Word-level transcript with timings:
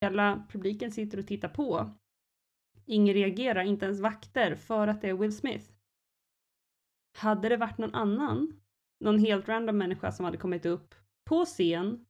Hela 0.00 0.46
publiken 0.48 0.90
sitter 0.90 1.18
och 1.18 1.26
tittar 1.26 1.48
på. 1.48 1.90
Ingen 2.86 3.14
reagerar, 3.14 3.62
inte 3.62 3.84
ens 3.84 4.00
vakter, 4.00 4.54
för 4.54 4.88
att 4.88 5.00
det 5.00 5.08
är 5.08 5.14
Will 5.14 5.36
Smith. 5.36 5.70
Hade 7.18 7.48
det 7.48 7.56
varit 7.56 7.78
någon 7.78 7.94
annan, 7.94 8.60
någon 9.00 9.18
helt 9.18 9.48
random 9.48 9.78
människa 9.78 10.12
som 10.12 10.24
hade 10.24 10.38
kommit 10.38 10.66
upp 10.66 10.94
på 11.24 11.44
scen 11.44 12.06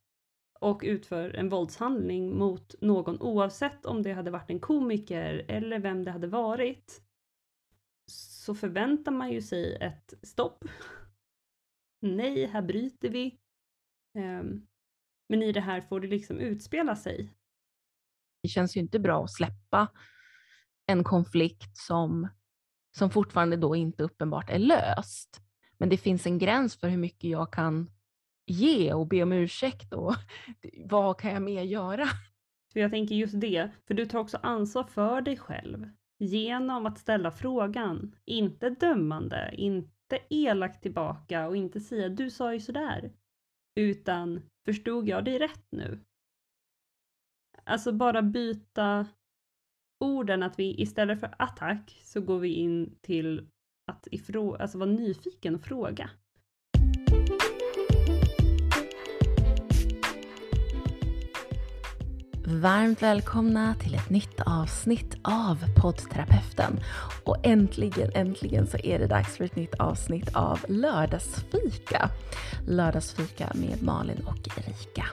och 0.61 0.81
utför 0.85 1.31
en 1.31 1.49
våldshandling 1.49 2.39
mot 2.39 2.75
någon 2.81 3.21
oavsett 3.21 3.87
om 3.87 4.03
det 4.03 4.13
hade 4.13 4.31
varit 4.31 4.51
en 4.51 4.61
komiker 4.61 5.45
eller 5.49 5.79
vem 5.79 6.04
det 6.04 6.11
hade 6.11 6.27
varit 6.27 7.03
så 8.11 8.54
förväntar 8.54 9.13
man 9.13 9.31
ju 9.33 9.43
sig 9.43 9.77
ett 9.77 10.15
stopp. 10.22 10.65
Nej, 12.01 12.47
här 12.47 12.63
bryter 12.63 13.09
vi. 13.09 13.38
Ehm, 14.19 14.67
men 15.29 15.43
i 15.43 15.53
det 15.53 15.61
här 15.61 15.81
får 15.81 16.01
det 16.01 16.09
liksom 16.09 16.38
utspela 16.38 16.97
sig. 16.97 17.30
Det 18.43 18.48
känns 18.48 18.77
ju 18.77 18.80
inte 18.80 18.98
bra 18.98 19.24
att 19.24 19.33
släppa 19.33 19.88
en 20.87 21.05
konflikt 21.05 21.77
som, 21.77 22.28
som 22.97 23.10
fortfarande 23.10 23.56
då 23.56 23.77
inte 23.77 24.02
uppenbart 24.02 24.51
är 24.51 24.59
löst. 24.59 25.41
Men 25.78 25.88
det 25.88 25.97
finns 25.97 26.27
en 26.27 26.38
gräns 26.38 26.77
för 26.77 26.88
hur 26.88 26.98
mycket 26.98 27.30
jag 27.30 27.52
kan 27.52 27.91
ge 28.47 28.92
och 28.92 29.06
be 29.06 29.23
om 29.23 29.33
ursäkt 29.33 29.92
och 29.92 30.14
vad 30.84 31.20
kan 31.20 31.33
jag 31.33 31.42
mer 31.42 31.62
göra? 31.62 32.06
För 32.73 32.80
jag 32.80 32.91
tänker 32.91 33.14
just 33.14 33.41
det, 33.41 33.70
för 33.87 33.95
du 33.95 34.06
tar 34.06 34.19
också 34.19 34.38
ansvar 34.42 34.84
för 34.84 35.20
dig 35.20 35.36
själv 35.36 35.88
genom 36.19 36.86
att 36.86 36.98
ställa 36.98 37.30
frågan, 37.30 38.16
inte 38.25 38.70
dömande, 38.70 39.55
inte 39.56 40.19
elakt 40.30 40.83
tillbaka 40.83 41.48
och 41.48 41.56
inte 41.56 41.80
säga 41.80 42.09
du 42.09 42.30
sa 42.30 42.55
ju 42.55 42.61
sådär, 42.61 43.12
utan 43.75 44.42
förstod 44.64 45.09
jag 45.09 45.25
dig 45.25 45.38
rätt 45.38 45.66
nu? 45.70 46.05
Alltså 47.64 47.92
bara 47.92 48.23
byta 48.23 49.06
orden, 50.00 50.42
att 50.42 50.59
vi 50.59 50.82
istället 50.82 51.20
för 51.20 51.34
attack 51.39 52.00
så 52.05 52.20
går 52.20 52.39
vi 52.39 52.48
in 52.48 52.98
till 53.03 53.48
att 53.86 54.08
ifrå 54.11 54.55
alltså 54.55 54.78
vara 54.78 54.91
nyfiken 54.91 55.55
och 55.55 55.62
fråga. 55.62 56.11
Varmt 62.53 63.03
välkomna 63.03 63.75
till 63.75 63.94
ett 63.94 64.11
nytt 64.11 64.41
avsnitt 64.47 65.16
av 65.22 65.56
poddterapeuten. 65.83 66.81
Och 67.25 67.47
äntligen, 67.47 68.11
äntligen 68.14 68.66
så 68.66 68.78
är 68.78 68.98
det 68.98 69.06
dags 69.06 69.36
för 69.36 69.44
ett 69.44 69.56
nytt 69.56 69.75
avsnitt 69.75 70.36
av 70.36 70.61
Lördagsfika. 70.69 72.11
Lördagsfika 72.66 73.53
med 73.55 73.83
Malin 73.83 74.27
och 74.27 74.58
Erika. 74.58 75.06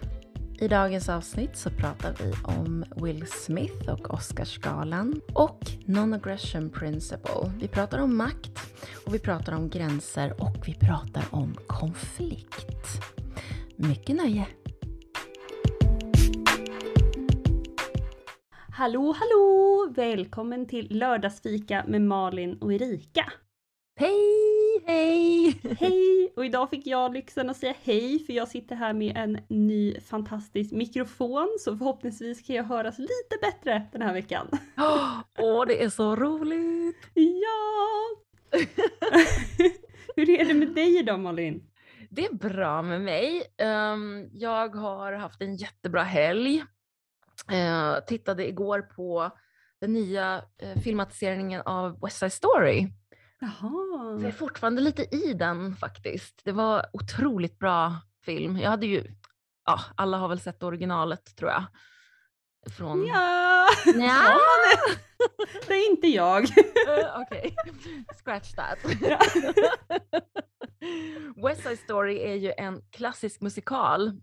I 0.60 0.68
dagens 0.68 1.10
avsnitt 1.10 1.58
så 1.58 1.70
pratar 1.70 2.16
vi 2.20 2.34
om 2.44 2.86
Will 2.96 3.28
Smith 3.28 3.90
och 3.90 4.14
Oscarsgalan 4.14 5.22
och 5.34 5.60
Non-Aggression 5.86 6.70
Principle. 6.70 7.52
Vi 7.60 7.68
pratar 7.68 8.00
om 8.00 8.18
makt 8.18 8.60
och 9.06 9.14
vi 9.14 9.20
pratar 9.20 9.54
om 9.54 9.70
gränser 9.70 10.42
och 10.42 10.68
vi 10.68 10.74
pratar 10.74 11.24
om 11.32 11.58
konflikt. 11.68 13.02
Mycket 13.76 14.16
nöje! 14.16 14.48
Hallå 18.72 19.16
hallå! 19.20 19.88
Välkommen 19.96 20.68
till 20.68 20.88
lördagsfika 20.90 21.86
med 21.88 22.02
Malin 22.02 22.58
och 22.62 22.74
Erika. 22.74 23.32
Hej 24.00 24.57
hej! 24.88 25.62
Hej! 25.80 26.34
Och 26.36 26.46
idag 26.46 26.70
fick 26.70 26.88
jag 26.88 27.14
lyxen 27.14 27.50
att 27.50 27.58
säga 27.58 27.76
hej 27.84 28.20
för 28.20 28.34
jag 28.34 28.48
sitter 28.48 28.76
här 28.76 28.94
med 28.94 29.18
en 29.18 29.40
ny 29.50 30.00
fantastisk 30.00 30.72
mikrofon 30.72 31.58
så 31.60 31.78
förhoppningsvis 31.78 32.48
kan 32.48 32.56
jag 32.56 32.64
höras 32.64 33.00
lite 33.00 33.38
bättre 33.42 33.88
den 33.92 34.02
här 34.02 34.14
veckan. 34.14 34.48
Åh, 34.78 35.22
oh, 35.38 35.66
det 35.68 35.84
är 35.84 35.90
så 35.90 36.16
roligt! 36.16 37.10
Ja! 37.14 37.78
Hur 40.16 40.30
är 40.30 40.46
det 40.46 40.54
med 40.54 40.76
dig 40.76 41.00
idag 41.00 41.20
Malin? 41.20 41.64
Det 42.10 42.26
är 42.26 42.34
bra 42.34 42.82
med 42.82 43.02
mig. 43.02 43.44
Um, 43.94 44.30
jag 44.34 44.76
har 44.76 45.14
haft 45.14 45.42
en 45.42 45.56
jättebra 45.56 46.04
helg. 46.04 46.64
Eh, 47.52 47.96
tittade 48.08 48.48
igår 48.48 48.82
på 48.82 49.32
den 49.82 49.94
nya 49.94 50.42
eh, 50.62 50.82
filmatiseringen 50.82 51.62
av 51.62 52.00
West 52.02 52.18
Side 52.18 52.34
Story. 52.34 52.88
Jaha. 53.40 54.18
jag 54.22 54.24
är 54.24 54.32
fortfarande 54.32 54.82
lite 54.82 55.16
i 55.16 55.34
den 55.34 55.76
faktiskt. 55.76 56.42
Det 56.44 56.52
var 56.52 56.86
otroligt 56.94 57.60
bra 57.60 57.96
film. 58.26 58.58
Jag 58.58 58.70
hade 58.70 58.86
ju, 58.86 59.12
ja, 59.66 59.80
alla 59.96 60.18
har 60.18 60.28
väl 60.28 60.40
sett 60.40 60.64
originalet 60.64 61.36
tror 61.36 61.52
jag. 61.52 61.66
Från... 62.72 63.08
Ja! 63.08 63.68
ja. 63.86 64.38
det 65.68 65.74
är 65.74 65.90
inte 65.90 66.08
jag. 66.08 66.44
uh, 66.44 66.50
Okej, 67.16 67.56
okay. 67.62 67.74
scratch 68.24 68.54
that. 68.54 68.78
West 71.36 71.64
Side 71.64 71.80
Story 71.80 72.18
är 72.18 72.36
ju 72.36 72.54
en 72.58 72.82
klassisk 72.92 73.42
musikal 73.42 74.22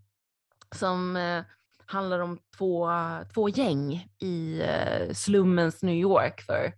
som 0.75 1.17
eh, 1.17 1.45
handlar 1.87 2.19
om 2.19 2.39
två, 2.59 2.91
två 3.35 3.49
gäng 3.49 4.09
i 4.19 4.63
eh, 4.63 5.13
slummens 5.13 5.83
New 5.83 5.95
York 5.95 6.41
för 6.41 6.73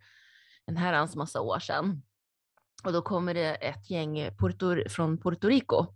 en 0.67 0.77
herrans 0.77 1.17
massa 1.17 1.41
år 1.41 1.59
sedan. 1.59 2.03
Och 2.85 2.93
då 2.93 3.03
kommer 3.03 3.35
det 3.35 3.55
ett 3.55 3.91
gäng 3.91 4.31
Puerto, 4.39 4.89
från 4.89 5.19
Puerto 5.19 5.49
Rico 5.49 5.87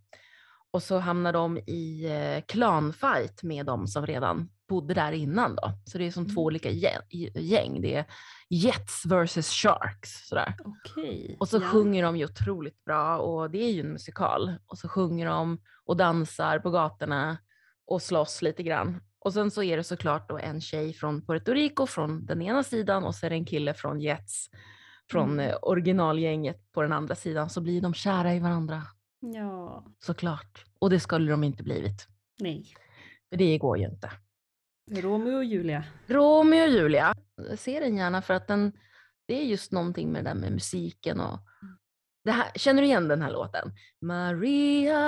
och 0.71 0.83
så 0.83 0.99
hamnar 0.99 1.33
de 1.33 1.59
i 1.59 2.07
eh, 2.07 2.45
klanfight 2.47 3.43
med 3.43 3.67
de 3.67 3.87
som 3.87 4.07
redan 4.07 4.49
bodde 4.69 4.95
där 4.95 5.13
innan 5.13 5.57
då. 5.57 5.73
Så 5.85 5.99
det 5.99 6.07
är 6.07 6.11
som 6.11 6.25
två 6.35 6.41
mm. 6.41 6.47
olika 6.47 6.71
gäng. 7.35 7.81
Det 7.81 7.95
är 7.95 8.05
Jets 8.49 9.07
versus 9.07 9.51
Sharks. 9.51 10.29
Sådär. 10.29 10.55
Okay, 10.65 11.37
och 11.39 11.49
så 11.49 11.57
ja. 11.57 11.61
sjunger 11.61 12.03
de 12.03 12.17
ju 12.17 12.25
otroligt 12.25 12.85
bra 12.85 13.19
och 13.19 13.51
det 13.51 13.59
är 13.59 13.71
ju 13.71 13.81
en 13.81 13.93
musikal. 13.93 14.55
Och 14.67 14.79
så 14.79 14.89
sjunger 14.89 15.27
de 15.27 15.59
och 15.85 15.97
dansar 15.97 16.59
på 16.59 16.71
gatorna 16.71 17.39
och 17.87 18.03
slåss 18.03 18.43
lite 18.43 18.63
grann. 18.63 19.01
Och 19.19 19.33
sen 19.33 19.51
så 19.51 19.63
är 19.63 19.77
det 19.77 19.85
såklart 19.85 20.29
då 20.29 20.39
en 20.39 20.61
tjej 20.61 20.93
från 20.93 21.27
Puerto 21.27 21.53
Rico 21.53 21.87
från 21.87 22.27
den 22.27 22.43
ena 22.43 22.63
sidan 22.63 23.05
och 23.05 23.15
så 23.15 23.27
är 23.27 23.31
det 23.31 23.37
en 23.37 23.45
kille 23.45 23.75
från 23.75 24.01
Jets 24.01 24.51
från 25.11 25.31
mm. 25.31 25.51
Eh, 25.51 25.57
originalgänget 25.63 26.73
på 26.73 26.83
den 26.83 26.93
andra 26.93 27.15
sidan 27.15 27.51
så 27.51 27.61
blir 27.61 27.81
de 27.81 27.95
kära 27.95 28.35
i 28.35 28.39
varandra. 28.39 28.83
Ja. 29.21 29.85
Såklart. 29.99 30.65
Och 30.79 30.91
det 30.91 31.01
skulle 31.01 31.31
de 31.31 31.45
inte 31.45 31.63
blivit. 31.63 32.09
Nej. 32.41 32.67
För 33.29 33.37
det 33.37 33.59
går 33.59 33.79
ju 33.79 33.85
inte. 33.85 34.11
Romeo 34.91 35.37
och 35.37 35.45
Julia. 35.45 35.85
Romeo 36.07 36.63
och 36.63 36.71
Julia. 36.71 37.15
Jag 37.37 37.59
ser 37.59 37.81
den 37.81 37.97
gärna 37.97 38.23
för 38.23 38.35
att 38.35 38.49
den, 38.49 38.73
det 39.27 39.35
är 39.35 39.45
just 39.45 39.73
någonting 39.73 40.13
med 40.13 40.25
det 40.25 40.31
där 40.31 40.35
med 40.35 40.53
musiken 40.53 41.21
och 41.21 41.39
det 42.25 42.31
här, 42.31 42.51
känner 42.55 42.83
du 42.83 42.89
igen 42.89 43.09
den 43.09 43.23
här 43.23 43.31
låten? 43.31 43.73
Maria, 44.01 44.99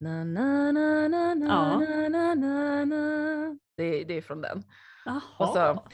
na 0.00 0.24
na 0.24 0.72
na 0.72 1.08
na 1.08 1.34
na 1.34 1.46
ja. 1.46 2.08
na 2.08 2.34
na 2.34 2.84
na. 2.84 3.58
Det, 3.76 4.04
det 4.04 4.16
är 4.16 4.22
från 4.22 4.40
den. 4.40 4.64
Jaha. 5.04 5.20
Och 5.38 5.48
så 5.48 5.84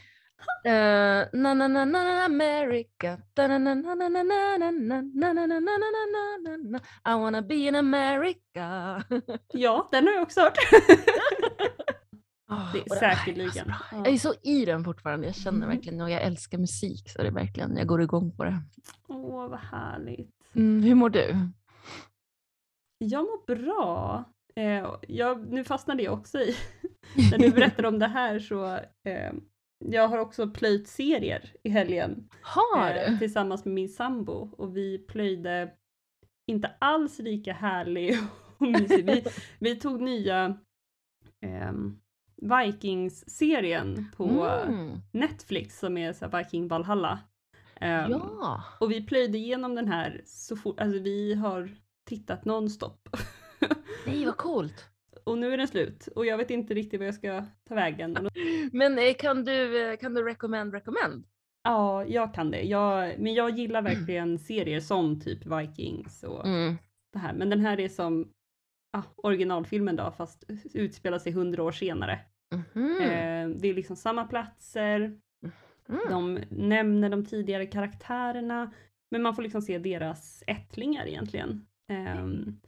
uh, 0.66 1.28
na 1.32 1.54
na 1.54 1.68
na 1.68 1.84
na 1.84 2.24
America, 2.24 3.18
na 3.36 3.46
na 3.46 3.58
na 3.58 3.74
na 3.74 3.94
na 3.94 4.22
na 4.22 4.22
na 4.58 4.70
na 4.70 5.32
na 5.32 5.46
na 5.46 5.58
na 5.58 6.36
na 6.44 6.56
na 6.56 6.78
I 7.04 7.14
wanna 7.14 7.42
be 7.42 7.54
in 7.54 7.74
America. 7.74 9.02
ja, 9.52 9.88
den 9.92 10.06
har 10.06 10.14
jag 10.14 10.22
också 10.22 10.40
hört. 10.40 10.58
Oh, 12.48 12.72
det 12.72 12.78
är 12.78 12.94
säkerligen. 12.94 13.72
Jag 13.92 14.08
är 14.08 14.18
så 14.18 14.34
i 14.42 14.64
den 14.64 14.84
fortfarande. 14.84 15.26
Jag 15.26 15.36
känner 15.36 15.58
mm. 15.58 15.68
verkligen 15.68 16.00
och 16.00 16.10
jag 16.10 16.22
älskar 16.22 16.58
musik 16.58 17.10
så 17.10 17.22
det 17.22 17.28
är 17.28 17.32
verkligen, 17.32 17.76
jag 17.76 17.86
går 17.86 18.02
igång 18.02 18.36
på 18.36 18.44
det. 18.44 18.62
Åh, 19.08 19.48
vad 19.48 19.58
härligt. 19.58 20.30
Mm, 20.54 20.82
hur 20.82 20.94
mår 20.94 21.10
du? 21.10 21.36
Jag 22.98 23.22
mår 23.24 23.56
bra. 23.56 24.24
Eh, 24.56 24.94
jag, 25.08 25.52
nu 25.52 25.64
fastnade 25.64 26.02
jag 26.02 26.14
också 26.14 26.38
i, 26.38 26.56
när 27.30 27.38
du 27.38 27.50
berättade 27.50 27.88
om 27.88 27.98
det 27.98 28.06
här 28.06 28.38
så 28.38 28.74
eh, 29.04 29.32
jag 29.78 30.08
har 30.08 30.18
också 30.18 30.48
plöjt 30.48 30.88
serier 30.88 31.52
i 31.62 31.68
helgen. 31.68 32.28
Har 32.42 32.90
eh, 32.90 33.18
Tillsammans 33.18 33.64
med 33.64 33.74
min 33.74 33.88
sambo 33.88 34.50
och 34.58 34.76
vi 34.76 34.98
plöjde 34.98 35.72
inte 36.46 36.72
alls 36.78 37.18
lika 37.18 37.52
härlig 37.52 38.18
och 38.58 38.62
mysig. 38.62 39.06
Vi, 39.06 39.24
vi 39.58 39.76
tog 39.76 40.00
nya 40.00 40.58
eh, 41.46 41.72
Vikings-serien 42.36 44.06
på 44.16 44.24
mm. 44.44 45.00
Netflix 45.12 45.78
som 45.78 45.98
är 45.98 46.12
så 46.12 46.28
Viking 46.28 46.68
Valhalla. 46.68 47.18
Um, 47.80 48.10
ja. 48.10 48.62
Och 48.80 48.90
vi 48.90 49.06
plöjde 49.06 49.38
igenom 49.38 49.74
den 49.74 49.88
här 49.88 50.22
så 50.24 50.56
fort, 50.56 50.80
alltså 50.80 50.98
vi 50.98 51.34
har 51.34 51.70
tittat 52.04 52.44
nonstop. 52.44 53.08
Nej 54.06 54.24
vad 54.24 54.36
coolt! 54.36 54.90
Och 55.26 55.38
nu 55.38 55.52
är 55.52 55.56
den 55.56 55.68
slut 55.68 56.06
och 56.06 56.26
jag 56.26 56.38
vet 56.38 56.50
inte 56.50 56.74
riktigt 56.74 57.00
vad 57.00 57.06
jag 57.06 57.14
ska 57.14 57.44
ta 57.68 57.74
vägen. 57.74 58.28
Men 58.72 58.98
eh, 58.98 59.14
kan 59.14 59.44
du, 59.44 59.90
eh, 59.90 59.96
kan 59.96 60.14
du 60.14 60.22
recommend 60.22 60.74
recommend? 60.74 61.24
Ja, 61.62 62.04
jag 62.04 62.34
kan 62.34 62.50
det. 62.50 62.62
Jag, 62.62 63.18
men 63.18 63.34
jag 63.34 63.50
gillar 63.50 63.82
verkligen 63.82 64.38
serier 64.38 64.80
som 64.80 65.20
typ 65.20 65.46
Vikings 65.46 66.22
och 66.22 66.46
mm. 66.46 66.76
det 67.12 67.18
här. 67.18 67.34
Men 67.34 67.50
den 67.50 67.60
här 67.60 67.80
är 67.80 67.88
som 67.88 68.32
ah, 68.96 69.02
originalfilmen 69.16 69.96
då, 69.96 70.10
fast 70.16 70.44
utspelar 70.74 71.18
sig 71.18 71.32
hundra 71.32 71.62
år 71.62 71.72
senare. 71.72 72.20
Mm. 72.74 73.00
Eh, 73.00 73.58
det 73.60 73.68
är 73.68 73.74
liksom 73.74 73.96
samma 73.96 74.24
platser, 74.24 75.18
Mm. 75.88 76.00
de 76.08 76.34
nämner 76.50 77.10
de 77.10 77.24
tidigare 77.24 77.66
karaktärerna, 77.66 78.72
men 79.10 79.22
man 79.22 79.34
får 79.34 79.42
liksom 79.42 79.62
se 79.62 79.78
deras 79.78 80.42
ättlingar 80.46 81.06
egentligen. 81.06 81.66
Ehm, 81.92 82.60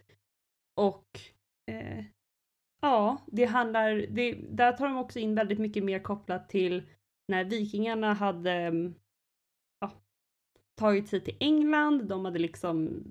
och 0.76 1.20
eh, 1.70 2.05
ja, 2.80 3.19
det 3.26 3.44
handlar, 3.44 3.90
det, 4.10 4.32
där 4.32 4.72
tar 4.72 4.86
de 4.88 4.96
också 4.96 5.19
in 5.19 5.34
väldigt 5.34 5.58
mycket 5.58 5.84
mer 5.84 5.98
kopplat 5.98 6.48
till 6.48 6.82
när 7.28 7.44
vikingarna 7.44 8.12
hade 8.14 8.52
mm, 8.52 8.94
ja, 9.80 9.90
tagit 10.75 11.08
sig 11.08 11.20
till 11.20 11.36
England, 11.40 12.08
de 12.08 12.25
hade 12.25 12.38
liksom 12.38 13.02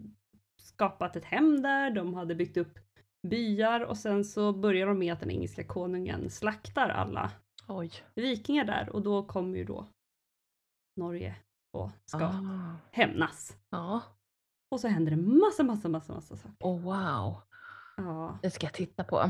skapat 0.62 1.16
ett 1.16 1.26
hem 1.26 1.62
där, 1.62 1.92
de 1.92 2.14
hade 2.14 2.36
byggt 2.36 2.58
upp 2.58 2.80
byar 3.28 3.80
och 3.82 3.98
sen 3.98 4.26
så 4.26 4.54
börjar 4.54 4.88
de 4.88 5.00
med 5.00 5.14
att 5.14 5.20
den 5.20 5.32
engelska 5.32 5.64
konungen 5.64 6.30
slaktar 6.30 6.90
alla 6.90 7.32
Oj. 7.68 7.92
vikingar 8.16 8.66
där 8.66 8.90
och 8.90 9.02
då 9.02 9.24
kommer 9.24 9.58
ju 9.58 9.64
då 9.64 9.88
Norge 10.96 11.36
och 11.74 11.90
ska 12.06 12.26
Ah. 12.26 12.76
hämnas. 12.92 13.58
Ja. 13.70 14.02
Och 14.72 14.80
så 14.80 14.88
händer 14.88 15.12
det 15.12 15.18
massa, 15.18 15.64
massa, 15.64 15.90
massa, 15.90 16.14
massa 16.14 16.38
saker. 16.38 16.56
Oh, 16.60 16.82
wow. 16.82 17.42
Ja, 17.98 18.40
Det 18.42 18.52
ska 18.52 18.66
jag 18.66 18.74
titta 18.74 19.04
på. 19.04 19.24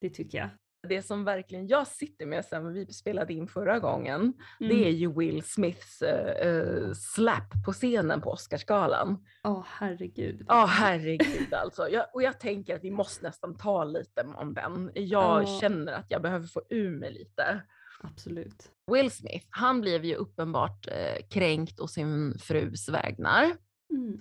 Det 0.00 0.10
tycker 0.10 0.38
jag. 0.38 0.48
Det 0.88 1.02
som 1.02 1.24
verkligen 1.24 1.66
jag 1.66 1.86
sitter 1.86 2.26
med 2.26 2.44
sen 2.44 2.72
vi 2.72 2.86
spelade 2.86 3.32
in 3.32 3.46
förra 3.48 3.78
gången, 3.78 4.20
Mm. 4.20 4.34
det 4.58 4.86
är 4.88 4.90
ju 4.90 5.12
Will 5.18 5.42
Smiths 5.42 6.02
eh, 6.02 6.48
eh, 6.48 6.92
slap 6.92 7.64
på 7.66 7.72
scenen 7.72 8.20
på 8.20 8.30
Oscarsgalan. 8.30 9.24
Ja, 9.42 9.64
herregud. 9.68 10.44
Ja, 10.48 10.64
herregud 10.68 11.54
alltså. 11.54 11.88
Jag, 11.88 12.06
och 12.14 12.22
jag 12.22 12.40
tänker 12.40 12.76
att 12.76 12.84
vi 12.84 12.90
måste 12.90 13.26
nästan 13.26 13.56
ta 13.56 13.84
lite 13.84 14.22
om 14.34 14.54
den. 14.54 14.90
Jag 14.94 15.42
Ja. 15.42 15.58
känner 15.60 15.92
att 15.92 16.06
jag 16.10 16.22
behöver 16.22 16.46
få 16.46 16.62
ur 16.70 16.96
mig 16.96 17.12
lite. 17.12 17.62
Absolut. 18.02 18.70
Will 18.92 19.10
Smith, 19.10 19.46
han 19.50 19.80
blev 19.80 20.04
ju 20.04 20.14
uppenbart 20.14 20.86
eh, 20.88 21.26
kränkt 21.30 21.80
och 21.80 21.90
sin 21.90 22.38
frus 22.38 22.88
vägnar. 22.88 23.44
Mm. 23.90 24.18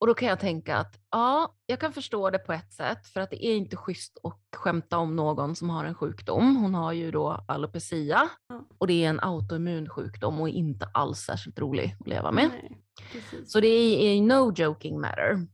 Och 0.00 0.06
då 0.06 0.14
kan 0.14 0.28
jag 0.28 0.40
tänka 0.40 0.76
att 0.76 1.00
ja, 1.10 1.54
jag 1.66 1.80
kan 1.80 1.92
förstå 1.92 2.30
det 2.30 2.38
på 2.38 2.52
ett 2.52 2.72
sätt 2.72 3.06
för 3.06 3.20
att 3.20 3.30
det 3.30 3.46
är 3.46 3.56
inte 3.56 3.76
schysst 3.76 4.18
att 4.22 4.40
skämta 4.56 4.98
om 4.98 5.16
någon 5.16 5.56
som 5.56 5.70
har 5.70 5.84
en 5.84 5.94
sjukdom. 5.94 6.56
Hon 6.56 6.74
har 6.74 6.92
ju 6.92 7.10
då 7.10 7.44
alopecia 7.48 8.28
Ja. 8.48 8.64
och 8.78 8.86
det 8.86 9.04
är 9.04 9.08
en 9.08 9.20
autoimmun 9.20 9.88
sjukdom 9.88 10.40
och 10.40 10.48
inte 10.48 10.90
alls 10.94 11.18
särskilt 11.18 11.58
rolig 11.58 11.96
att 12.00 12.06
leva 12.08 12.30
med. 12.32 12.48
Nej. 12.48 12.78
Så 13.46 13.60
det 13.60 13.68
är, 13.68 13.98
är 14.16 14.22
no 14.22 14.52
joking 14.56 15.00
matter. 15.00 15.46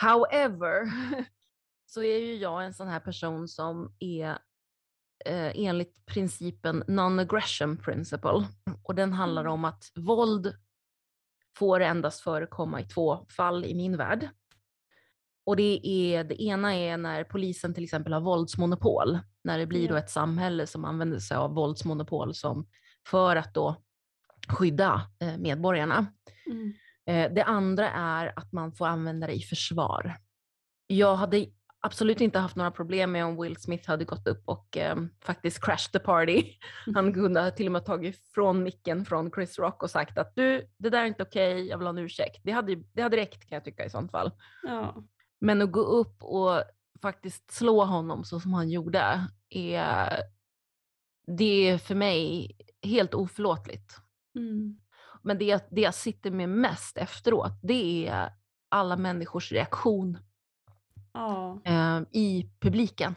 However, 0.00 0.92
så 1.86 2.02
är 2.02 2.18
ju 2.18 2.36
jag 2.36 2.64
en 2.64 2.74
sån 2.74 2.88
här 2.88 3.00
person 3.00 3.48
som 3.48 3.94
är 3.98 4.28
eh, 5.24 5.52
enligt 5.54 6.06
principen 6.06 6.84
non-aggression 6.86 7.76
principle. 7.76 8.46
Och 8.82 8.94
den 8.94 9.12
handlar 9.12 9.42
Mm. 9.42 9.52
om 9.52 9.64
att 9.64 9.84
våld 9.94 10.54
får 11.58 11.80
endast 11.80 12.20
förekomma 12.20 12.80
i 12.80 12.84
två 12.84 13.26
fall 13.36 13.64
i 13.64 13.74
min 13.74 13.96
värld. 13.96 14.28
Och 15.46 15.56
det, 15.56 15.80
är, 15.86 16.24
det 16.24 16.42
ena 16.42 16.74
är 16.74 16.96
när 16.96 17.24
polisen 17.24 17.74
till 17.74 17.84
exempel 17.84 18.12
har 18.12 18.20
våldsmonopol. 18.20 19.18
När 19.44 19.58
det 19.58 19.66
blir 19.66 19.88
då 19.88 19.96
ett 19.96 20.10
samhälle 20.10 20.66
som 20.66 20.84
använder 20.84 21.18
sig 21.18 21.36
av 21.36 21.54
våldsmonopol 21.54 22.34
som 22.34 22.66
för 23.08 23.36
att 23.36 23.54
då 23.54 23.76
skydda 24.48 25.02
eh, 25.20 25.38
medborgarna. 25.38 26.06
Mm. 26.46 26.72
Eh, 27.06 27.34
Det 27.34 27.44
andra 27.44 27.90
är 27.90 28.32
att 28.36 28.52
man 28.52 28.72
får 28.72 28.86
använda 28.86 29.26
det 29.26 29.32
i 29.32 29.40
försvar. 29.40 30.16
Jag 30.86 31.16
hade 31.16 31.46
absolut 31.80 32.20
inte 32.20 32.38
haft 32.38 32.56
några 32.56 32.70
problem 32.70 33.12
med 33.12 33.24
om 33.24 33.42
Will 33.42 33.56
Smith 33.56 33.88
hade 33.88 34.04
gått 34.04 34.26
upp 34.26 34.42
och 34.44 34.76
eh, 34.76 34.96
faktiskt 35.24 35.64
crashed 35.64 35.92
the 35.92 35.98
party. 35.98 36.52
Han 36.94 37.14
kunde 37.14 37.50
till 37.50 37.66
och 37.66 37.72
med 37.72 37.84
tagit 37.84 38.28
från 38.34 38.62
micken 38.62 39.04
från 39.04 39.30
Chris 39.30 39.58
Rock 39.58 39.82
och 39.82 39.90
sagt 39.90 40.18
att 40.18 40.36
du, 40.36 40.68
det 40.78 40.90
där 40.90 41.02
är 41.02 41.06
inte 41.06 41.22
okej, 41.22 41.66
jag 41.66 41.78
vill 41.78 41.86
ha 41.86 41.92
en 41.92 41.98
ursäkt. 41.98 42.40
Det 42.44 42.52
hade, 42.52 42.76
det 42.92 43.02
hade 43.02 43.16
räckt 43.16 43.48
kan 43.48 43.56
jag 43.56 43.64
tycka 43.64 43.84
i 43.84 43.90
sånt 43.90 44.10
fall. 44.10 44.30
Ja, 44.62 44.96
Men 45.40 45.62
att 45.62 45.72
gå 45.72 45.80
upp 45.80 46.22
och 46.22 46.62
faktiskt 47.02 47.50
slå 47.50 47.84
honom 47.84 48.24
så 48.24 48.40
som 48.40 48.54
han 48.54 48.70
gjorde, 48.70 49.26
är, 49.50 50.22
det 51.26 51.68
är 51.68 51.78
för 51.78 51.94
mig 51.94 52.56
helt 52.82 53.14
oförlåtligt. 53.14 53.96
mm. 54.34 54.78
Men 55.22 55.38
det, 55.38 55.66
det 55.70 55.80
jag 55.80 55.94
sitter 55.94 56.30
med 56.30 56.48
mest 56.48 56.98
efteråt, 56.98 57.52
det 57.62 58.08
är 58.08 58.30
alla 58.68 58.96
människors 58.96 59.52
reaktion 59.52 60.18
ja, 61.16 61.60
eh, 61.64 62.02
i 62.12 62.50
publiken. 62.60 63.14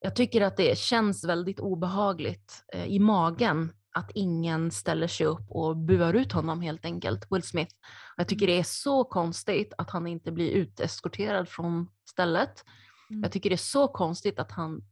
Jag 0.00 0.16
tycker 0.16 0.40
att 0.40 0.56
det 0.56 0.78
känns 0.78 1.24
väldigt 1.24 1.60
obehagligt 1.60 2.64
eh, 2.74 2.84
i 2.84 2.98
magen 2.98 3.72
att 3.92 4.10
ingen 4.14 4.70
ställer 4.70 5.06
sig 5.06 5.26
upp 5.26 5.50
och 5.50 5.76
buar 5.76 6.14
ut 6.14 6.32
honom 6.32 6.60
helt 6.60 6.84
enkelt, 6.84 7.26
Will 7.30 7.42
Smith. 7.42 7.74
Och 8.14 8.20
jag 8.20 8.28
tycker 8.28 8.46
det 8.46 8.58
är 8.58 8.62
så 8.62 9.04
konstigt 9.04 9.72
att 9.78 9.90
han 9.90 10.06
inte 10.06 10.32
blir 10.32 10.50
uteskorterad 10.50 11.48
från 11.48 11.90
stället. 12.04 12.64
Mm. 13.10 13.22
Jag 13.22 13.32
tycker 13.32 13.50
det 13.50 13.54
är 13.54 13.56
så 13.56 13.88
konstigt 13.88 14.38
att 14.38 14.52
han 14.52 14.82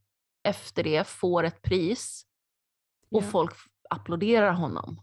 efter 0.42 0.84
det 0.84 1.06
får 1.06 1.44
ett 1.44 1.62
pris 1.62 2.26
och 3.10 3.22
ja. 3.22 3.26
folk 3.26 3.52
applåderar 3.90 4.52
honom. 4.52 5.00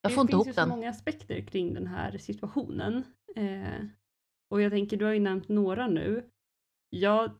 Jag 0.00 0.14
får 0.14 0.16
det 0.16 0.22
inte 0.22 0.32
finns 0.32 0.46
ihop 0.46 0.46
ju 0.46 0.52
så 0.52 0.60
den. 0.60 0.68
många 0.68 0.90
aspekter 0.90 1.40
kring 1.40 1.74
den 1.74 1.86
här 1.86 2.18
situationen. 2.18 3.04
Eh, 3.36 3.84
och 4.48 4.62
jag 4.62 4.72
tänker, 4.72 4.96
du 4.96 5.04
har 5.04 5.12
ju 5.12 5.20
nämnt 5.20 5.48
några 5.48 5.86
nu. 5.86 6.30
Jag, 6.90 7.30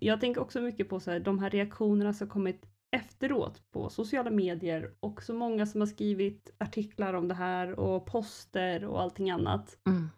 jag 0.00 0.20
tänker 0.20 0.40
också 0.40 0.60
mycket 0.60 0.88
på 0.88 1.00
så 1.00 1.10
här, 1.10 1.20
de 1.20 1.38
här 1.38 1.50
reaktionerna 1.50 2.12
som 2.12 2.28
kommit 2.28 2.66
efteråt 2.96 3.70
på 3.70 3.90
sociala 3.90 4.30
medier 4.30 4.94
och 5.00 5.22
så 5.22 5.34
många 5.34 5.66
som 5.66 5.80
har 5.80 5.86
skrivit 5.86 6.54
artiklar 6.58 7.14
om 7.14 7.28
det 7.28 7.34
här 7.34 7.80
och 7.80 8.06
poster 8.06 8.84
och 8.84 9.00
allting 9.00 9.30
annat. 9.30 9.78
Mm. 9.88 10.08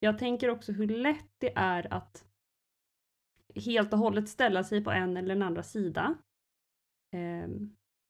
Jag 0.00 0.18
tänker 0.18 0.50
också 0.50 0.72
hur 0.72 0.88
lätt 0.88 1.30
det 1.38 1.52
är 1.56 1.92
att 1.92 2.24
helt 3.54 3.92
och 3.92 3.98
hållet 3.98 4.28
ställa 4.28 4.64
sig 4.64 4.84
på 4.84 4.90
en 4.90 5.16
eller 5.16 5.34
den 5.34 5.42
andra 5.42 5.62
sida. 5.62 6.14
Eh, 7.14 7.48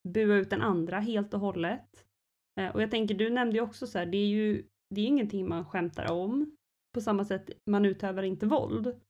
bua 0.09 0.35
ut 0.35 0.50
den 0.50 0.62
andra 0.62 1.00
helt 1.00 1.35
och 1.35 1.41
hållet. 1.41 2.06
Eh, 2.61 2.69
och 2.69 2.82
jag 2.82 2.91
tänker, 2.91 3.15
du 3.15 3.31
nämnde 3.31 3.56
ju 3.56 3.62
också 3.62 3.87
så 3.87 3.99
här, 3.99 4.06
det 4.06 4.19
är 4.19 4.27
ju 4.27 4.65
det 4.94 5.00
är 5.00 5.06
ingenting 5.06 5.49
man 5.49 5.65
skämtar 5.65 6.12
om. 6.12 6.56
På 6.93 7.01
samma 7.01 7.25
sätt, 7.25 7.51
man 7.67 7.85
utövar 7.85 8.23
inte 8.23 8.47
våld. 8.47 9.01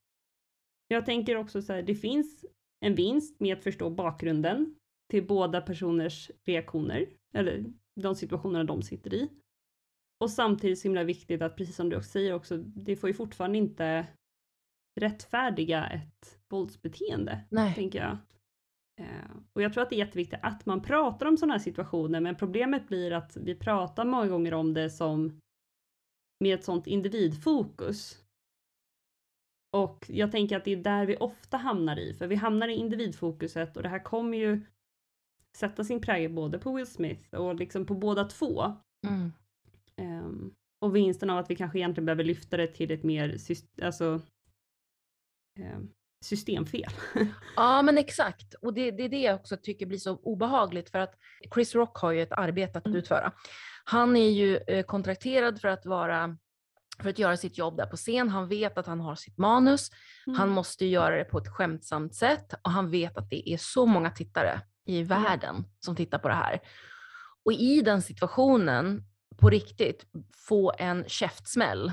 Jag 0.87 1.05
tänker 1.05 1.35
också 1.35 1.61
så 1.61 1.73
här, 1.73 1.81
det 1.81 1.95
finns 1.95 2.45
en 2.85 2.95
vinst 2.95 3.39
med 3.39 3.57
att 3.57 3.63
förstå 3.63 3.89
bakgrunden 3.89 4.75
till 5.09 5.27
båda 5.27 5.61
personers 5.61 6.31
reaktioner, 6.43 7.09
eller 7.33 7.65
de 8.01 8.15
situationerna 8.15 8.63
de 8.63 8.81
sitter 8.81 9.13
i. 9.13 9.29
Och 10.19 10.31
samtidigt 10.31 10.79
så 10.79 10.83
himla 10.83 11.03
viktigt 11.03 11.41
att, 11.41 11.55
precis 11.55 11.75
som 11.75 11.89
du 11.89 11.95
också 11.97 12.09
säger 12.09 12.33
också, 12.33 12.57
det 12.57 12.95
får 12.95 13.09
ju 13.09 13.13
fortfarande 13.13 13.57
inte 13.57 14.07
rättfärdiga 14.99 15.87
ett 15.87 16.39
våldsbeteende, 16.49 17.41
Nej. 17.49 17.75
tänker 17.75 17.99
jag. 17.99 18.17
Eh, 18.99 19.31
och 19.53 19.61
jag 19.61 19.73
tror 19.73 19.83
att 19.83 19.89
det 19.89 19.95
är 19.95 20.05
jätteviktigt 20.05 20.39
att 20.41 20.65
man 20.65 20.81
pratar 20.81 21.25
om 21.25 21.37
sådana 21.37 21.53
här 21.53 21.59
situationer, 21.59 22.19
men 22.19 22.35
problemet 22.35 22.87
blir 22.87 23.11
att 23.11 23.37
vi 23.37 23.55
pratar 23.55 24.05
många 24.05 24.27
gånger 24.27 24.53
om 24.53 24.73
det 24.73 24.89
som 24.89 25.41
med 26.41 26.59
ett 26.59 26.63
sådant 26.65 26.87
individfokus. 26.87 28.23
Och 29.77 30.05
jag 30.09 30.31
tänker 30.31 30.57
att 30.57 30.65
det 30.65 30.71
är 30.71 30.77
där 30.77 31.05
vi 31.05 31.17
ofta 31.17 31.57
hamnar 31.57 31.99
i, 31.99 32.13
för 32.13 32.27
vi 32.27 32.35
hamnar 32.35 32.67
i 32.67 32.73
individfokuset 32.73 33.77
och 33.77 33.83
det 33.83 33.89
här 33.89 34.03
kommer 34.03 34.37
ju 34.37 34.61
sätta 35.57 35.83
sin 35.83 36.01
prägel 36.01 36.33
både 36.33 36.59
på 36.59 36.73
Will 36.73 36.87
Smith 36.87 37.33
och 37.33 37.55
liksom 37.55 37.85
på 37.85 37.95
båda 37.95 38.23
två. 38.23 38.63
Mm. 39.07 39.31
Ehm, 39.95 40.53
och 40.81 40.95
vinsten 40.95 41.29
av 41.29 41.37
att 41.37 41.49
vi 41.49 41.55
kanske 41.55 41.79
egentligen 41.79 42.05
behöver 42.05 42.23
lyfta 42.23 42.57
det 42.57 42.67
till 42.67 42.91
ett 42.91 43.03
mer 43.03 43.37
alltså, 43.81 44.21
ehm, 45.59 45.89
systemfel. 46.21 46.89
Ja 47.55 47.81
men 47.81 47.97
exakt. 47.97 48.53
Och 48.53 48.73
det, 48.73 48.91
det 48.91 49.03
är 49.03 49.09
det 49.09 49.21
jag 49.21 49.35
också 49.35 49.57
tycker 49.57 49.85
blir 49.85 49.97
så 49.97 50.15
obehagligt 50.15 50.89
för 50.89 50.99
att 50.99 51.13
Chris 51.53 51.75
Rock 51.75 51.97
har 51.97 52.11
ju 52.11 52.21
ett 52.21 52.31
arbete 52.31 52.77
att 52.77 52.85
Mm. 52.85 52.97
utföra. 52.97 53.31
Han 53.83 54.17
är 54.17 54.29
ju 54.29 54.57
eh, 54.57 54.85
kontrakterad 54.85 55.61
för 55.61 55.67
att 55.67 55.85
vara 55.85 56.37
för 56.99 57.09
att 57.09 57.19
göra 57.19 57.37
sitt 57.37 57.57
jobb 57.57 57.77
där 57.77 57.85
på 57.85 57.97
scen. 57.97 58.29
Han 58.29 58.47
vet 58.47 58.77
att 58.77 58.85
han 58.87 58.99
har 58.99 59.15
sitt 59.15 59.37
manus. 59.37 59.91
Han 60.25 60.35
Mm. 60.35 60.49
måste 60.49 60.85
ju 60.85 60.91
göra 60.91 61.17
det 61.17 61.23
på 61.23 61.37
ett 61.37 61.47
skämtsamt 61.47 62.15
sätt 62.15 62.53
och 62.63 62.71
han 62.71 62.91
vet 62.91 63.17
att 63.17 63.29
det 63.29 63.49
är 63.53 63.57
så 63.57 63.85
många 63.85 64.11
tittare 64.11 64.61
i 64.85 65.03
världen 65.03 65.63
som 65.79 65.95
tittar 65.95 66.17
på 66.19 66.27
det 66.27 66.33
här. 66.33 66.59
Och 67.45 67.53
i 67.53 67.81
den 67.81 68.01
situationen, 68.01 69.03
på 69.37 69.49
riktigt, 69.49 70.05
få 70.47 70.73
en 70.77 71.03
käftsmäll 71.07 71.91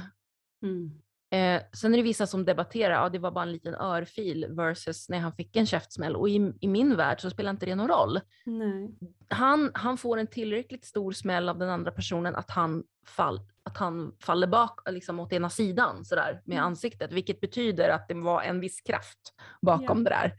Mm. 0.62 0.90
Eh, 1.30 1.62
sen 1.72 1.92
är 1.92 1.96
det 1.98 2.02
vissa 2.02 2.26
som 2.26 2.44
debatterar, 2.44 2.94
ja 2.94 3.08
det 3.08 3.18
var 3.18 3.30
bara 3.30 3.42
en 3.42 3.52
liten 3.52 3.74
örfil 3.74 4.46
versus 4.50 5.08
när 5.08 5.18
han 5.18 5.32
fick 5.32 5.56
en 5.56 5.66
käftsmäll. 5.66 6.16
Och 6.16 6.28
i, 6.28 6.52
i 6.60 6.68
min 6.68 6.96
värld 6.96 7.20
så 7.20 7.30
spelar 7.30 7.50
inte 7.50 7.66
det 7.66 7.74
någon 7.74 7.88
roll. 7.88 8.20
Nej. 8.46 8.90
Han, 9.28 9.70
han 9.74 9.96
får 9.96 10.18
en 10.18 10.26
tillräckligt 10.26 10.84
stor 10.84 11.12
smäll 11.12 11.48
av 11.48 11.58
den 11.58 11.68
andra 11.70 11.90
personen 11.92 12.34
att 12.36 12.50
han, 12.50 12.84
fall, 13.06 13.40
att 13.62 13.76
han 13.76 14.12
faller 14.20 14.46
bak 14.46 14.80
liksom 14.90 15.20
åt 15.20 15.32
ena 15.32 15.50
sidan 15.50 16.04
sådär 16.04 16.42
med 16.44 16.56
Mm. 16.58 16.66
ansiktet. 16.66 17.12
Vilket 17.12 17.40
betyder 17.40 17.88
att 17.88 18.08
det 18.08 18.14
var 18.14 18.42
en 18.42 18.60
viss 18.60 18.80
kraft 18.80 19.34
bakom 19.62 19.98
Ja. 19.98 20.04
det 20.04 20.10
där. 20.10 20.32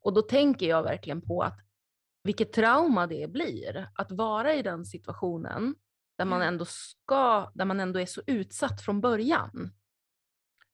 Och 0.00 0.12
då 0.12 0.22
tänker 0.22 0.66
jag 0.68 0.82
verkligen 0.82 1.20
på 1.22 1.42
att 1.42 1.58
vilket 2.24 2.52
trauma 2.52 3.06
det 3.06 3.30
blir 3.32 3.88
att 3.94 4.12
vara 4.12 4.54
i 4.54 4.62
den 4.62 4.84
situationen 4.84 5.74
där 6.18 6.24
man 6.24 6.42
ändå 6.42 6.64
ska, 6.68 7.50
där 7.54 7.64
man 7.64 7.80
ändå 7.80 8.00
är 8.00 8.06
så 8.06 8.22
utsatt 8.26 8.82
från 8.82 9.00
början. 9.00 9.70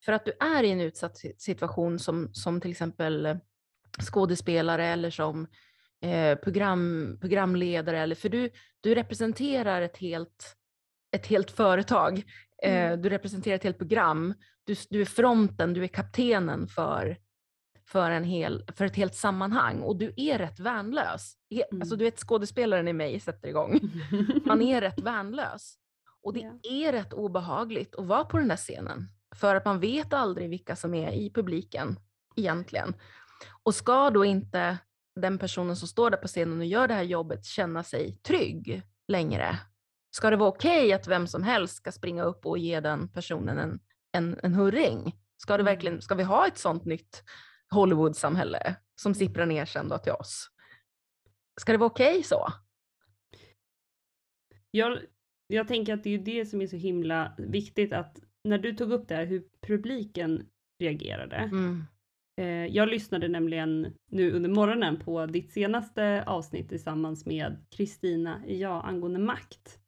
För 0.04 0.12
att 0.12 0.24
du 0.24 0.32
är 0.40 0.62
i 0.62 0.70
en 0.70 0.80
utsatt 0.80 1.18
situation 1.38 1.98
som, 1.98 2.30
som 2.32 2.60
till 2.60 2.70
exempel 2.70 3.38
skådespelare 4.02 4.86
eller 4.86 5.10
som 5.10 5.46
eh, 6.02 6.38
program, 6.38 7.16
programledare, 7.20 8.00
eller, 8.00 8.14
för 8.14 8.28
du, 8.28 8.50
du 8.80 8.94
representerar 8.94 9.82
ett 9.82 9.96
helt, 9.96 10.56
ett 11.12 11.26
helt 11.26 11.50
företag, 11.50 12.22
eh, 12.62 12.86
mm. 12.86 13.02
du 13.02 13.08
representerar 13.08 13.54
ett 13.54 13.64
helt 13.64 13.78
program, 13.78 14.34
du, 14.64 14.74
du 14.90 15.00
är 15.00 15.04
fronten, 15.04 15.74
du 15.74 15.84
är 15.84 15.88
kaptenen 15.88 16.66
för, 16.66 17.16
för, 17.88 18.10
en 18.10 18.24
hel, 18.24 18.64
för 18.76 18.84
ett 18.84 18.96
helt 18.96 19.14
sammanhang 19.14 19.80
och 19.80 19.96
du 19.96 20.14
är 20.16 20.38
rätt 20.38 20.60
värnlös. 20.60 21.34
Mm. 21.50 21.82
Alltså 21.82 21.96
du 21.96 22.04
vet 22.04 22.18
skådespelaren 22.18 22.88
i 22.88 22.92
mig 22.92 23.20
sätter 23.20 23.48
igång. 23.48 23.80
Man 24.44 24.62
är 24.62 24.80
rätt 24.80 25.00
värnlös. 25.00 25.74
Och 26.22 26.32
det 26.32 26.40
yeah. 26.40 26.56
är 26.62 26.92
rätt 26.92 27.12
obehagligt 27.12 27.94
att 27.94 28.06
vara 28.06 28.24
på 28.24 28.38
den 28.38 28.48
där 28.48 28.56
scenen. 28.56 29.08
För 29.36 29.54
att 29.54 29.64
man 29.64 29.80
vet 29.80 30.12
aldrig 30.12 30.50
vilka 30.50 30.76
som 30.76 30.94
är 30.94 31.12
i 31.12 31.30
publiken 31.30 31.98
egentligen. 32.36 32.94
Och 33.62 33.74
ska 33.74 34.10
då 34.10 34.24
inte 34.24 34.78
den 35.20 35.38
personen 35.38 35.76
som 35.76 35.88
står 35.88 36.10
där 36.10 36.18
på 36.18 36.28
scenen 36.28 36.58
och 36.58 36.66
gör 36.66 36.88
det 36.88 36.94
här 36.94 37.02
jobbet 37.02 37.44
känna 37.44 37.82
sig 37.82 38.12
trygg 38.12 38.82
längre? 39.08 39.58
Ska 40.10 40.30
det 40.30 40.36
vara 40.36 40.48
okej 40.48 40.84
okay 40.84 40.92
att 40.92 41.08
vem 41.08 41.26
som 41.26 41.42
helst 41.42 41.76
ska 41.76 41.92
springa 41.92 42.22
upp 42.22 42.46
och 42.46 42.58
ge 42.58 42.80
den 42.80 43.08
personen 43.08 43.58
en, 43.58 43.80
en, 44.12 44.40
en 44.42 44.54
hurring? 44.54 45.16
Ska, 45.36 45.56
det 45.56 45.62
verkligen, 45.62 45.94
mm. 45.94 46.02
ska 46.02 46.14
vi 46.14 46.22
ha 46.22 46.46
ett 46.46 46.58
sånt 46.58 46.84
nytt 46.84 47.22
Hollywood-samhälle 47.70 48.74
som 49.00 49.14
sipprar 49.14 49.46
ner 49.46 49.64
sen 49.64 49.88
då 49.88 49.98
till 49.98 50.12
oss? 50.12 50.50
Ska 51.60 51.72
det 51.72 51.78
vara 51.78 51.90
okej 51.90 52.10
okay 52.10 52.22
så? 52.22 52.52
Jag, 54.70 54.98
jag 55.46 55.68
tänker 55.68 55.94
att 55.94 56.04
det 56.04 56.14
är 56.14 56.18
det 56.18 56.46
som 56.46 56.60
är 56.60 56.66
så 56.66 56.76
himla 56.76 57.34
viktigt 57.38 57.92
att 57.92 58.18
när 58.44 58.58
du 58.58 58.72
tog 58.72 58.92
upp 58.92 59.08
det 59.08 59.14
här 59.14 59.26
hur 59.26 59.44
publiken 59.66 60.46
reagerade. 60.78 61.36
Mm. 61.36 61.84
Eh, 62.38 62.66
jag 62.76 62.88
lyssnade 62.88 63.28
nämligen 63.28 63.94
nu 64.10 64.32
under 64.32 64.50
morgonen 64.50 65.00
på 65.00 65.26
ditt 65.26 65.52
senaste 65.52 66.24
avsnitt 66.26 66.68
tillsammans 66.68 67.26
med 67.26 67.56
Kristina 67.70 68.42
Ja 68.46 68.82
angående 68.82 69.18
makt. 69.18 69.78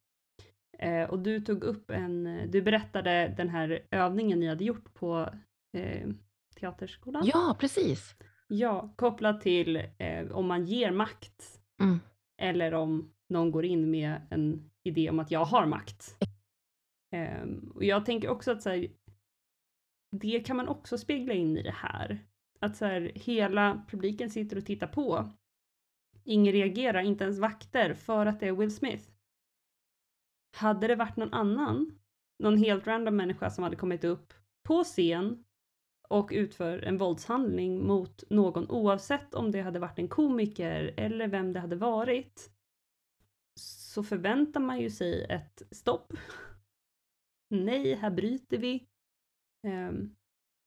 Eh, 0.78 1.11
och 1.11 1.19
du 1.19 1.40
tog 1.40 1.64
upp 1.64 1.90
en, 1.90 2.40
du 2.50 2.62
berättade 2.62 3.35
den 3.37 3.49
här 3.49 3.87
övningen 3.90 4.40
ni 4.40 4.49
hade 4.49 4.64
gjort 4.64 4.95
på 4.95 5.28
eh, 5.76 6.09
Teaterskolan. 6.61 7.23
Ja, 7.26 7.57
precis. 7.61 8.16
Ja, 8.49 8.95
kopplat 8.97 9.40
till 9.40 9.76
eh, 9.76 10.30
om 10.33 10.47
man 10.47 10.66
ger 10.66 10.90
makt 10.90 11.61
mm. 11.83 12.00
eller 12.42 12.75
om 12.75 13.12
någon 13.28 13.50
går 13.50 13.64
in 13.64 13.90
med 13.90 14.21
en 14.30 14.71
idé 14.85 15.11
om 15.11 15.19
att 15.19 15.30
jag 15.30 15.45
har 15.45 15.66
makt. 15.66 16.16
Um, 17.12 17.73
och 17.75 17.85
jag 17.85 18.07
tänker 18.07 18.29
också 18.29 18.50
att 18.52 18.62
så 18.62 18.71
här, 18.71 18.88
det 20.11 20.40
kan 20.40 20.57
man 20.57 20.69
också 20.69 20.99
spegla 20.99 21.35
in 21.35 21.57
i 21.57 21.62
det 21.62 21.75
här. 21.76 22.19
Att 22.61 22.76
så 22.76 22.85
här, 22.85 23.12
hela 23.14 23.85
publiken 23.88 24.31
sitter 24.31 24.57
och 24.57 24.67
tittar 24.67 24.87
på. 24.87 25.33
Ingen 26.25 26.52
reagerar, 26.52 27.02
inte 27.02 27.25
ens 27.25 27.38
vakter, 27.38 27.95
för 27.95 28.26
att 28.26 28.40
det 28.40 28.49
är 28.49 28.52
Will 28.52 28.75
Smith. 28.75 29.11
Hade 30.57 30.87
det 30.87 30.97
varit 30.97 31.17
någon 31.17 31.35
annan, 31.35 31.99
någon 32.38 32.59
helt 32.59 32.87
random 32.87 33.17
människa 33.17 33.50
som 33.50 33.64
hade 33.64 33.76
kommit 33.76 34.05
upp 34.05 34.35
på 34.69 34.85
scen 34.85 35.45
och 36.09 36.31
utför 36.33 36.79
en 36.79 36.99
våldshandling 36.99 37.87
mot 37.87 38.25
någon 38.31 38.71
oavsett 38.71 39.35
om 39.35 39.50
det 39.50 39.61
hade 39.61 39.79
varit 39.79 39.99
en 39.99 40.09
komiker 40.09 40.95
eller 40.97 41.29
vem 41.29 41.52
det 41.52 41.61
hade 41.61 41.76
varit 41.76 42.50
så 43.61 44.02
förväntar 44.02 44.61
man 44.61 44.81
ju 44.81 44.90
sig 44.90 45.25
ett 45.25 45.62
stopp 45.71 46.12
nej, 47.50 47.95
här 47.95 48.11
bryter 48.11 48.59
vi. 48.59 48.87
Um, 49.66 50.16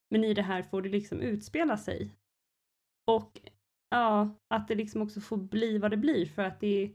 men 0.10 0.24
i 0.24 0.34
det 0.34 0.42
här 0.42 0.64
får 0.64 0.82
det 0.82 0.90
liksom 0.90 1.22
utspela 1.22 1.78
sig. 1.78 2.16
Och 3.08 3.42
ja, 3.90 4.30
att 4.48 4.68
det 4.68 4.76
liksom 4.76 5.02
också 5.02 5.22
får 5.22 5.38
bli 5.38 5.78
vad 5.78 5.92
det 5.92 5.98
blir 5.98 6.26
för 6.26 6.44
att 6.44 6.60
det 6.60 6.92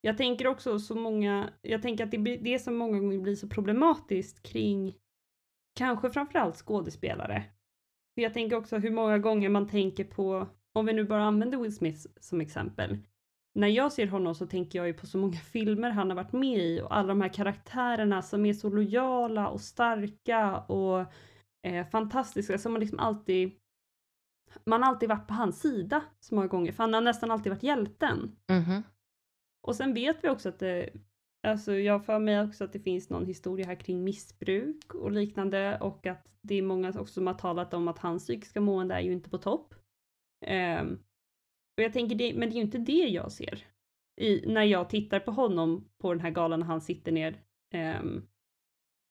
jag 0.00 0.16
tänker 0.16 0.46
också 0.46 0.78
så 0.78 0.94
många, 0.94 1.52
jag 1.62 1.82
tänker 1.82 2.04
att 2.04 2.10
det, 2.10 2.16
är 2.16 2.38
det 2.38 2.58
som 2.58 2.76
många 2.76 2.98
gånger 3.00 3.18
blir 3.18 3.36
så 3.36 3.48
problematiskt 3.48 4.42
kring 4.42 4.94
kanske 5.74 6.10
framförallt 6.10 6.56
skådespelare. 6.56 7.44
För 8.14 8.22
jag 8.22 8.34
tänker 8.34 8.56
också 8.56 8.78
hur 8.78 8.90
många 8.90 9.18
gånger 9.18 9.48
man 9.48 9.68
tänker 9.68 10.04
på, 10.04 10.46
om 10.72 10.86
vi 10.86 10.92
nu 10.92 11.04
bara 11.04 11.24
använder 11.24 11.58
Will 11.58 11.74
Smith 11.74 12.06
som 12.20 12.40
exempel, 12.40 12.98
när 13.54 13.68
jag 13.68 13.92
ser 13.92 14.06
honom 14.06 14.34
så 14.34 14.46
tänker 14.46 14.78
jag 14.78 14.86
ju 14.86 14.94
på 14.94 15.06
så 15.06 15.18
många 15.18 15.36
filmer 15.52 15.90
han 15.90 16.10
har 16.10 16.16
varit 16.16 16.32
med 16.32 16.58
i 16.58 16.80
och 16.80 16.96
alla 16.96 17.08
de 17.08 17.20
här 17.20 17.34
karaktärerna 17.34 18.22
som 18.22 18.46
är 18.46 18.54
så 18.54 18.70
lojala 18.70 19.48
och 19.48 19.60
starka 19.60 20.58
och 20.58 21.04
eh, 21.66 21.86
fantastiska 21.86 22.58
som 22.58 22.72
man 22.72 22.80
liksom 22.80 22.98
alltid 22.98 23.52
man 24.64 24.82
har 24.82 24.90
alltid 24.90 25.08
varit 25.08 25.28
på 25.28 25.34
hans 25.34 25.60
sida 25.60 26.02
så 26.20 26.34
många 26.34 26.46
gånger 26.46 26.72
för 26.72 26.82
han 26.82 26.94
har 26.94 27.00
nästan 27.00 27.30
alltid 27.30 27.52
varit 27.52 27.62
hjälten. 27.62 28.36
Mm 28.46 28.62
-hmm. 28.62 28.82
Och 29.62 29.76
sen 29.76 29.94
vet 29.94 30.24
vi 30.24 30.28
också 30.28 30.48
att 30.48 30.58
det, 30.58 30.90
alltså 31.46 31.72
jag 31.72 32.04
för 32.04 32.18
mig 32.18 32.42
också 32.42 32.64
att 32.64 32.72
det 32.72 32.80
finns 32.80 33.10
någon 33.10 33.26
historia 33.26 33.66
här 33.66 33.74
kring 33.74 34.04
missbruk 34.04 34.94
och 34.94 35.12
liknande 35.12 35.78
och 35.80 36.06
att 36.06 36.28
det 36.40 36.54
är 36.54 36.62
många 36.62 36.88
också 36.88 37.14
som 37.14 37.26
har 37.26 37.34
talat 37.34 37.74
om 37.74 37.88
att 37.88 37.98
hans 37.98 38.24
psykiska 38.24 38.60
mående 38.60 38.94
är 38.94 39.00
ju 39.00 39.12
inte 39.12 39.30
på 39.30 39.38
topp. 39.38 39.74
Um, 40.46 40.98
och 41.78 41.84
jag 41.84 41.92
tänker, 41.92 42.16
det, 42.16 42.34
men 42.34 42.48
det 42.48 42.52
är 42.52 42.56
ju 42.56 42.62
inte 42.62 42.78
det 42.78 43.08
jag 43.08 43.32
ser 43.32 43.64
i, 44.20 44.46
när 44.46 44.62
jag 44.62 44.90
tittar 44.90 45.20
på 45.20 45.30
honom 45.30 45.88
på 45.98 46.14
den 46.14 46.20
här 46.20 46.30
galan 46.30 46.60
när 46.60 46.66
han 46.66 46.80
sitter 46.80 47.12
ner 47.12 47.40
um, 48.00 48.26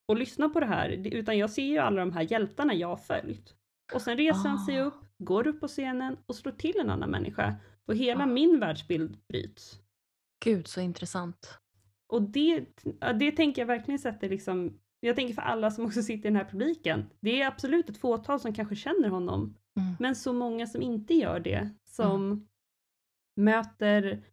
och 0.08 0.18
lyssnar 0.18 0.50
på 0.50 0.60
det 0.60 0.66
här, 0.66 0.90
utan 0.90 1.38
jag 1.38 1.50
ser 1.50 1.64
ju 1.64 1.78
alla 1.78 2.00
de 2.00 2.12
här 2.12 2.32
hjältarna 2.32 2.74
jag 2.74 2.88
har 2.88 2.98
följt. 2.98 3.56
Och 3.94 4.02
sen 4.02 4.18
reser 4.18 4.50
han 4.50 4.60
sig 4.60 4.82
ah. 4.82 4.86
upp, 4.86 4.94
går 5.18 5.48
upp 5.48 5.60
på 5.60 5.68
scenen 5.68 6.18
och 6.26 6.36
slår 6.36 6.52
till 6.52 6.80
en 6.80 6.90
annan 6.90 7.10
människa. 7.10 7.56
Och 7.86 7.96
hela 7.96 8.24
ah. 8.24 8.28
min 8.28 8.60
världsbild 8.60 9.18
bryts. 9.28 9.80
Gud 10.46 10.68
så 10.68 10.82
intressant. 10.82 11.60
Och 12.08 12.22
det, 12.22 12.66
det 13.20 13.32
tänker 13.32 13.62
jag 13.62 13.68
verkligen 13.68 14.00
sätter 14.00 14.30
liksom, 14.30 14.80
jag 15.00 15.16
tänker 15.16 15.34
för 15.34 15.42
alla 15.42 15.72
som 15.72 15.86
också 15.86 16.02
sitter 16.02 16.30
i 16.30 16.32
den 16.32 16.36
här 16.36 16.50
publiken. 16.52 17.10
Det 17.20 17.42
är 17.42 17.48
absolut 17.48 17.90
ett 17.90 17.98
fåtal 17.98 18.40
som 18.40 18.54
kanske 18.54 18.76
känner 18.76 19.10
honom. 19.10 19.58
Mm. 19.80 19.96
Men 20.00 20.16
så 20.16 20.34
många 20.34 20.68
som 20.68 20.82
inte 20.82 21.14
gör 21.14 21.40
det, 21.40 21.70
som 21.86 22.26
mm 22.26 22.48
möter 23.38 24.24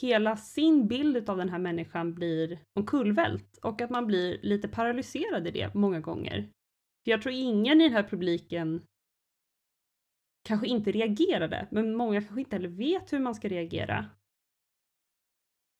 hela 0.00 0.36
sin 0.36 0.88
bild 0.88 1.30
av 1.30 1.36
den 1.36 1.48
här 1.48 1.58
människan 1.58 2.14
blir 2.14 2.58
omkullvält 2.74 3.58
och 3.62 3.80
att 3.80 3.90
man 3.90 4.06
blir 4.06 4.38
lite 4.42 4.68
paralyserad 4.68 5.46
i 5.46 5.50
det 5.50 5.74
många 5.74 6.00
gånger. 6.00 6.50
För 7.04 7.10
jag 7.10 7.22
tror 7.22 7.34
ingen 7.34 7.80
i 7.80 7.84
den 7.84 7.92
här 7.92 8.08
publiken 8.08 8.86
kanske 10.48 10.66
inte 10.66 10.92
reagerade, 10.92 11.68
men 11.70 11.96
många 11.96 12.20
kanske 12.20 12.40
inte 12.40 12.56
heller 12.56 12.68
vet 12.68 13.12
hur 13.12 13.20
man 13.20 13.34
ska 13.34 13.48
reagera. 13.48 14.10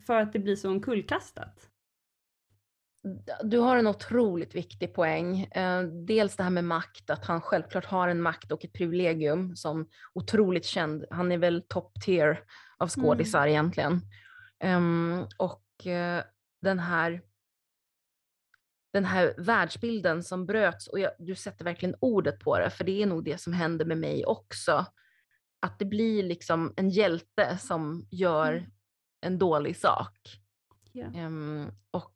För 0.07 0.17
att 0.17 0.33
det 0.33 0.39
blir 0.39 0.57
så 0.57 0.71
omkullkastat 0.71 1.72
du 3.43 3.59
har 3.59 3.77
en 3.77 3.87
otroligt 3.87 4.55
viktig 4.55 4.95
poäng. 4.95 5.43
Eh, 5.43 5.83
dels 5.83 6.37
det 6.37 6.43
här 6.43 6.51
med 6.51 6.65
makt, 6.65 7.11
att 7.11 7.25
han 7.25 7.41
självklart 7.41 7.85
har 7.85 8.09
en 8.09 8.23
makt 8.23 8.53
och 8.53 8.65
ett 8.65 8.73
privilegium 8.73 9.57
som 9.57 9.89
otroligt 10.15 10.65
känd. 10.65 11.05
Han 11.11 11.33
är 11.33 11.39
väl 11.39 11.63
top 11.69 11.93
tier 12.05 12.45
av 12.79 12.89
skådisar 12.89 13.41
mm. 13.41 13.51
egentligen. 13.51 14.01
Um, 14.65 15.27
och 15.39 15.65
uh, 15.87 16.23
den 16.63 16.79
här 16.79 17.23
den 18.93 19.05
här 19.05 19.35
världsbilden 19.39 20.23
som 20.23 20.47
bröts, 20.47 20.87
och 20.87 20.99
jag, 20.99 21.11
du 21.19 21.35
sätter 21.35 21.65
verkligen 21.65 21.95
ordet 22.01 22.41
på 22.41 22.59
det, 22.59 22.71
för 22.71 22.85
det 22.85 23.03
är 23.03 23.07
nog 23.07 23.25
det 23.25 23.41
som 23.41 23.53
händer 23.53 23.85
med 23.85 23.99
mig 23.99 24.27
också. 24.27 24.87
Att 25.61 25.79
det 25.79 25.85
blir 25.85 26.23
liksom 26.23 26.75
en 26.77 26.91
hjälte 26.91 27.59
som 27.59 28.07
gör 28.11 28.53
mm. 28.53 28.71
en 29.21 29.39
dålig 29.39 29.77
sak. 29.77 30.41
Yeah. 30.95 31.27
Um, 31.27 31.71
och 31.91 32.15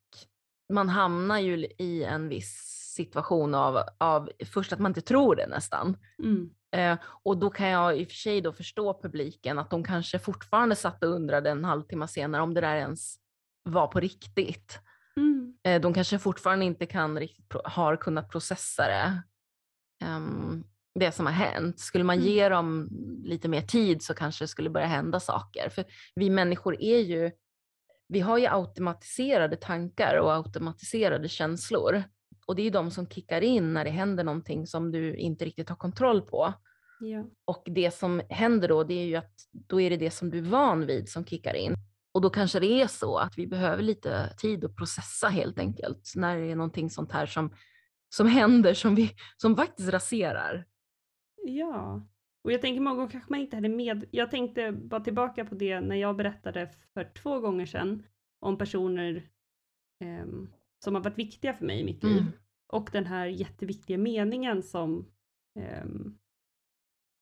man 0.73 0.89
hamnar 0.89 1.39
ju 1.39 1.67
i 1.79 2.05
en 2.05 2.29
viss 2.29 2.77
situation 2.97 3.55
av, 3.55 3.83
av 3.99 4.31
först 4.53 4.73
att 4.73 4.79
man 4.79 4.91
inte 4.91 5.01
tror 5.01 5.37
det 5.37 5.47
nästan. 5.47 5.97
Mm. 6.23 6.51
Eh, 6.77 6.99
och 7.23 7.37
då 7.37 7.51
kan 7.51 7.69
jag 7.69 7.99
i 7.99 8.05
och 8.05 8.09
för 8.09 8.15
sig 8.15 8.41
då 8.41 8.53
förstå 8.53 9.01
publiken 9.03 9.59
att 9.59 9.71
de 9.71 9.85
kanske 9.85 10.19
fortfarande 10.19 10.77
satt 10.77 11.05
och 11.05 11.11
undrade 11.11 11.51
en 11.51 11.65
halvtimme 11.65 12.09
senare 12.09 12.43
om 12.43 12.55
det 12.55 12.61
där 12.61 12.77
ens 12.77 13.17
var 13.63 13.87
på 13.87 14.01
riktigt. 14.01 14.79
Mm. 15.17 15.55
Eh, 15.63 15.81
de 15.81 15.95
kanske 15.95 16.19
fortfarande 16.19 16.65
inte 16.65 16.87
kan 16.87 17.19
riktigt 17.19 17.53
har 17.65 17.97
kunnat 17.97 18.31
processa 18.31 18.87
det. 18.87 19.23
Um, 20.05 20.65
det 20.95 21.13
som 21.13 21.27
har 21.27 21.33
hänt. 21.33 21.81
Skulle 21.81 22.05
man 22.05 22.17
mm. 22.17 22.29
ge 22.29 22.49
dem 22.49 22.89
lite 23.25 23.49
mer 23.49 23.61
tid 23.61 24.03
så 24.03 24.15
kanske 24.15 24.45
det 24.45 24.49
skulle 24.49 24.71
börja 24.71 24.87
hända 24.87 25.21
saker. 25.21 25.69
För 25.69 25.85
vi 26.15 26.31
människor 26.31 26.83
är 26.83 26.99
ju 26.99 27.31
vi 28.09 28.21
har 28.21 28.39
ju 28.39 28.47
automatiserade 28.47 29.57
tankar 29.57 30.17
och 30.17 30.33
automatiserade 30.33 31.29
känslor. 31.29 32.03
Och 32.47 32.57
det 32.57 32.63
är 32.63 32.71
de 32.71 32.91
som 32.91 33.07
kickar 33.07 33.41
in 33.41 33.75
när 33.75 33.85
det 33.85 33.91
händer 33.91 34.25
någonting 34.25 34.67
som 34.67 34.93
du 34.93 35.17
inte 35.17 35.45
riktigt 35.45 35.69
har 35.69 35.77
kontroll 35.77 36.23
på. 36.23 36.55
Ja. 37.01 37.25
Och 37.45 37.63
det 37.67 37.95
som 37.95 38.23
händer 38.31 38.69
då, 38.69 38.85
det 38.85 38.95
är 38.95 39.07
ju 39.07 39.17
att 39.17 39.33
då 39.53 39.81
är 39.81 39.91
det 39.91 39.97
det 39.97 40.11
som 40.11 40.31
du 40.31 40.39
är 40.39 40.43
van 40.43 40.87
vid 40.87 41.09
som 41.09 41.25
kickar 41.25 41.55
in. 41.55 41.75
Och 42.13 42.21
då 42.21 42.31
kanske 42.31 42.61
det 42.61 42.83
är 42.83 42.87
så 42.87 43.19
att 43.19 43.39
vi 43.39 43.47
behöver 43.47 43.83
lite 43.83 44.35
tid 44.39 44.65
att 44.65 44.77
processa 44.77 45.29
helt 45.29 45.59
enkelt 45.59 46.13
när 46.17 46.39
det 46.39 46.51
är 46.51 46.57
någonting 46.57 46.91
sånt 46.91 47.13
här 47.13 47.27
som, 47.27 47.55
som 48.09 48.27
händer 48.27 48.75
som, 48.75 48.95
vi, 48.95 49.11
som 49.37 49.57
faktiskt 49.57 49.89
raserar. 49.89 50.67
Ja, 51.47 52.07
och 52.47 52.53
jag 52.53 52.61
tänker 52.61 52.81
många 52.81 52.97
gånger 52.97 53.11
kanske 53.11 53.33
man 53.33 53.41
inte 53.41 53.57
hade 53.57 53.69
med. 53.69 54.05
Jag 54.11 54.31
tänkte 54.31 54.73
bara 54.73 55.01
tillbaka 55.01 55.45
på 55.45 55.55
det 55.55 55.81
när 55.81 55.97
jag 55.97 56.17
berättade 56.17 56.71
för 56.95 57.05
två 57.05 57.41
gånger 57.41 57.67
sedan 57.67 58.03
om 58.41 58.59
personer 58.59 59.29
eh, 60.05 60.27
som 60.85 60.95
har 60.95 61.03
varit 61.03 61.19
viktiga 61.19 61.55
för 61.55 61.67
mig 61.67 61.81
i 61.81 61.85
mitt 61.85 62.03
liv. 62.03 62.19
Mm. 62.19 62.33
Och 62.73 62.89
den 62.93 63.07
här 63.07 63.27
jätteviktiga 63.27 63.99
meningen 63.99 64.63
som, 64.63 65.07
eh, 65.59 65.85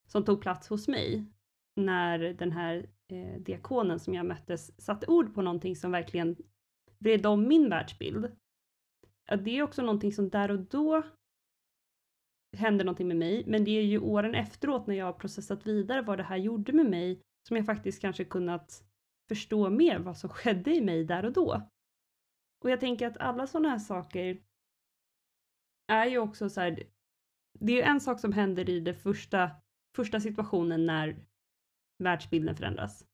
som 0.07 0.25
tog 0.25 0.41
plats 0.41 0.69
hos 0.69 0.87
mig 0.87 1.25
när 1.75 2.19
den 2.19 2.51
här 2.51 2.89
eh, 3.07 3.41
diakonen 3.41 3.99
som 3.99 4.13
jag 4.13 4.25
möttes 4.25 4.81
satte 4.81 5.07
ord 5.07 5.35
på 5.35 5.41
någonting 5.41 5.75
som 5.75 5.91
verkligen 5.91 6.35
vred 6.97 7.25
om 7.25 7.47
min 7.47 7.69
världsbild. 7.69 8.31
Ja, 9.27 9.35
det 9.35 9.57
är 9.57 9.63
också 9.63 9.81
någonting 9.81 10.13
som 10.13 10.29
där 10.29 10.51
och 10.51 10.59
då 10.59 11.03
hände 12.55 12.83
någonting 12.83 13.07
med 13.07 13.17
mig, 13.17 13.43
men 13.47 13.63
det 13.63 13.71
är 13.71 13.83
ju 13.83 13.99
åren 13.99 14.35
efteråt 14.35 14.87
när 14.87 14.95
jag 14.95 15.05
har 15.05 15.13
processat 15.13 15.67
vidare 15.67 16.01
vad 16.01 16.17
det 16.17 16.23
här 16.23 16.37
gjorde 16.37 16.73
med 16.73 16.85
mig 16.85 17.21
som 17.47 17.57
jag 17.57 17.65
faktiskt 17.65 18.01
kanske 18.01 18.23
kunnat 18.25 18.83
förstå 19.27 19.69
mer 19.69 19.99
vad 19.99 20.17
som 20.17 20.29
skedde 20.29 20.75
i 20.75 20.81
mig 20.81 21.03
där 21.03 21.25
och 21.25 21.33
då. 21.33 21.61
Och 22.63 22.69
jag 22.69 22.79
tänker 22.79 23.07
att 23.07 23.17
alla 23.17 23.47
sådana 23.47 23.69
här 23.69 23.79
saker 23.79 24.41
är 25.87 26.05
ju 26.05 26.17
också 26.17 26.49
så 26.49 26.61
här, 26.61 26.83
det 27.59 27.73
är 27.73 27.77
ju 27.77 27.81
en 27.81 28.01
sak 28.01 28.19
som 28.19 28.33
händer 28.33 28.69
i 28.69 28.79
den 28.79 28.95
första, 28.95 29.51
första 29.95 30.19
situationen 30.19 30.85
när 30.85 31.25
världsbilden 32.03 32.55
förändras. 32.55 33.05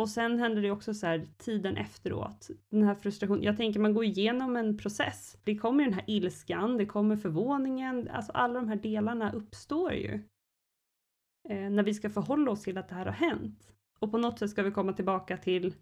Och 0.00 0.08
sen 0.08 0.38
händer 0.38 0.62
det 0.62 0.70
också 0.70 0.94
så 0.94 1.06
här 1.06 1.26
tiden 1.38 1.76
efteråt, 1.76 2.50
den 2.70 2.82
här 2.82 2.94
frustrationen. 2.94 3.42
Jag 3.42 3.56
tänker 3.56 3.80
man 3.80 3.94
går 3.94 4.04
igenom 4.04 4.56
en 4.56 4.78
process. 4.78 5.38
Det 5.44 5.56
kommer 5.56 5.84
den 5.84 5.92
här 5.92 6.04
ilskan, 6.06 6.76
det 6.76 6.86
kommer 6.86 7.16
förvåningen, 7.16 8.08
alltså 8.08 8.32
alla 8.32 8.54
de 8.54 8.68
här 8.68 8.76
delarna 8.76 9.32
uppstår 9.32 9.92
ju. 9.92 10.14
Eh, 11.48 11.70
när 11.70 11.82
vi 11.82 11.94
ska 11.94 12.10
förhålla 12.10 12.50
oss 12.50 12.62
till 12.62 12.78
att 12.78 12.88
det 12.88 12.94
här 12.94 13.06
har 13.06 13.12
hänt. 13.12 13.72
Och 13.98 14.10
på 14.10 14.18
något 14.18 14.38
sätt 14.38 14.50
ska 14.50 14.62
vi 14.62 14.70
komma 14.70 14.92
tillbaka 14.92 15.36
till 15.36 15.74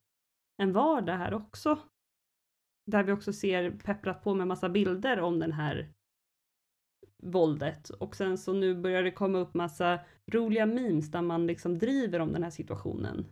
en 0.62 0.72
vardag 0.72 1.16
här 1.16 1.34
också. 1.34 1.78
Där 2.86 3.02
vi 3.02 3.12
också 3.12 3.32
ser 3.32 3.70
pepprat 3.70 4.22
på 4.22 4.34
med 4.34 4.46
massa 4.46 4.68
bilder 4.68 5.20
om 5.20 5.38
den 5.38 5.52
här 5.52 5.92
våldet 7.22 7.90
och 7.90 8.16
sen 8.16 8.38
så 8.38 8.52
nu 8.52 8.74
börjar 8.74 9.02
det 9.02 9.10
komma 9.10 9.38
upp 9.38 9.54
massa 9.54 10.00
roliga 10.26 10.66
memes 10.66 11.10
där 11.10 11.22
man 11.22 11.46
liksom 11.46 11.78
driver 11.78 12.20
om 12.20 12.32
den 12.32 12.42
här 12.42 12.50
situationen. 12.50 13.26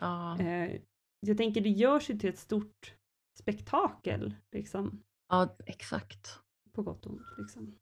Ja. 0.00 0.40
Eh, 0.40 0.80
jag 1.20 1.36
tänker 1.36 1.60
det 1.60 1.68
görs 1.68 2.10
ju 2.10 2.18
till 2.18 2.28
ett 2.30 2.38
stort 2.38 2.94
spektakel 3.38 4.34
liksom. 4.52 5.02
ja, 5.28 5.56
exakt. 5.66 6.38
På 6.72 6.82
gott 6.82 7.06
och 7.06 7.12
ont 7.12 7.22
liksom. 7.38 7.78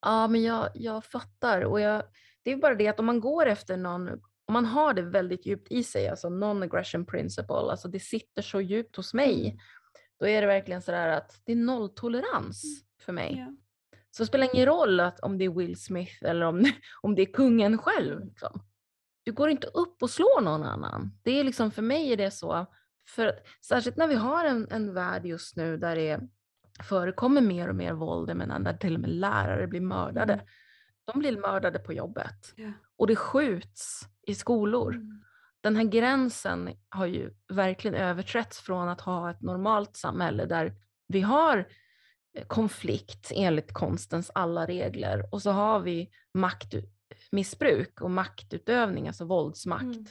Ja, 0.00 0.28
men 0.28 0.42
jag, 0.42 0.68
jag 0.74 1.04
fattar. 1.04 1.62
Och 1.64 1.80
jag, 1.80 2.02
det 2.42 2.52
är 2.52 2.56
bara 2.56 2.74
det 2.74 2.88
att 2.88 3.00
om 3.00 3.06
man 3.06 3.20
går 3.20 3.46
efter 3.46 3.76
någon, 3.76 4.08
om 4.44 4.52
man 4.52 4.64
har 4.66 4.94
det 4.94 5.02
väldigt 5.02 5.46
djupt 5.46 5.72
i 5.72 5.82
sig, 5.82 6.08
alltså 6.08 6.28
non-aggression 6.28 7.04
principle, 7.06 7.54
alltså 7.54 7.88
det 7.88 8.00
sitter 8.00 8.42
så 8.42 8.60
djupt 8.60 8.96
hos 8.96 9.14
mig, 9.14 9.48
Mm. 9.48 9.58
då 10.20 10.26
är 10.26 10.40
det 10.40 10.46
verkligen 10.46 10.82
sådär 10.82 11.08
att 11.08 11.40
det 11.44 11.52
är 11.52 11.56
nolltolerans 11.56 12.62
för 13.00 13.12
mig. 13.12 13.36
Ja. 13.38 13.56
Så 14.10 14.22
det 14.22 14.26
spelar 14.26 14.54
ingen 14.54 14.66
roll 14.66 15.00
att, 15.00 15.20
om 15.20 15.38
det 15.38 15.44
är 15.44 15.50
Will 15.50 15.80
Smith 15.80 16.24
eller 16.24 16.46
om, 16.46 16.64
om 17.02 17.14
det 17.14 17.22
är 17.22 17.32
kungen 17.32 17.78
själv. 17.78 18.24
Liksom. 18.24 18.60
Du 19.28 19.32
går 19.32 19.50
inte 19.50 19.66
upp 19.66 20.02
och 20.02 20.10
slår 20.10 20.40
någon 20.40 20.62
annan. 20.62 21.18
Det 21.22 21.40
är 21.40 21.44
liksom, 21.44 21.70
för 21.70 21.82
mig 21.82 22.12
är 22.12 22.16
det 22.16 22.30
så, 22.30 22.66
för, 23.08 23.26
att- 23.26 23.46
särskilt 23.64 23.96
när 23.96 24.08
vi 24.08 24.14
har 24.14 24.44
en, 24.44 24.68
en 24.70 24.94
värld 24.94 25.26
just 25.26 25.56
nu 25.56 25.76
där 25.76 25.96
det 25.96 26.20
förekommer 26.82 27.40
mer 27.40 27.68
och 27.68 27.74
mer 27.76 27.92
våld, 27.92 28.36
menar, 28.36 28.58
där 28.58 28.76
till 28.76 28.94
och 28.94 29.00
med 29.00 29.10
lärare 29.10 29.66
blir 29.66 29.80
mördade. 29.80 30.32
Mm. 30.32 30.46
De 31.04 31.18
blir 31.18 31.36
mördade 31.36 31.78
på 31.78 31.92
jobbet 31.92 32.52
Ja. 32.56 32.72
och 32.96 33.06
det 33.06 33.16
skjuts 33.16 34.00
i 34.26 34.34
skolor. 34.34 34.94
Mm. 34.94 35.22
Den 35.60 35.76
här 35.76 35.84
gränsen 35.84 36.70
har 36.88 37.06
ju 37.06 37.30
verkligen 37.48 37.94
överträtts 37.96 38.60
från 38.60 38.88
att 38.88 39.00
ha 39.00 39.30
ett 39.30 39.42
normalt 39.42 39.96
samhälle 39.96 40.44
där 40.44 40.74
vi 41.08 41.20
har 41.20 41.68
eh, 42.38 42.46
konflikt 42.46 43.32
enligt 43.34 43.72
konstens 43.72 44.30
alla 44.34 44.66
regler 44.66 45.28
och 45.32 45.42
så 45.42 45.50
har 45.50 45.80
vi 45.80 46.10
maktmissbruk 47.10 48.00
och 48.00 48.10
maktutövning, 48.10 49.06
alltså 49.08 49.24
våldsmakt. 49.24 49.84
Mm. 49.84 50.06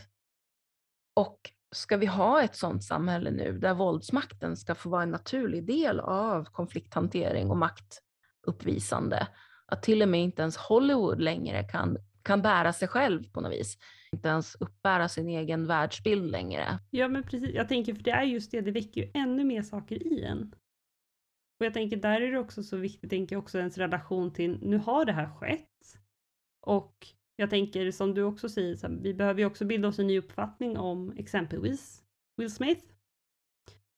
Och 1.14 1.52
ska 1.76 1.98
vi 1.98 2.06
ha 2.06 2.44
ett 2.44 2.56
sådant 2.56 2.84
samhälle 2.84 3.32
nu 3.32 3.58
där 3.60 3.74
våldsmakten 3.74 4.58
ska 4.58 4.76
få 4.76 4.90
vara 4.90 5.04
en 5.04 5.12
naturlig 5.12 5.66
del 5.66 6.00
av 6.00 6.44
konflikthantering 6.44 7.50
och 7.50 7.58
maktuppvisande, 7.58 9.28
att 9.66 9.84
till 9.84 10.02
och 10.02 10.10
med 10.10 10.24
inte 10.24 10.42
ens 10.42 10.58
Hollywood 10.58 11.22
längre 11.22 11.64
kan, 11.64 11.98
kan 12.24 12.42
bära 12.42 12.74
sig 12.74 12.88
själv 12.88 13.32
på 13.32 13.42
något 13.42 13.52
vis, 13.52 13.78
inte 14.12 14.30
ens 14.30 14.56
uppbära 14.56 15.10
sin 15.10 15.30
egen 15.30 15.68
världsbild 15.68 16.32
längre. 16.32 16.80
Ja 16.90 17.08
men 17.08 17.24
precis, 17.24 17.56
jag 17.56 17.68
tänker 17.68 17.94
för 17.96 18.04
det 18.04 18.12
är 18.12 18.24
just 18.24 18.52
det, 18.52 18.62
det 18.62 18.72
väcker 18.72 19.02
ju 19.02 19.12
ännu 19.14 19.44
mer 19.44 19.62
saker 19.62 20.08
i 20.08 20.24
en. 20.24 20.54
Och 21.60 21.66
jag 21.66 21.74
tänker 21.74 21.98
där 21.98 22.22
är 22.22 22.32
det 22.32 22.40
också 22.40 22.64
så 22.64 22.78
viktigt, 22.78 23.10
tänker 23.10 23.36
jag 23.36 23.44
också 23.44 23.60
ens 23.60 23.78
relation 23.78 24.34
till, 24.34 24.60
nu 24.62 24.78
har 24.78 25.06
det 25.06 25.14
här 25.14 25.36
skett. 25.36 25.68
Och 26.62 27.08
jag 27.36 27.50
tänker 27.50 27.92
som 27.92 28.14
du 28.14 28.24
också 28.24 28.50
säger, 28.50 28.76
så 28.76 28.88
här, 28.88 28.96
vi 28.96 29.14
behöver 29.14 29.40
ju 29.40 29.46
också 29.46 29.66
bilda 29.66 29.88
oss 29.88 30.00
en 30.00 30.08
ny 30.08 30.20
uppfattning 30.20 30.78
om 30.78 31.12
exempelvis 31.18 32.04
Will 32.38 32.52
Smith. 32.54 32.86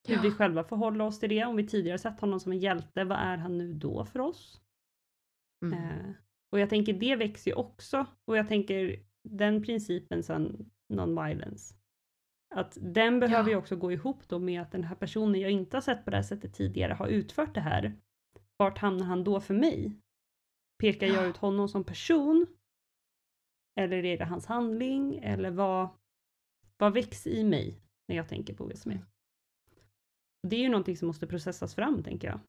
Hur 0.08 0.22
vi 0.22 0.30
själva 0.30 0.64
förhåller 0.64 1.04
oss 1.04 1.18
till 1.20 1.28
det. 1.28 1.44
Om 1.44 1.56
vi 1.56 1.66
tidigare 1.66 1.98
sett 1.98 2.20
honom 2.20 2.40
som 2.40 2.52
en 2.52 2.58
hjälte, 2.58 3.04
vad 3.04 3.18
är 3.18 3.36
han 3.36 3.58
nu 3.58 3.72
då 3.74 4.04
för 4.04 4.18
oss? 4.20 4.60
Mm. 5.64 5.78
Eh, 5.78 6.10
och 6.52 6.60
jag 6.60 6.70
tänker 6.70 6.92
det 6.92 7.16
växer 7.16 7.50
ju 7.50 7.54
också. 7.54 8.06
Och 8.24 8.36
jag 8.36 8.48
tänker 8.48 9.04
den 9.28 9.62
principen 9.62 10.22
sen 10.22 10.70
non-violence. 10.92 11.74
Att 12.54 12.78
den 12.80 13.20
behöver 13.20 13.50
Ja. 13.50 13.54
ju 13.54 13.56
också 13.56 13.76
gå 13.76 13.92
ihop 13.92 14.28
då 14.28 14.38
med 14.38 14.62
att 14.62 14.72
den 14.72 14.84
här 14.84 14.94
personen 14.96 15.40
jag 15.40 15.50
inte 15.50 15.76
har 15.76 15.82
sett 15.82 16.04
på 16.04 16.10
det 16.10 16.16
här 16.16 16.22
sättet 16.24 16.54
tidigare 16.54 16.92
har 16.92 17.06
utfört 17.06 17.54
det 17.54 17.60
här. 17.60 17.96
Vart 18.56 18.78
hamnar 18.78 19.04
han 19.04 19.24
då 19.24 19.40
för 19.40 19.54
mig? 19.54 20.00
Pekar 20.80 21.06
jag 21.06 21.16
Ja. 21.16 21.26
ut 21.26 21.36
honom 21.46 21.68
som 21.68 21.84
person? 21.84 22.46
Eller 23.76 24.04
är 24.04 24.18
det 24.18 24.24
hans 24.24 24.46
handling? 24.46 25.18
Eller 25.18 25.50
vad, 25.50 25.88
vad 26.76 26.92
väcks 26.92 27.26
i 27.26 27.44
mig 27.44 27.82
när 28.08 28.16
jag 28.16 28.28
tänker 28.28 28.54
på 28.54 28.66
Will 28.66 28.80
Smith? 28.80 29.04
Det 30.42 30.56
är 30.56 30.60
ju 30.60 30.68
någonting 30.68 30.96
som 30.96 31.06
måste 31.06 31.26
processas 31.26 31.74
fram, 31.74 32.02
tänker 32.02 32.28
jag. 32.28 32.40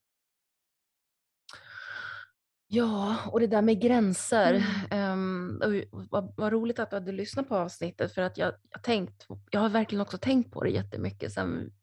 Ja, 2.73 3.17
och 3.31 3.39
det 3.39 3.47
där 3.47 3.61
med 3.61 3.81
gränser. 3.81 4.63
Mm. 4.91 5.61
Um, 5.61 6.07
vad, 6.11 6.33
vad 6.37 6.53
roligt 6.53 6.79
att 6.79 6.89
du 6.89 6.95
hade 6.95 7.11
lyssnat 7.11 7.49
på 7.49 7.55
avsnittet 7.55 8.13
för 8.13 8.21
att 8.21 8.37
jag, 8.37 8.53
jag, 8.69 8.83
tänkt, 8.83 9.27
jag 9.51 9.59
har 9.59 9.69
verkligen 9.69 10.01
också 10.01 10.17
tänkt 10.17 10.51
på 10.51 10.63
det 10.63 10.69
jättemycket 10.69 11.33
sen, 11.33 11.73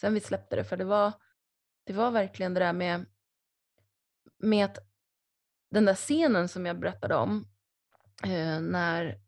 sen 0.00 0.14
vi 0.14 0.20
släppte 0.20 0.56
det. 0.56 0.64
För 0.64 0.76
det 0.76 0.84
var, 0.84 1.12
det 1.84 1.92
var 1.92 2.10
verkligen 2.10 2.54
det 2.54 2.60
där 2.60 2.72
med, 2.72 3.06
med 4.38 4.64
att 4.64 4.78
den 5.70 5.84
där 5.84 5.94
scenen 5.94 6.48
som 6.48 6.66
jag 6.66 6.80
berättade 6.80 7.14
om 7.14 7.48
eh, 8.24 8.60
när, 8.60 9.18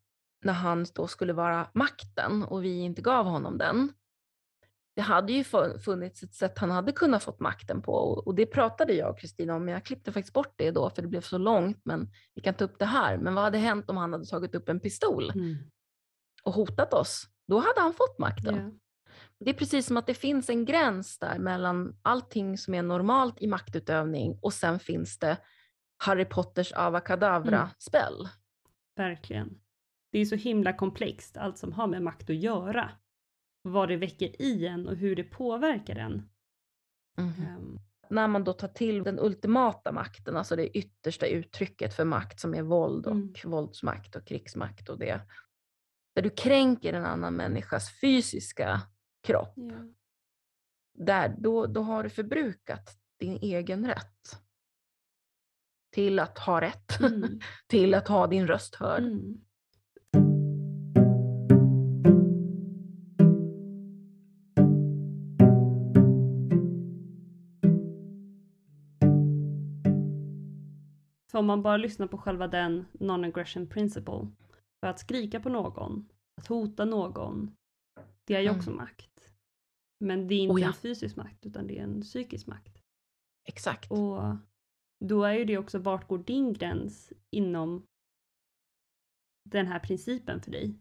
när 0.44 0.52
han 0.52 0.86
då 0.94 1.06
skulle 1.06 1.32
vara 1.32 1.70
makten 1.74 2.42
och 2.42 2.64
vi 2.64 2.78
inte 2.78 3.02
gav 3.02 3.26
honom 3.26 3.58
den. 3.58 3.92
Det 4.96 5.02
hade 5.02 5.32
ju 5.32 5.42
fu- 5.42 5.78
funnits 5.78 6.22
ett 6.22 6.34
sätt 6.34 6.58
han 6.58 6.70
hade 6.70 6.92
kunnat 6.92 7.22
fått 7.22 7.40
makten 7.40 7.82
på 7.82 7.92
och, 7.92 8.34
det 8.34 8.46
pratade 8.46 8.92
jag 8.92 9.10
och 9.10 9.18
Kristina 9.20 9.54
om, 9.54 9.64
men 9.64 9.74
jag 9.74 9.84
klippte 9.84 10.12
faktiskt 10.12 10.34
bort 10.34 10.54
det 10.56 10.70
då 10.70 10.90
för 10.90 11.02
det 11.02 11.08
blev 11.08 11.20
så 11.20 11.38
långt, 11.38 11.80
men 11.84 12.10
vi 12.34 12.42
kan 12.42 12.54
ta 12.54 12.64
upp 12.64 12.78
det 12.78 12.84
här. 12.84 13.18
Men 13.18 13.34
vad 13.34 13.44
hade 13.44 13.58
hänt 13.58 13.90
om 13.90 13.96
han 13.96 14.12
hade 14.12 14.26
tagit 14.26 14.54
upp 14.54 14.68
en 14.68 14.80
pistol 14.80 15.32
och 16.42 16.52
hotat 16.52 16.94
oss? 16.94 17.26
Då 17.48 17.58
hade 17.58 17.80
han 17.80 17.94
fått 17.94 18.18
makten. 18.18 18.54
Ja. 18.56 18.70
Det 19.44 19.50
är 19.50 19.54
precis 19.54 19.86
som 19.86 19.96
att 19.96 20.06
det 20.06 20.14
finns 20.14 20.50
en 20.50 20.64
gräns 20.64 21.18
där 21.18 21.38
mellan 21.38 21.98
allting 22.02 22.58
som 22.58 22.74
är 22.74 22.82
normalt 22.82 23.42
i 23.42 23.46
maktutövning 23.46 24.38
och 24.42 24.52
sen 24.52 24.78
finns 24.78 25.18
det 25.18 25.36
Harry 25.98 26.24
Potters 26.24 26.72
avakadabra-spel. 26.72 28.28
Verkligen. 28.96 29.60
Det 30.12 30.18
är 30.18 30.24
så 30.24 30.34
himla 30.34 30.72
komplext, 30.72 31.36
allt 31.36 31.58
som 31.58 31.72
har 31.72 31.86
med 31.86 32.02
makt 32.02 32.30
att 32.30 32.36
göra. 32.36 32.90
Vad 33.62 33.88
det 33.88 33.96
väcker 33.96 34.42
i 34.42 34.66
en 34.66 34.88
och 34.88 34.96
hur 34.96 35.16
det 35.16 35.24
påverkar 35.24 35.96
en. 35.96 36.28
Mhm. 37.18 37.46
Ehm, 37.46 37.78
När 38.10 38.28
man 38.28 38.44
då 38.44 38.52
tar 38.52 38.68
till 38.68 39.02
den 39.02 39.18
ultimata 39.18 39.92
makten, 39.92 40.36
alltså 40.36 40.56
det 40.56 40.78
yttersta 40.78 41.26
uttrycket 41.26 41.94
för 41.94 42.04
makt 42.04 42.40
som 42.40 42.54
är 42.54 42.62
våld 42.62 43.06
och 43.06 43.12
Mm. 43.12 43.32
våldsmakt 43.44 44.16
och 44.16 44.26
krigsmakt 44.26 44.88
och 44.88 44.98
det. 44.98 45.20
Där 46.14 46.22
du 46.22 46.30
kränker 46.30 46.92
en 46.92 47.04
annan 47.04 47.34
människas 47.34 48.00
fysiska 48.00 48.80
kropp, 49.26 49.52
ja. 49.56 49.92
där, 50.94 51.36
då, 51.38 51.66
då 51.66 51.82
har 51.82 52.02
du 52.02 52.10
förbrukat 52.10 52.98
din 53.18 53.36
egen 53.42 53.86
rätt 53.86 54.42
till 55.98 56.18
att 56.18 56.38
ha 56.38 56.60
rätt, 56.60 57.00
Mm. 57.00 57.40
till 57.66 57.94
att 57.94 58.08
ha 58.08 58.26
din 58.26 58.46
röst 58.46 58.74
hörd. 58.74 59.02
Mm. 59.02 59.40
För 71.30 71.38
om 71.38 71.46
man 71.46 71.62
bara 71.62 71.76
lyssnar 71.76 72.06
på 72.06 72.18
själva 72.18 72.48
den 72.48 72.84
non-aggression 72.92 73.66
principle, 73.66 74.28
för 74.80 74.86
att 74.86 74.98
skrika 74.98 75.40
på 75.40 75.48
någon, 75.48 76.08
att 76.40 76.46
hota 76.46 76.84
någon, 76.84 77.56
det 78.24 78.34
är 78.34 78.40
ju 78.40 78.50
också 78.50 78.70
makt. 78.70 79.32
Men 80.00 80.28
det 80.28 80.34
är 80.34 80.38
inte 80.38 80.54
Oh 80.54 80.60
ja. 80.60 80.66
en 80.66 80.72
fysisk 80.72 81.16
makt, 81.16 81.46
utan 81.46 81.66
det 81.66 81.78
är 81.78 81.82
en 81.82 82.02
psykisk 82.02 82.46
makt. 82.46 82.82
Exakt. 83.44 83.90
Och 83.90 84.36
då 85.00 85.24
är 85.24 85.34
ju 85.34 85.44
det 85.44 85.58
också, 85.58 85.78
vart 85.78 86.08
går 86.08 86.18
din 86.18 86.52
gräns 86.52 87.12
inom 87.30 87.86
den 89.44 89.66
här 89.66 89.78
principen 89.78 90.42
för 90.42 90.50
dig? 90.50 90.74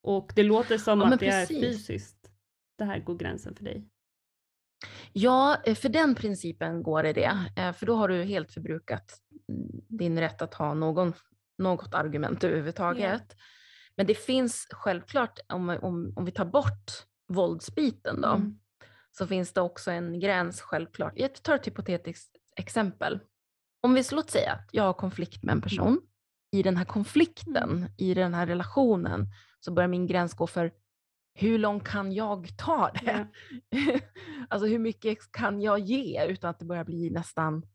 Och 0.00 0.32
det 0.36 0.42
låter 0.42 0.78
som 0.78 1.00
Ja, 1.00 1.12
att 1.14 1.20
det 1.20 1.26
är 1.28 1.46
precis. 1.46 1.60
fysiskt. 1.86 2.30
Det 2.78 2.84
här 2.84 2.98
går 2.98 3.14
gränsen 3.14 3.54
för 3.54 3.64
dig. 3.64 3.88
Ja, 5.12 5.62
eh, 5.64 5.74
för 5.74 5.88
den 5.88 6.14
principen 6.14 6.82
går 6.82 7.02
det 7.02 7.12
det. 7.12 7.38
Eh, 7.56 7.72
För 7.72 7.86
då 7.86 7.94
har 7.94 8.08
du 8.08 8.22
helt 8.22 8.52
förbrukat 8.52 9.20
mm, 9.48 9.70
din 9.88 10.18
rätt 10.20 10.42
att 10.42 10.54
ha 10.54 10.74
någon, 10.74 11.12
något 11.58 11.94
argument 11.94 12.44
överhuvudtaget. 12.44 13.36
Men 13.96 14.06
det 14.06 14.14
finns 14.14 14.66
självklart, 14.70 15.38
om, 15.48 15.68
om, 15.68 16.12
om 16.16 16.24
vi 16.24 16.32
tar 16.32 16.44
bort 16.44 16.90
våldsbiten 17.28 18.20
då, 18.20 18.28
Mm. 18.28 18.58
så 19.10 19.26
finns 19.26 19.52
det 19.52 19.60
också 19.60 19.90
en 19.90 20.20
gräns 20.20 20.60
självklart. 20.60 21.12
Jag 21.16 21.42
tar 21.42 21.54
ett 21.54 21.66
hypotetiskt 21.66 22.36
exempel. 22.56 23.20
Om 23.80 23.94
vi 23.94 24.02
låt 24.12 24.30
säga 24.30 24.52
att 24.52 24.68
jag 24.72 24.82
har 24.82 24.92
konflikt 24.92 25.42
med 25.42 25.52
en 25.52 25.60
person. 25.60 26.00
I 26.52 26.62
den 26.62 26.76
här 26.76 26.84
konflikten, 26.84 27.88
i 27.98 28.14
den 28.14 28.34
här 28.34 28.46
relationen, 28.46 29.26
så 29.60 29.72
börjar 29.72 29.88
min 29.88 30.06
gräns 30.06 30.34
gå 30.34 30.46
för 30.46 30.72
hur 31.34 31.58
långt 31.58 31.84
kan 31.84 32.12
jag 32.12 32.56
ta 32.58 32.90
det? 32.90 33.26
alltså 34.48 34.66
hur 34.66 34.78
mycket 34.78 35.32
kan 35.32 35.60
jag 35.60 35.78
ge 35.78 36.26
utan 36.26 36.50
att 36.50 36.58
det 36.58 36.64
börjar 36.64 36.84
bli 36.84 37.10
nästan 37.10 37.66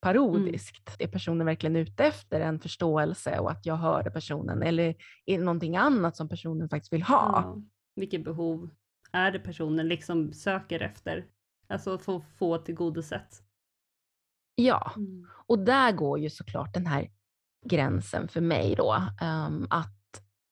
parodiskt? 0.00 0.96
Är 0.98 1.08
personen 1.08 1.46
verkligen 1.46 1.76
ute 1.76 2.04
efter 2.04 2.40
en 2.40 2.60
förståelse 2.60 3.38
och 3.38 3.50
att 3.50 3.66
jag 3.66 3.76
hörde 3.76 4.10
personen 4.10 4.62
eller 4.62 4.88
är 5.26 5.38
det 5.38 5.44
någonting 5.44 5.76
annat 5.76 6.16
som 6.16 6.28
personen 6.28 6.68
faktiskt 6.68 6.92
vill 6.92 7.02
ha? 7.02 7.42
Ja. 7.44 7.62
Vilket 7.96 8.24
behov 8.24 8.70
är 9.12 9.32
det 9.32 9.38
personen 9.38 9.88
liksom 9.88 10.32
söker 10.32 10.80
efter? 10.80 11.26
Alltså 11.68 11.98
få 11.98 12.20
få 12.38 12.58
tillgodosett. 12.58 13.42
Ja. 14.66 14.92
Mm. 14.96 15.26
Och 15.46 15.58
där 15.58 15.92
går 15.92 16.18
ju 16.18 16.30
såklart 16.30 16.74
den 16.74 16.86
här 16.86 17.10
gränsen 17.66 18.28
för 18.28 18.40
mig 18.40 18.74
då. 18.76 18.96
ehm, 19.20 19.66
att 19.70 19.96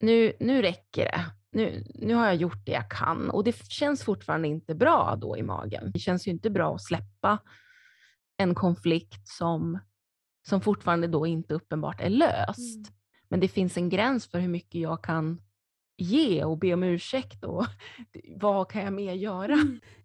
nu, 0.00 0.32
nu 0.40 0.62
räcker 0.62 1.04
det. 1.04 1.24
Nu, 1.52 1.84
nu 1.94 2.14
har 2.14 2.26
jag 2.26 2.36
gjort 2.36 2.66
det 2.66 2.72
jag 2.72 2.90
kan 2.90 3.30
och 3.30 3.44
det 3.44 3.56
känns 3.70 4.02
fortfarande 4.02 4.48
inte 4.48 4.74
bra 4.74 5.16
då 5.20 5.36
i 5.36 5.42
magen. 5.42 5.90
Det 5.92 5.98
känns 5.98 6.26
ju 6.26 6.30
inte 6.30 6.50
bra 6.50 6.74
att 6.74 6.82
släppa 6.82 7.38
en 8.36 8.54
konflikt 8.54 9.28
som, 9.28 9.78
som 10.48 10.60
fortfarande 10.60 11.06
då 11.06 11.26
inte 11.26 11.54
uppenbart 11.54 12.00
är 12.00 12.10
löst. 12.10 12.76
Mm. 12.76 12.92
Men 13.28 13.40
det 13.40 13.48
finns 13.48 13.76
en 13.76 13.88
gräns 13.88 14.26
för 14.26 14.38
hur 14.38 14.48
mycket 14.48 14.80
jag 14.80 15.04
kan 15.04 15.42
ge 15.96 16.44
och 16.44 16.58
be 16.58 16.74
om 16.74 16.82
ursäkt 16.82 17.44
och 17.44 17.66
vad 18.36 18.70
kan 18.70 18.82
jag 18.82 18.92
mer 18.92 19.12
göra? 19.12 19.56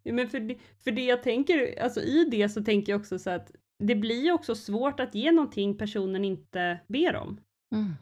Ja, 0.03 0.13
men 0.13 0.29
för, 0.29 0.39
det, 0.39 0.57
för 0.83 0.91
det 0.91 1.05
jag 1.05 1.23
tänker, 1.23 1.83
alltså 1.83 1.99
i 2.01 2.27
det 2.31 2.49
så 2.49 2.63
tänker 2.63 2.91
jag 2.91 3.01
också 3.01 3.19
så 3.19 3.29
att 3.29 3.51
det 3.79 3.95
blir 3.95 4.23
ju 4.23 4.31
också 4.31 4.55
svårt 4.55 4.99
att 4.99 5.15
ge 5.15 5.31
någonting 5.31 5.77
personen 5.77 6.25
inte 6.25 6.79
ber 6.88 7.15
om. 7.15 7.39
Mm. 7.71 7.93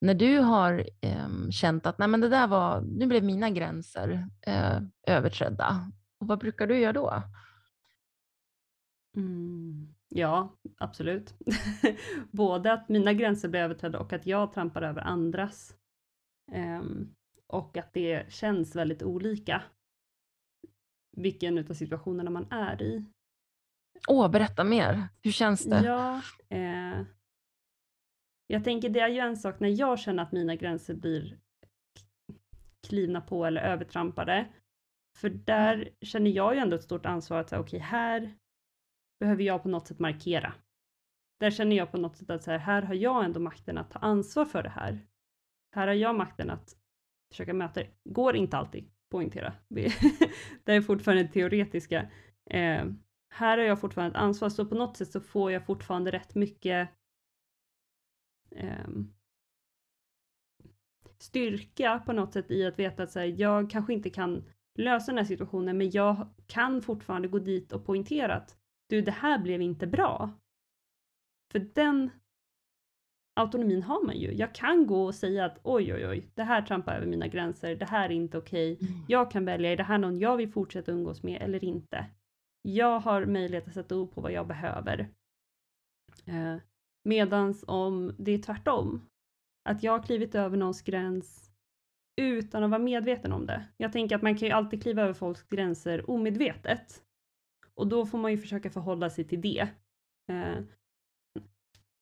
När 0.00 0.14
du 0.14 0.38
har 0.38 0.88
ehm, 1.00 1.52
känt 1.52 1.86
att 1.86 1.98
Nej, 1.98 2.08
men 2.08 2.20
det 2.20 2.28
där 2.28 2.46
var, 2.46 2.80
nu 2.80 3.06
blev 3.06 3.24
mina 3.24 3.50
gränser 3.50 4.28
eh, 4.46 4.78
överträdda, 5.06 5.92
och 6.18 6.26
vad 6.26 6.38
brukar 6.38 6.66
du 6.66 6.78
göra 6.78 6.92
då? 6.92 7.22
Mm. 9.16 9.94
Ja, 10.08 10.56
absolut. 10.78 11.34
Både 12.30 12.72
att 12.72 12.88
mina 12.88 13.12
gränser 13.12 13.48
blir 13.48 13.60
överträdda 13.60 13.98
och 13.98 14.12
att 14.12 14.26
jag 14.26 14.52
trampar 14.52 14.82
över 14.82 15.02
andras. 15.02 15.74
Ehm, 16.52 17.14
och 17.46 17.76
att 17.76 17.92
det 17.92 18.32
känns 18.32 18.76
väldigt 18.76 19.02
olika. 19.02 19.62
Vilken 21.16 21.58
utav 21.58 21.74
situationerna 21.74 22.30
man 22.30 22.52
är 22.52 22.82
i. 22.82 23.11
Åh, 24.08 24.30
berätta 24.30 24.64
mer. 24.64 25.08
Hur 25.22 25.30
känns 25.30 25.64
det? 25.64 25.82
Ja, 25.84 26.20
eh, 26.48 27.02
jag 28.46 28.64
tänker 28.64 28.88
det 28.88 29.00
är 29.00 29.08
ju 29.08 29.18
en 29.18 29.36
sak 29.36 29.60
när 29.60 29.68
jag 29.68 29.98
känner 29.98 30.22
att 30.22 30.32
mina 30.32 30.56
gränser 30.56 30.94
blir 30.94 31.38
klivna 32.86 33.20
på 33.20 33.46
eller 33.46 33.60
övertrampade. 33.62 34.48
För 35.18 35.28
där 35.28 35.88
känner 36.00 36.30
jag 36.30 36.54
ju 36.54 36.60
ändå 36.60 36.76
ett 36.76 36.82
stort 36.82 37.06
ansvar 37.06 37.38
att 37.38 37.48
säga 37.48 37.60
okej 37.60 37.78
här 37.78 38.34
behöver 39.20 39.42
jag 39.42 39.62
på 39.62 39.68
något 39.68 39.86
sätt 39.86 39.98
markera. 39.98 40.54
Där 41.40 41.50
känner 41.50 41.76
jag 41.76 41.90
på 41.90 41.98
något 41.98 42.16
sätt 42.16 42.30
att 42.30 42.42
så 42.42 42.50
här, 42.50 42.58
här 42.58 42.82
har 42.82 42.94
jag 42.94 43.24
ändå 43.24 43.40
makten 43.40 43.78
att 43.78 43.90
ta 43.90 43.98
ansvar 43.98 44.44
för 44.44 44.62
det 44.62 44.68
här. 44.68 44.98
Här 45.74 45.86
har 45.86 45.94
jag 45.94 46.14
makten 46.14 46.50
att 46.50 46.76
försöka 47.30 47.54
möta 47.54 47.80
det. 47.80 47.90
Går 48.04 48.36
inte 48.36 48.56
alltid, 48.56 48.90
poängtera. 49.10 49.52
Det 49.68 49.92
det 50.64 50.72
är 50.72 50.80
fortfarande 50.80 51.28
teoretiska. 51.28 52.10
Eh, 52.50 52.84
här 53.32 53.58
har 53.58 53.64
jag 53.64 53.80
fortfarande 53.80 54.18
ett 54.18 54.22
ansvar, 54.22 54.48
så 54.48 54.66
på 54.66 54.74
något 54.74 54.96
sätt 54.96 55.12
så 55.12 55.20
får 55.20 55.52
jag 55.52 55.66
fortfarande 55.66 56.10
rätt 56.10 56.34
mycket 56.34 56.88
ehm, 58.50 59.12
styrka 61.18 62.02
på 62.06 62.12
något 62.12 62.32
sätt 62.32 62.50
i 62.50 62.66
att 62.66 62.78
veta 62.78 63.02
att 63.02 63.10
så 63.10 63.18
här, 63.18 63.34
jag 63.40 63.70
kanske 63.70 63.92
inte 63.92 64.10
kan 64.10 64.44
lösa 64.78 65.12
den 65.12 65.18
här 65.18 65.24
situationen, 65.24 65.78
men 65.78 65.90
jag 65.90 66.28
kan 66.46 66.82
fortfarande 66.82 67.28
gå 67.28 67.38
dit 67.38 67.72
och 67.72 67.86
poängtera 67.86 68.34
att 68.34 68.56
du, 68.88 69.00
det 69.00 69.10
här 69.10 69.38
blev 69.38 69.62
inte 69.62 69.86
bra. 69.86 70.30
För 71.52 71.58
den 71.58 72.10
autonomin 73.34 73.82
har 73.82 74.06
man 74.06 74.16
ju. 74.16 74.32
Jag 74.32 74.54
kan 74.54 74.86
gå 74.86 75.04
och 75.04 75.14
säga 75.14 75.44
att 75.44 75.60
oj, 75.62 75.94
oj, 75.94 76.06
oj, 76.06 76.30
det 76.34 76.42
här 76.42 76.62
trampar 76.62 76.96
över 76.96 77.06
mina 77.06 77.26
gränser, 77.26 77.76
det 77.76 77.84
här 77.84 78.04
är 78.04 78.14
inte 78.14 78.38
okej. 78.38 78.78
Mm. 78.80 78.92
Jag 79.08 79.30
kan 79.30 79.44
välja, 79.44 79.72
är 79.72 79.76
det 79.76 79.82
här 79.82 79.98
någon 79.98 80.18
jag 80.18 80.36
vill 80.36 80.52
fortsätta 80.52 80.92
umgås 80.92 81.22
med 81.22 81.42
eller 81.42 81.64
inte? 81.64 82.06
Jag 82.62 83.00
har 83.00 83.26
möjlighet 83.26 83.68
att 83.68 83.74
sätta 83.74 83.96
ord 83.96 84.12
på 84.12 84.20
vad 84.20 84.32
jag 84.32 84.46
behöver. 84.46 85.08
Eh, 86.26 86.56
medans 87.04 87.64
om 87.66 88.14
det 88.18 88.32
är 88.32 88.38
tvärtom, 88.42 89.08
att 89.68 89.82
jag 89.82 89.92
har 89.92 90.02
klivit 90.02 90.34
över 90.34 90.56
någons 90.56 90.82
gräns 90.82 91.50
utan 92.20 92.64
att 92.64 92.70
vara 92.70 92.82
medveten 92.82 93.32
om 93.32 93.46
det. 93.46 93.68
Jag 93.76 93.92
tänker 93.92 94.16
att 94.16 94.22
man 94.22 94.36
kan 94.38 94.48
ju 94.48 94.54
alltid 94.54 94.82
kliva 94.82 95.02
över 95.02 95.14
folks 95.14 95.42
gränser 95.42 96.10
omedvetet. 96.10 97.02
Och 97.74 97.86
då 97.86 98.06
får 98.06 98.18
man 98.18 98.30
ju 98.30 98.38
försöka 98.38 98.70
förhålla 98.70 99.10
sig 99.10 99.24
till 99.24 99.40
det. 99.40 99.68
Eh, 100.30 100.64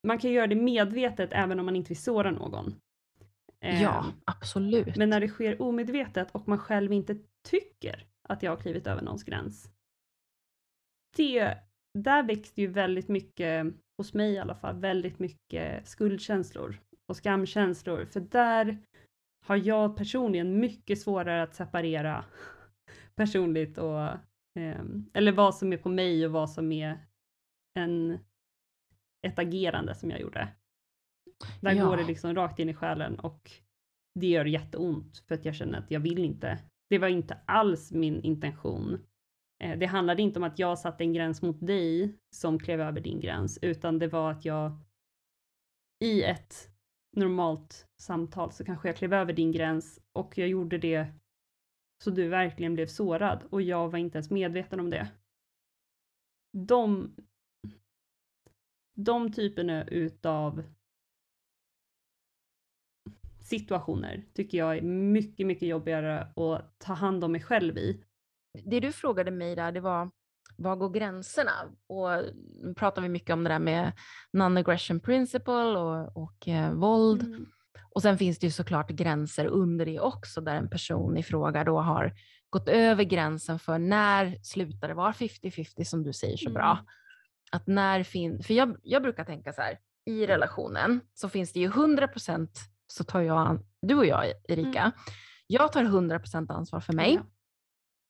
man 0.07 0.19
kan 0.19 0.33
göra 0.33 0.47
det 0.47 0.55
medvetet 0.55 1.31
även 1.33 1.59
om 1.61 1.67
man 1.67 1.77
inte 1.77 1.89
vill 1.89 2.03
såra 2.03 2.31
någon. 2.31 2.75
Eh, 3.65 3.83
Ja, 3.83 4.05
absolut. 4.25 4.97
men 4.97 5.11
när 5.11 5.21
det 5.21 5.29
sker 5.29 5.63
omedvetet 5.63 6.31
och 6.31 6.49
man 6.49 6.59
själv 6.59 6.93
inte 6.93 7.19
tycker 7.49 8.07
att 8.29 8.43
jag 8.43 8.51
har 8.51 8.57
klivit 8.57 8.87
över 8.87 9.03
någons 9.03 9.25
gräns. 9.25 9.71
Det, 11.17 11.59
där 11.99 12.23
växte 12.23 12.61
ju 12.61 12.67
väldigt 12.67 13.09
mycket, 13.09 13.67
hos 13.99 14.15
mig 14.15 14.33
i 14.33 14.39
alla 14.39 14.55
fall, 14.55 14.77
väldigt 14.81 15.19
mycket 15.19 15.89
skuldkänslor 15.89 16.81
och 17.07 17.17
skamkänslor. 17.17 18.05
För 18.05 18.21
där 18.21 18.79
har 19.47 19.57
jag 19.57 19.97
personligen 19.97 20.61
mycket 20.61 21.01
svårare 21.01 21.43
att 21.43 21.55
separera 21.55 22.25
personligt 23.17 23.79
och 23.79 24.09
ehm, 24.59 25.11
eller 25.15 25.33
vad 25.33 25.55
som 25.55 25.73
är 25.73 25.77
på 25.77 25.89
mig 25.89 26.27
och 26.27 26.33
vad 26.33 26.51
som 26.51 26.73
är 26.73 26.99
en, 27.79 28.19
ett 29.27 29.39
agerande 29.39 29.95
som 29.95 30.11
jag 30.11 30.21
gjorde. 30.21 30.49
Där 31.61 31.73
Ja. 31.73 31.87
går 31.89 31.97
det 31.97 32.05
liksom 32.05 32.35
rakt 32.35 32.59
in 32.59 32.69
i 32.69 32.75
själen 32.75 33.21
och 33.21 33.51
det 34.21 34.27
gör 34.27 34.45
jätteont 34.45 35.19
för 35.19 35.35
att 35.35 35.45
jag 35.45 35.55
känner 35.55 35.79
att 35.79 35.91
jag 35.91 36.01
vill 36.01 36.19
inte. 36.19 36.59
Det 36.91 36.99
var 36.99 37.09
inte 37.09 37.39
alls 37.47 37.93
min 37.93 38.21
intention. 38.21 38.99
Eh, 39.61 39.79
det 39.79 39.87
handlade 39.87 40.23
inte 40.23 40.39
om 40.39 40.45
att 40.45 40.59
jag 40.59 40.79
satte 40.79 41.05
en 41.05 41.13
gräns 41.13 41.43
mot 41.43 41.67
dig 41.67 42.15
som 42.31 42.59
klev 42.59 42.81
över 42.81 43.01
din 43.01 43.21
gräns, 43.21 43.59
utan 43.63 43.99
det 43.99 44.09
var 44.09 44.31
att 44.31 44.45
jag 44.45 44.79
i 46.05 46.23
ett 46.23 46.71
normalt 47.17 47.87
samtal 47.97 48.53
så 48.53 48.65
kanske 48.65 48.89
jag 48.89 48.97
klev 48.97 49.13
över 49.13 49.33
din 49.33 49.53
gräns 49.53 50.01
och 50.13 50.39
jag 50.39 50.49
gjorde 50.49 50.79
det 50.79 51.07
så 52.05 52.11
du 52.11 52.29
verkligen 52.29 52.75
blev 52.75 52.87
sårad 52.87 53.45
och 53.51 53.63
jag 53.63 53.89
var 53.91 53.99
inte 53.99 54.19
ens 54.19 54.31
medveten 54.31 54.81
om 54.81 54.91
det. 54.91 55.11
De, 56.53 57.17
de 58.97 59.33
typerna 59.33 59.85
utav 59.85 60.63
situationer 63.41 64.25
tycker 64.35 64.59
jag 64.59 64.77
är 64.77 64.83
mycket, 64.83 65.47
mycket 65.47 65.69
jobbigare 65.69 66.21
att 66.21 66.79
ta 66.79 66.93
hand 66.93 67.25
om 67.25 67.33
mig 67.33 67.41
själv 67.43 67.79
i. 67.79 68.05
Det 68.65 68.81
du 68.81 68.93
frågade 68.93 69.31
mig 69.31 69.57
där, 69.57 69.73
det 69.73 69.81
var 69.81 70.11
var 70.57 70.77
går 70.77 70.91
gränserna? 70.91 71.53
Och 71.87 72.09
nu 72.63 72.75
pratar 72.75 73.03
vi 73.03 73.09
mycket 73.09 73.33
om 73.33 73.45
det 73.45 73.51
där 73.51 73.59
med 73.59 73.93
non-aggression 74.33 75.01
principle 75.01 75.53
och, 75.55 76.17
och 76.17 76.49
eh, 76.49 76.73
våld. 76.73 77.23
Mm. 77.23 77.47
Och 77.95 78.03
sen 78.03 78.19
finns 78.19 78.39
det 78.39 78.47
ju 78.47 78.51
såklart 78.51 78.91
gränser 78.91 79.47
under 79.47 79.87
det 79.87 80.01
också, 80.01 80.41
där 80.41 80.55
en 80.57 80.71
person 80.71 81.17
i 81.17 81.23
fråga 81.23 81.65
då 81.65 81.81
har 81.81 82.13
gått 82.51 82.69
över 82.69 83.05
gränsen 83.05 83.59
för 83.59 83.79
när 83.79 84.39
slutar 84.43 84.89
det 84.89 84.95
vara 84.95 85.13
50-50 85.13 85.85
som 85.85 86.03
du 86.03 86.13
säger 86.13 86.37
så 86.37 86.51
bra. 86.51 86.73
Mm. 86.73 86.85
Att 87.53 87.67
när 87.67 88.03
fin 88.03 88.43
för 88.43 88.55
jag, 88.55 88.77
jag 88.83 89.03
brukar 89.03 89.25
tänka 89.25 89.53
så 89.53 89.61
här, 89.61 89.79
i 90.07 90.27
relationen 90.27 91.01
så 91.15 91.29
finns 91.29 91.53
det 91.53 91.61
ju 91.61 91.71
100% 91.71 92.49
så 92.87 93.05
tar 93.05 93.21
jag, 93.21 93.59
du 93.83 93.95
och 93.95 94.07
jag 94.07 94.27
Erika, 94.49 94.81
Mm. 94.81 94.93
jag 95.47 95.73
tar 95.73 95.85
100% 95.85 96.53
ansvar 96.53 96.81
för 96.81 96.93
mig 96.93 97.15
Ja. 97.15 97.23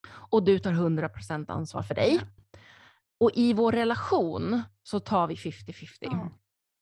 Och 0.09 0.45
du 0.45 0.59
tar 0.59 0.73
100% 0.73 1.51
ansvar 1.53 1.83
för 1.83 1.95
dig. 1.95 2.21
Och 3.21 3.31
i 3.35 3.53
vår 3.53 3.73
relation 3.73 4.63
så 4.83 5.01
tar 5.01 5.27
vi 5.27 5.35
50-50. 5.35 5.87
Ja. 6.01 6.31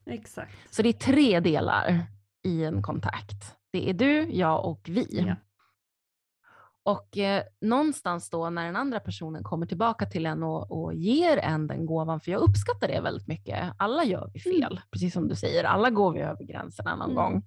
Exakt. 0.06 0.74
Så 0.74 0.82
det 0.82 0.88
är 0.88 0.92
tre 0.92 1.40
delar 1.40 2.06
i 2.44 2.64
en 2.64 2.82
kontakt. 2.82 3.56
Det 3.72 3.90
är 3.90 3.94
du, 3.94 4.30
jag 4.32 4.64
och 4.64 4.80
vi. 4.88 5.06
Ja. 5.10 5.36
Och 6.82 7.18
eh, 7.18 7.42
någonstans 7.60 8.30
då 8.30 8.50
när 8.50 8.66
den 8.66 8.76
andra 8.76 9.00
personen 9.00 9.42
kommer 9.44 9.66
tillbaka 9.66 10.06
till 10.06 10.26
en 10.26 10.42
och, 10.42 10.72
och 10.82 10.94
ger 10.94 11.36
en 11.36 11.66
den 11.66 11.86
gåvan, 11.86 12.20
för 12.20 12.30
jag 12.30 12.40
uppskattar 12.40 12.88
det 12.88 13.00
väldigt 13.00 13.26
mycket. 13.28 13.72
Alla 13.78 14.04
gör 14.04 14.30
vi 14.34 14.40
fel, 14.40 14.80
precis 14.90 15.12
som 15.12 15.28
du 15.28 15.34
säger. 15.34 15.64
Alla 15.64 15.90
går 15.90 16.12
vi 16.12 16.20
över 16.20 16.44
gränserna 16.44 16.96
någon 16.96 17.10
Mm. 17.10 17.14
gång, 17.16 17.42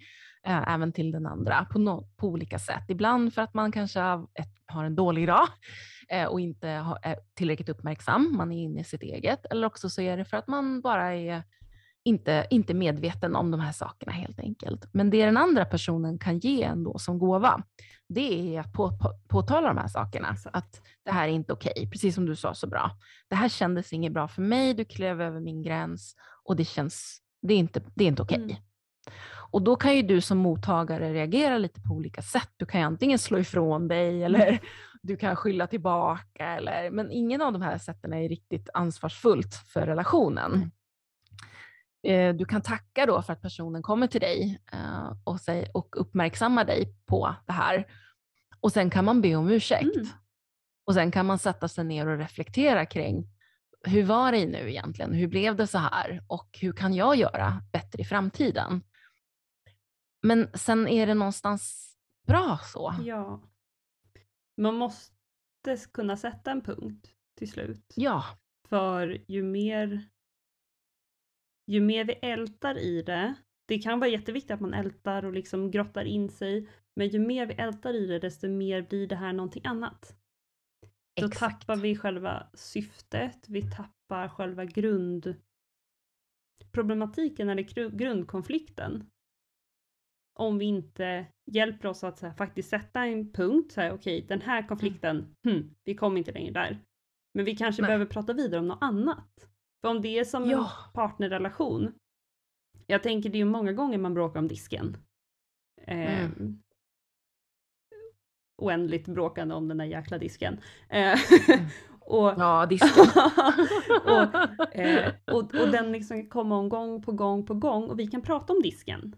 eh, 0.48 0.74
även 0.74 0.92
till 0.92 1.12
den 1.12 1.26
andra 1.26 1.66
på, 1.72 1.80
no, 1.80 2.08
på 2.18 2.28
olika 2.28 2.60
sätt. 2.60 2.84
Ibland 2.88 3.34
för 3.34 3.42
att 3.42 3.54
man 3.54 3.72
kanske 3.72 4.00
har, 4.00 4.28
ett, 4.34 4.56
har 4.66 4.84
en 4.84 4.96
dålig 4.96 5.28
dag 5.28 5.48
eh, 6.10 6.26
och 6.26 6.40
inte 6.40 6.68
har, 6.68 7.00
är 7.02 7.20
tillräckligt 7.34 7.70
uppmärksam, 7.70 8.38
man 8.38 8.52
är 8.52 8.64
inne 8.64 8.82
i 8.82 8.84
sitt 8.84 9.04
eget. 9.04 9.46
Eller 9.46 9.68
också 9.68 9.90
så 9.90 10.02
är 10.02 10.18
det 10.18 10.26
för 10.26 10.38
att 10.38 10.48
man 10.48 10.82
bara 10.82 11.14
är 11.16 11.44
inte, 12.04 12.48
inte 12.50 12.74
medveten 12.74 13.36
om 13.36 13.52
de 13.52 13.60
här 13.60 13.72
sakerna 13.72 14.12
helt 14.12 14.40
enkelt. 14.40 14.86
Men 14.94 15.10
det 15.10 15.26
den 15.26 15.38
andra 15.38 15.66
personen 15.66 16.20
kan 16.20 16.40
ge 16.40 16.64
ändå 16.64 17.00
som 17.00 17.20
gåva, 17.20 17.64
det 18.08 18.56
är 18.56 18.60
att 18.60 18.74
på, 18.74 18.98
på, 18.98 19.20
påtala 19.28 19.68
de 19.68 19.78
här 19.78 19.88
sakerna. 19.88 20.36
Att 20.54 20.82
det 21.06 21.12
här 21.12 21.28
är 21.28 21.32
inte 21.32 21.54
okej, 21.54 21.90
precis 21.92 22.16
som 22.16 22.26
du 22.26 22.36
sa 22.36 22.54
så 22.54 22.68
bra. 22.68 22.92
Det 23.30 23.36
här 23.36 23.50
kändes 23.50 23.94
inget 23.94 24.14
bra 24.14 24.28
för 24.28 24.42
mig, 24.42 24.74
du 24.74 24.86
klev 24.86 25.22
över 25.22 25.40
min 25.40 25.64
gräns 25.64 26.16
och 26.44 26.56
det 26.56 26.66
känns, 26.66 27.22
det 27.42 27.54
är 27.54 27.58
inte, 27.58 27.82
det 27.96 28.04
är 28.04 28.08
inte 28.08 28.22
okej. 28.22 28.38
Mm. 28.38 28.56
Och 29.52 29.62
då 29.62 29.76
kan 29.76 29.96
ju 29.96 30.02
du 30.02 30.22
som 30.22 30.38
mottagare 30.38 31.14
reagera 31.14 31.58
lite 31.58 31.82
på 31.82 31.94
olika 31.94 32.22
sätt. 32.22 32.50
Du 32.58 32.66
kan 32.66 32.82
antingen 32.84 33.20
slå 33.20 33.40
ifrån 33.40 33.88
dig 33.88 34.24
eller 34.24 34.60
du 35.02 35.18
kan 35.18 35.36
skylla 35.36 35.68
tillbaka. 35.68 36.46
Eller, 36.46 36.92
men 36.92 37.12
ingen 37.12 37.42
av 37.42 37.54
de 37.54 37.62
här 37.62 37.78
sätten 37.78 38.14
är 38.14 38.30
riktigt 38.30 38.70
ansvarsfullt 38.74 39.56
för 39.56 39.86
relationen. 39.86 40.72
Eh, 42.08 42.36
Du 42.36 42.46
kan 42.46 42.62
tacka 42.62 43.06
då 43.06 43.22
för 43.22 43.34
att 43.34 43.42
personen 43.42 43.82
kommer 43.82 44.08
till 44.08 44.22
dig 44.22 44.60
eh, 44.74 45.14
och, 45.24 45.40
säg, 45.40 45.68
och 45.74 46.02
uppmärksammar 46.02 46.66
dig 46.66 46.96
på 47.06 47.36
det 47.46 47.54
här. 47.54 47.88
Och 48.60 48.72
sen 48.72 48.90
kan 48.90 49.06
man 49.06 49.22
be 49.22 49.36
om 49.36 49.50
ursäkt. 49.50 49.96
Mm. 49.96 50.08
Och 50.86 50.94
sen 50.94 51.12
kan 51.12 51.26
man 51.26 51.40
sätta 51.40 51.68
sig 51.68 51.84
ner 51.84 52.08
och 52.08 52.18
reflektera 52.18 52.86
kring 52.86 53.28
hur 53.84 54.04
var 54.04 54.32
det 54.32 54.46
nu 54.46 54.70
egentligen? 54.70 55.14
Hur 55.14 55.28
blev 55.28 55.56
det 55.56 55.68
så 55.68 55.78
här? 55.78 56.24
Och 56.28 56.60
hur 56.62 56.74
kan 56.74 56.94
jag 56.94 57.16
göra 57.16 57.64
bättre 57.72 58.02
i 58.02 58.06
framtiden? 58.06 58.84
Men 60.22 60.50
sen 60.54 60.88
är 60.88 61.08
det 61.08 61.14
någonstans 61.14 61.96
bra 62.28 62.60
så. 62.64 62.96
Ja. 63.06 63.42
Man 64.58 64.76
måste 64.76 65.78
kunna 65.94 66.18
sätta 66.18 66.52
en 66.52 66.62
punkt 66.62 67.14
till 67.38 67.52
slut. 67.52 67.94
Ja, 67.96 68.26
För 68.70 69.22
ju 69.28 69.44
mer 69.44 70.06
ju 71.68 71.82
mer 71.82 72.06
vi 72.06 72.14
ältar 72.14 72.78
i 72.78 73.02
det, 73.02 73.34
det 73.66 73.80
kan 73.80 74.00
vara 74.00 74.10
jätteviktigt 74.10 74.52
att 74.52 74.62
man 74.62 74.74
ältar 74.74 75.26
och 75.26 75.34
liksom 75.34 75.72
grottar 75.72 76.06
in 76.06 76.30
sig, 76.30 76.70
men 76.96 77.08
ju 77.08 77.20
mer 77.20 77.46
vi 77.46 77.54
ältar 77.54 77.94
i 77.94 78.08
det 78.08 78.20
desto 78.20 78.48
mer 78.48 78.82
blir 78.82 79.08
det 79.08 79.16
här 79.16 79.34
någonting 79.34 79.66
annat. 79.66 80.16
Då 81.22 81.28
exakt. 81.28 81.60
tappar 81.68 81.82
vi 81.82 81.96
själva 81.96 82.48
syftet, 82.54 83.50
vi 83.50 83.72
tappar 83.72 84.30
själva 84.30 84.66
grund 84.66 85.36
problematiken 86.72 87.50
eller 87.50 87.64
gru- 87.64 87.96
grundkonflikten. 87.96 89.10
Om 90.42 90.58
vi 90.58 90.66
inte 90.66 91.26
hjälper 91.52 91.90
oss 91.90 92.04
att 92.04 92.20
så 92.20 92.26
här, 92.28 92.34
faktiskt 92.34 92.70
sätta 92.70 93.06
en 93.06 93.32
punkt, 93.34 93.72
så 93.72 93.82
här, 93.82 93.94
okej 93.94 94.26
den 94.28 94.42
här 94.42 94.68
konflikten, 94.68 95.36
hmm, 95.44 95.76
vi 95.84 95.96
kommer 95.96 96.18
inte 96.18 96.32
längre 96.32 96.52
där. 96.52 96.80
Men 97.34 97.46
vi 97.46 97.56
kanske 97.56 97.82
Nej. 97.82 97.88
behöver 97.90 98.06
prata 98.06 98.34
vidare 98.34 98.60
om 98.60 98.68
något 98.68 98.78
annat. 98.82 99.48
För 99.82 99.90
om 99.92 100.02
det 100.02 100.20
är 100.20 100.24
som 100.26 100.50
Ja. 100.50 100.58
en 100.60 100.94
partnerrelation, 100.94 101.94
jag 102.88 103.04
tänker 103.04 103.30
det 103.30 103.36
är 103.38 103.40
ju 103.40 103.46
många 103.46 103.74
gånger 103.74 103.98
man 103.98 104.14
bråkar 104.14 104.40
om 104.40 104.48
disken. 104.48 104.98
Eh, 105.88 106.24
Mm. 106.24 106.62
Oändligt 108.62 109.08
bråkande 109.08 109.56
om 109.56 109.68
den 109.68 109.78
där 109.78 109.86
jäkla 109.86 110.18
disken. 110.18 110.60
Eh, 110.90 111.20
och, 112.00 112.34
Ja, 112.38 112.66
disken. 112.66 113.06
och, 114.06 114.76
eh, 114.76 115.14
och, 115.26 115.38
och 115.56 115.72
den 115.72 115.92
liksom 115.98 116.30
kommer 116.30 116.56
om 116.56 116.70
gång 116.70 117.02
på 117.02 117.12
gång 117.12 117.46
på 117.46 117.54
gång 117.54 117.84
och 117.90 118.00
vi 118.00 118.08
kan 118.08 118.22
prata 118.22 118.54
om 118.54 118.62
disken. 118.62 119.16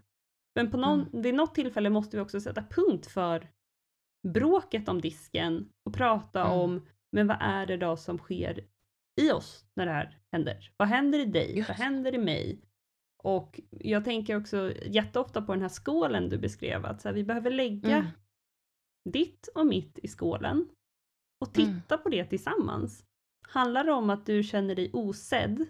Men 0.56 0.72
på 0.72 0.78
någon, 0.78 1.00
Mm. 1.02 1.22
vid 1.22 1.34
något 1.34 1.56
tillfälle 1.56 1.89
måste 1.89 2.18
vi 2.18 2.24
också 2.24 2.42
sätta 2.42 2.63
punkt 2.70 3.06
för 3.08 3.48
bråket 4.28 4.89
om 4.89 5.02
disken 5.02 5.70
och 5.86 5.94
prata 5.94 6.42
Mm. 6.42 6.52
om 6.54 6.88
men 7.12 7.28
vad 7.28 7.38
är 7.39 7.66
det 7.66 7.78
då 7.78 7.98
som 7.98 8.18
sker 8.18 8.60
i 9.22 9.32
oss 9.32 9.66
när 9.76 9.86
det 9.86 9.92
här 9.92 10.20
händer? 10.32 10.72
Vad 10.78 10.88
händer 10.88 11.20
i 11.20 11.26
dig? 11.26 11.58
Just 11.58 11.70
Vad 11.70 11.78
händer 11.78 12.16
i 12.16 12.18
mig? 12.18 12.62
Och 13.24 13.60
jag 13.70 14.06
tänker 14.06 14.38
också 14.38 14.74
jätteofta 14.86 15.42
på 15.42 15.52
den 15.54 15.62
här 15.62 15.70
skålen 15.70 16.30
du 16.30 16.38
beskrev, 16.38 16.86
att 16.86 17.02
så 17.02 17.08
här, 17.08 17.16
vi 17.16 17.24
behöver 17.24 17.52
lägga 17.52 17.98
Mm. 17.98 18.08
ditt 19.10 19.48
och 19.56 19.66
mitt 19.68 20.00
i 20.00 20.08
skålen 20.08 20.68
och 21.42 21.58
Mm. 21.58 21.82
titta 21.82 21.98
på 21.98 22.10
det 22.10 22.26
tillsammans. 22.26 23.06
Handlar 23.48 23.84
det 23.84 23.92
om 23.92 24.10
att 24.10 24.26
du 24.26 24.44
känner 24.44 24.76
dig 24.76 24.89
osedd 24.94 25.66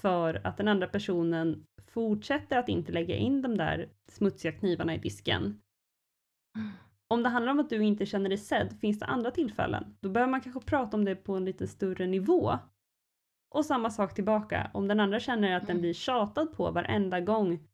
för 0.00 0.40
att 0.46 0.56
den 0.56 0.68
andra 0.68 0.86
personen 0.86 1.66
fortsätter 1.86 2.58
att 2.58 2.68
inte 2.68 2.92
lägga 2.92 3.16
in 3.16 3.42
de 3.42 3.56
där 3.56 3.88
smutsiga 4.08 4.52
knivarna 4.52 4.94
i 4.94 4.98
disken? 4.98 5.60
Om 7.08 7.22
det 7.22 7.28
handlar 7.28 7.52
om 7.52 7.60
att 7.60 7.70
du 7.70 7.82
inte 7.84 8.06
känner 8.06 8.28
dig 8.28 8.38
sedd, 8.38 8.80
finns 8.80 8.98
det 8.98 9.06
andra 9.06 9.30
tillfällen? 9.30 9.96
Då 10.00 10.08
behöver 10.08 10.30
man 10.30 10.40
kanske 10.40 10.60
prata 10.60 10.96
om 10.96 11.04
det 11.04 11.16
på 11.16 11.34
en 11.34 11.44
lite 11.44 11.66
större 11.66 12.06
nivå. 12.06 12.58
Och 13.54 13.64
samma 13.64 13.90
sak 13.90 14.14
tillbaka, 14.14 14.70
om 14.74 14.88
den 14.88 15.00
andra 15.00 15.20
känner 15.20 15.56
att 15.56 15.66
den 15.66 15.76
Mm. 15.76 15.80
blir 15.80 15.94
tjatad 15.94 16.52
på 16.52 16.70
varenda 16.70 17.20
gång 17.20 17.68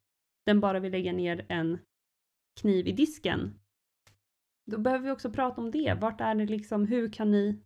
den 0.47 0.61
bara 0.61 0.81
vill 0.81 0.93
lägga 0.93 1.13
ner 1.13 1.47
en 1.49 1.79
kniv 2.61 2.87
i 2.89 2.93
disken. 2.93 3.61
Då 4.71 4.79
behöver 4.79 5.05
vi 5.05 5.11
också 5.11 5.31
prata 5.31 5.61
om 5.61 5.71
det. 5.71 5.95
Vart 6.01 6.21
är 6.21 6.35
det 6.35 6.47
liksom, 6.47 6.87
hur 6.87 7.13
kan 7.13 7.31
ni 7.31 7.61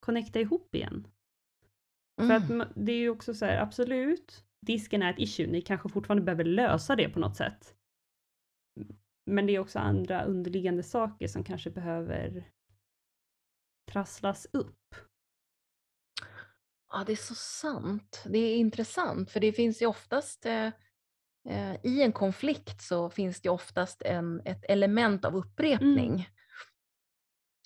connecta 0.00 0.40
ihop 0.40 0.74
igen? 0.74 1.06
För 2.26 2.34
att 2.34 2.50
Mm. 2.50 2.68
det 2.76 2.92
är 2.92 2.96
ju 2.96 3.10
också 3.10 3.34
så 3.34 3.44
här, 3.44 3.58
absolut, 3.58 4.44
disken 4.66 5.02
är 5.02 5.12
ett 5.12 5.18
issue, 5.18 5.46
ni 5.46 5.62
kanske 5.62 5.88
fortfarande 5.88 6.22
behöver 6.24 6.44
lösa 6.44 6.96
det 6.96 7.08
på 7.08 7.18
något 7.20 7.36
sätt. 7.36 7.74
Men 9.26 9.46
det 9.46 9.52
är 9.52 9.58
också 9.58 9.78
andra 9.78 10.24
underliggande 10.24 10.82
saker 10.82 11.28
som 11.28 11.44
kanske 11.44 11.70
behöver 11.70 12.50
trasslas 13.92 14.46
upp. 14.52 14.94
Ja, 16.92 17.04
det 17.06 17.12
är 17.12 17.16
så 17.16 17.34
sant. 17.34 18.24
Det 18.26 18.38
är 18.38 18.56
intressant, 18.56 19.30
för 19.30 19.40
det 19.40 19.52
finns 19.52 19.82
ju 19.82 19.86
oftast 19.86 20.46
eh, 20.46 20.66
eh, 21.48 21.74
i 21.82 22.02
en 22.02 22.12
konflikt 22.12 22.82
så 22.82 23.10
finns 23.10 23.40
det 23.40 23.48
oftast 23.48 24.02
en, 24.02 24.40
ett 24.44 24.64
element 24.68 25.24
av 25.24 25.36
upprepning. 25.36 26.28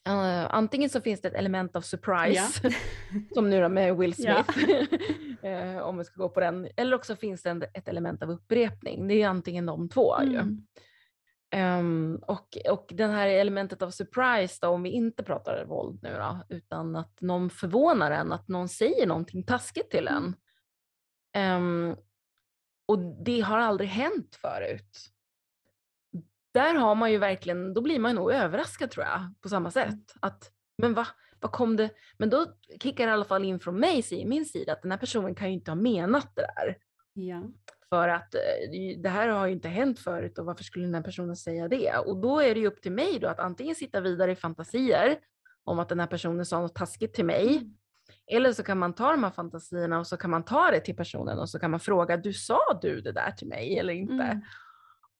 Eh, 0.06 0.54
antingen 0.54 0.90
så 0.90 1.00
finns 1.00 1.20
det 1.20 1.28
ett 1.28 1.34
element 1.34 1.76
av 1.76 1.80
surprise, 1.80 2.70
som 3.34 3.50
nu 3.50 3.60
då 3.60 3.68
med 3.68 3.96
Will 3.96 4.14
Ja. 4.18 4.44
Smith, 4.54 4.94
eh, 5.42 5.78
om 5.78 5.98
vi 5.98 6.04
ska 6.04 6.22
gå 6.22 6.28
på 6.28 6.40
den, 6.40 6.68
eller 6.76 6.96
också 6.96 7.16
finns 7.16 7.42
det 7.42 7.70
ett 7.74 7.88
element 7.88 8.22
av 8.22 8.30
upprepning. 8.30 9.08
Det 9.08 9.22
är 9.22 9.28
antingen 9.28 9.66
de 9.66 9.88
två 9.88 10.22
ju. 10.22 10.38
Mm. 10.38 10.66
Ehm, 11.54 12.20
och, 12.26 12.58
och 12.70 12.86
den 12.94 13.10
här 13.10 13.28
elementet 13.28 13.82
av 13.82 13.90
surprise 13.90 14.58
då, 14.62 14.68
om 14.68 14.82
vi 14.82 14.90
inte 14.90 15.22
pratar 15.22 15.64
våld 15.64 16.02
nu 16.02 16.14
då, 16.14 16.44
utan 16.48 16.96
att 16.96 17.20
någon 17.20 17.50
förvånar 17.50 18.10
en, 18.10 18.32
att 18.32 18.48
någon 18.48 18.68
säger 18.68 19.06
någonting 19.06 19.42
taskigt 19.42 19.90
till 19.90 20.08
en. 20.08 20.36
Mm. 21.36 21.62
Ehm, 21.62 21.96
och 22.86 22.98
det 23.24 23.40
har 23.40 23.58
aldrig 23.58 23.88
hänt 23.88 24.36
förut. 24.36 25.13
Där 26.54 26.74
har 26.74 26.94
man 26.94 27.12
ju 27.12 27.18
verkligen, 27.18 27.74
då 27.74 27.80
blir 27.80 27.98
man 27.98 28.14
nog 28.14 28.32
överraskad 28.32 28.90
tror 28.90 29.06
jag, 29.06 29.34
på 29.40 29.48
samma 29.48 29.70
sätt. 29.70 30.14
Att, 30.20 30.50
men 30.78 30.94
va, 30.94 31.06
vad 31.40 31.52
kom 31.52 31.76
det? 31.76 31.90
Men 32.16 32.30
då 32.30 32.46
kickar 32.82 33.06
det 33.06 33.10
i 33.10 33.12
alla 33.12 33.24
fall 33.24 33.44
in 33.44 33.60
från 33.60 33.80
mig, 33.80 34.24
min 34.26 34.44
sida, 34.44 34.72
att 34.72 34.82
den 34.82 34.90
här 34.90 34.98
personen 34.98 35.34
kan 35.34 35.48
ju 35.48 35.54
inte 35.54 35.70
ha 35.70 35.76
menat 35.76 36.36
det 36.36 36.42
där. 36.42 36.76
Ja. 37.12 37.42
För 37.88 38.08
att 38.08 38.34
eh, 38.34 38.40
det 39.02 39.08
här 39.08 39.28
har 39.28 39.46
ju 39.46 39.52
inte 39.52 39.68
hänt 39.68 39.98
förut 39.98 40.38
och 40.38 40.46
varför 40.46 40.64
skulle 40.64 40.84
den 40.84 40.94
här 40.94 41.02
personen 41.02 41.36
säga 41.36 41.68
det? 41.68 41.96
Och 41.96 42.16
då 42.16 42.40
är 42.40 42.54
det 42.54 42.60
ju 42.60 42.66
upp 42.66 42.82
till 42.82 42.92
mig 42.92 43.18
då 43.18 43.28
att 43.28 43.40
antingen 43.40 43.74
sitta 43.74 44.00
vidare 44.00 44.32
i 44.32 44.36
fantasier 44.36 45.18
om 45.64 45.78
att 45.78 45.88
den 45.88 46.00
här 46.00 46.06
personen 46.06 46.46
sa 46.46 46.60
något 46.60 46.74
taskigt 46.74 47.14
till 47.14 47.24
mig. 47.24 47.56
Mm. 47.56 47.76
Eller 48.26 48.52
så 48.52 48.62
kan 48.62 48.78
man 48.78 48.94
ta 48.94 49.10
de 49.10 49.24
här 49.24 49.30
fantasierna 49.30 49.98
och 49.98 50.06
så 50.06 50.16
kan 50.16 50.30
man 50.30 50.44
ta 50.44 50.70
det 50.70 50.80
till 50.80 50.96
personen 50.96 51.38
och 51.38 51.48
så 51.48 51.58
kan 51.58 51.70
man 51.70 51.80
fråga, 51.80 52.16
du 52.16 52.32
sa 52.32 52.78
du 52.82 53.00
det 53.00 53.12
där 53.12 53.30
till 53.30 53.48
mig 53.48 53.78
eller 53.78 53.92
inte? 53.92 54.24
Mm. 54.24 54.40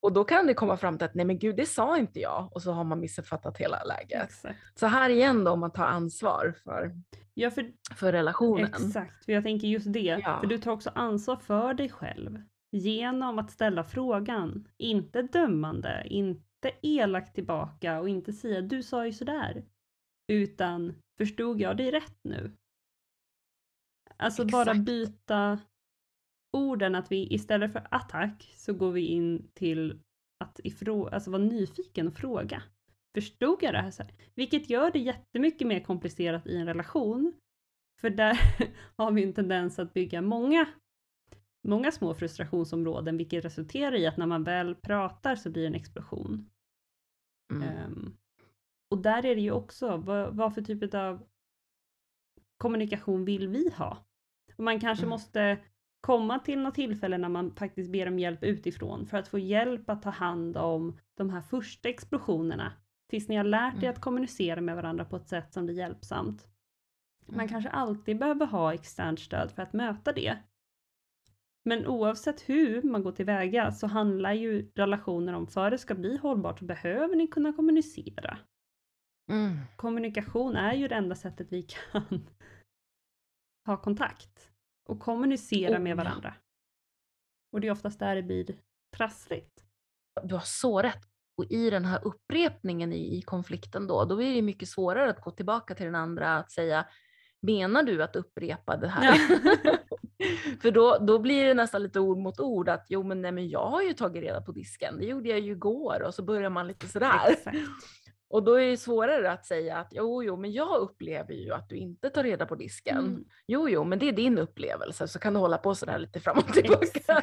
Och 0.04 0.12
då 0.12 0.24
kan 0.24 0.46
det 0.46 0.54
komma 0.54 0.76
fram 0.76 0.98
till 0.98 1.04
att 1.04 1.14
nej 1.14 1.26
men 1.26 1.38
gud 1.38 1.56
det 1.56 1.66
sa 1.66 1.98
inte 1.98 2.20
jag 2.20 2.48
och 2.52 2.62
så 2.62 2.72
har 2.72 2.84
man 2.84 3.00
missuppfattat 3.00 3.58
hela 3.58 3.84
läget. 3.84 4.24
Exakt. 4.24 4.78
Så 4.78 4.86
här 4.86 5.10
igen 5.10 5.44
då 5.44 5.50
om 5.50 5.60
man 5.60 5.70
tar 5.70 5.86
ansvar 5.86 6.54
för, 6.64 6.94
Ja, 7.34 7.50
för 7.50 7.72
för 7.94 8.12
relationen. 8.12 8.64
Exakt, 8.64 9.24
för 9.24 9.32
jag 9.32 9.44
tänker 9.44 9.68
just 9.68 9.92
det. 9.92 10.20
Ja. 10.22 10.40
För 10.40 10.46
du 10.46 10.58
tar 10.58 10.72
också 10.72 10.90
ansvar 10.94 11.36
för 11.36 11.74
dig 11.74 11.88
själv. 11.88 12.42
Genom 12.72 13.38
att 13.38 13.50
ställa 13.50 13.84
frågan. 13.84 14.68
Inte 14.76 15.22
dömande, 15.22 16.06
inte 16.06 16.70
elakt 16.82 17.34
tillbaka 17.34 18.00
och 18.00 18.08
inte 18.08 18.32
säga 18.32 18.60
du 18.60 18.82
sa 18.82 19.06
ju 19.06 19.12
sådär. 19.12 19.64
Utan 20.28 20.94
förstod 21.18 21.60
jag 21.60 21.76
dig 21.76 21.90
rätt 21.90 22.18
nu? 22.22 22.56
Alltså 24.16 24.44
bara 24.44 24.70
Exakt. 24.70 24.80
byta 24.80 25.58
orden 26.54 26.94
att 26.94 27.12
vi 27.12 27.34
istället 27.34 27.72
för 27.72 27.86
attack 27.90 28.52
så 28.56 28.72
går 28.74 28.92
vi 28.92 29.06
in 29.06 29.50
till 29.54 30.00
att 30.44 30.60
ifrå- 30.64 31.08
alltså 31.14 31.30
vara 31.30 31.42
nyfiken 31.42 32.08
och 32.08 32.14
fråga. 32.14 32.62
Förstod 33.14 33.62
jag 33.62 33.74
det 33.74 33.78
här? 33.80 33.90
så 33.90 34.02
här? 34.02 34.12
Vilket 34.34 34.70
gör 34.70 34.90
det 34.90 34.98
jättemycket 34.98 35.66
mer 35.66 35.80
komplicerat 35.80 36.46
i 36.46 36.56
en 36.56 36.66
relation. 36.66 37.32
För 38.00 38.10
där 38.10 38.38
har 38.96 39.12
vi 39.12 39.22
en 39.24 39.32
tendens 39.32 39.78
att 39.78 39.94
bygga 39.94 40.22
många, 40.22 40.66
många 41.68 41.92
små 41.92 42.14
frustrationsområden 42.14 43.16
vilket 43.16 43.44
resulterar 43.44 43.94
i 43.94 44.06
att 44.06 44.16
när 44.16 44.26
man 44.26 44.44
väl 44.44 44.74
pratar 44.74 45.36
så 45.36 45.50
blir 45.50 45.62
det 45.62 45.68
en 45.68 45.74
explosion. 45.74 46.50
Mm. 47.52 47.68
Ehm, 47.68 48.16
och 48.90 48.98
där 49.02 49.26
är 49.26 49.34
det 49.34 49.40
ju 49.40 49.52
också, 49.52 49.96
vad, 49.96 50.36
vad 50.36 50.54
för 50.54 50.62
typ 50.62 50.94
av 50.94 51.26
kommunikation 52.56 53.24
vill 53.24 53.48
vi 53.48 53.70
ha? 53.70 54.06
Och 54.56 54.64
man 54.64 54.80
kanske 54.80 55.04
Mm. 55.04 55.10
måste 55.10 55.58
komma 56.04 56.38
till 56.38 56.58
något 56.58 56.74
tillfälle 56.74 57.18
när 57.18 57.28
man 57.28 57.50
faktiskt 57.56 57.92
ber 57.92 58.08
om 58.08 58.18
hjälp 58.18 58.42
utifrån 58.44 59.06
för 59.06 59.18
att 59.18 59.28
få 59.28 59.38
hjälp 59.38 59.90
att 59.90 60.02
ta 60.02 60.10
hand 60.10 60.56
om 60.56 60.98
de 61.14 61.30
här 61.30 61.40
första 61.42 61.88
explosionerna. 61.88 62.72
Tills 63.10 63.28
ni 63.28 63.36
har 63.36 63.44
lärt 63.44 63.74
er 63.74 63.78
Mm. 63.78 63.90
att 63.90 64.00
kommunicera 64.00 64.60
med 64.60 64.76
varandra 64.76 65.04
på 65.04 65.16
ett 65.16 65.28
sätt 65.28 65.52
som 65.52 65.64
blir 65.64 65.74
hjälpsamt. 65.74 66.48
Man 67.26 67.34
Mm. 67.34 67.48
kanske 67.48 67.70
alltid 67.70 68.18
behöver 68.18 68.46
ha 68.46 68.74
externt 68.74 69.20
stöd 69.20 69.52
för 69.52 69.62
att 69.62 69.72
möta 69.72 70.12
det. 70.12 70.38
Men 71.64 71.86
oavsett 71.86 72.48
hur 72.48 72.82
man 72.82 73.02
går 73.02 73.12
tillväga 73.12 73.72
så 73.72 73.86
handlar 73.86 74.32
ju 74.32 74.70
relationer 74.74 75.32
om 75.32 75.46
för 75.46 75.70
det 75.70 75.78
ska 75.78 75.94
bli 75.94 76.16
hållbart 76.16 76.58
så 76.58 76.64
behöver 76.64 77.16
ni 77.16 77.26
kunna 77.26 77.52
kommunicera. 77.52 78.38
Mm. 79.30 79.56
Kommunikation 79.76 80.56
är 80.56 80.74
ju 80.74 80.88
det 80.88 80.94
enda 80.94 81.14
sättet 81.14 81.52
vi 81.52 81.62
kan 81.62 82.02
ha 83.66 83.76
kontakt 83.76 84.53
och 84.88 85.00
kommunicera 85.00 85.76
Oh, 85.76 85.80
med 85.80 85.92
ja. 85.92 85.96
varandra. 85.96 86.34
Och 87.52 87.60
det 87.60 87.66
är 87.66 87.72
oftast 87.72 87.98
där 87.98 88.16
det 88.16 88.22
blir 88.22 88.46
trassligt. 88.96 89.64
Du 90.22 90.34
har 90.34 90.42
så 90.44 90.82
rätt. 90.82 91.02
Och 91.36 91.44
i 91.50 91.70
den 91.70 91.84
här 91.84 92.00
upprepningen 92.04 92.92
i, 92.92 93.18
i 93.18 93.22
konflikten 93.22 93.86
då, 93.86 94.04
då 94.04 94.22
är 94.22 94.34
det 94.34 94.42
mycket 94.42 94.68
svårare 94.68 95.10
att 95.10 95.20
gå 95.20 95.30
tillbaka 95.30 95.74
till 95.74 95.86
den 95.86 95.94
andra 95.94 96.36
att 96.36 96.52
säga 96.52 96.86
Menar 97.44 97.82
du 97.82 98.02
att 98.02 98.16
upprepa 98.16 98.76
det 98.76 98.88
här? 98.88 99.18
För 100.62 100.70
då, 100.70 100.98
då 100.98 101.18
blir 101.18 101.44
det 101.44 101.54
nästan 101.54 101.82
lite 101.82 102.00
ord 102.00 102.18
mot 102.18 102.40
ord 102.40 102.68
att 102.68 102.86
jo 102.88 103.02
men 103.02 103.22
nej 103.22 103.32
men 103.32 103.48
jag 103.48 103.66
har 103.66 103.82
ju 103.82 103.92
tagit 103.92 104.22
reda 104.22 104.40
på 104.40 104.52
disken, 104.52 104.98
det 104.98 105.06
gjorde 105.06 105.28
jag 105.28 105.40
ju 105.40 105.52
igår 105.52 106.02
och 106.02 106.14
så 106.14 106.22
börjar 106.22 106.50
man 106.50 106.66
lite 106.66 106.88
sådär. 106.88 107.20
Exakt. 107.28 107.56
Och 108.34 108.42
då 108.42 108.54
är 108.54 108.66
det 108.66 108.76
svårare 108.76 109.32
att 109.32 109.46
säga 109.46 109.76
att 109.76 109.88
jo 109.90 110.22
jo 110.22 110.36
men 110.36 110.52
jag 110.52 110.80
upplever 110.80 111.34
ju 111.34 111.52
att 111.52 111.68
du 111.68 111.76
inte 111.76 112.10
tar 112.10 112.22
reda 112.22 112.46
på 112.46 112.54
disken. 112.54 112.98
Mm, 112.98 113.24
Jo 113.46 113.68
jo 113.68 113.84
men 113.84 113.98
det 113.98 114.08
är 114.08 114.12
din 114.12 114.38
upplevelse 114.38 115.08
så 115.08 115.18
kan 115.18 115.34
du 115.34 115.40
hålla 115.40 115.58
på 115.58 115.74
sådär 115.74 115.98
lite 115.98 116.20
fram 116.20 116.38
och 116.38 116.52
tillbaka. 116.52 117.22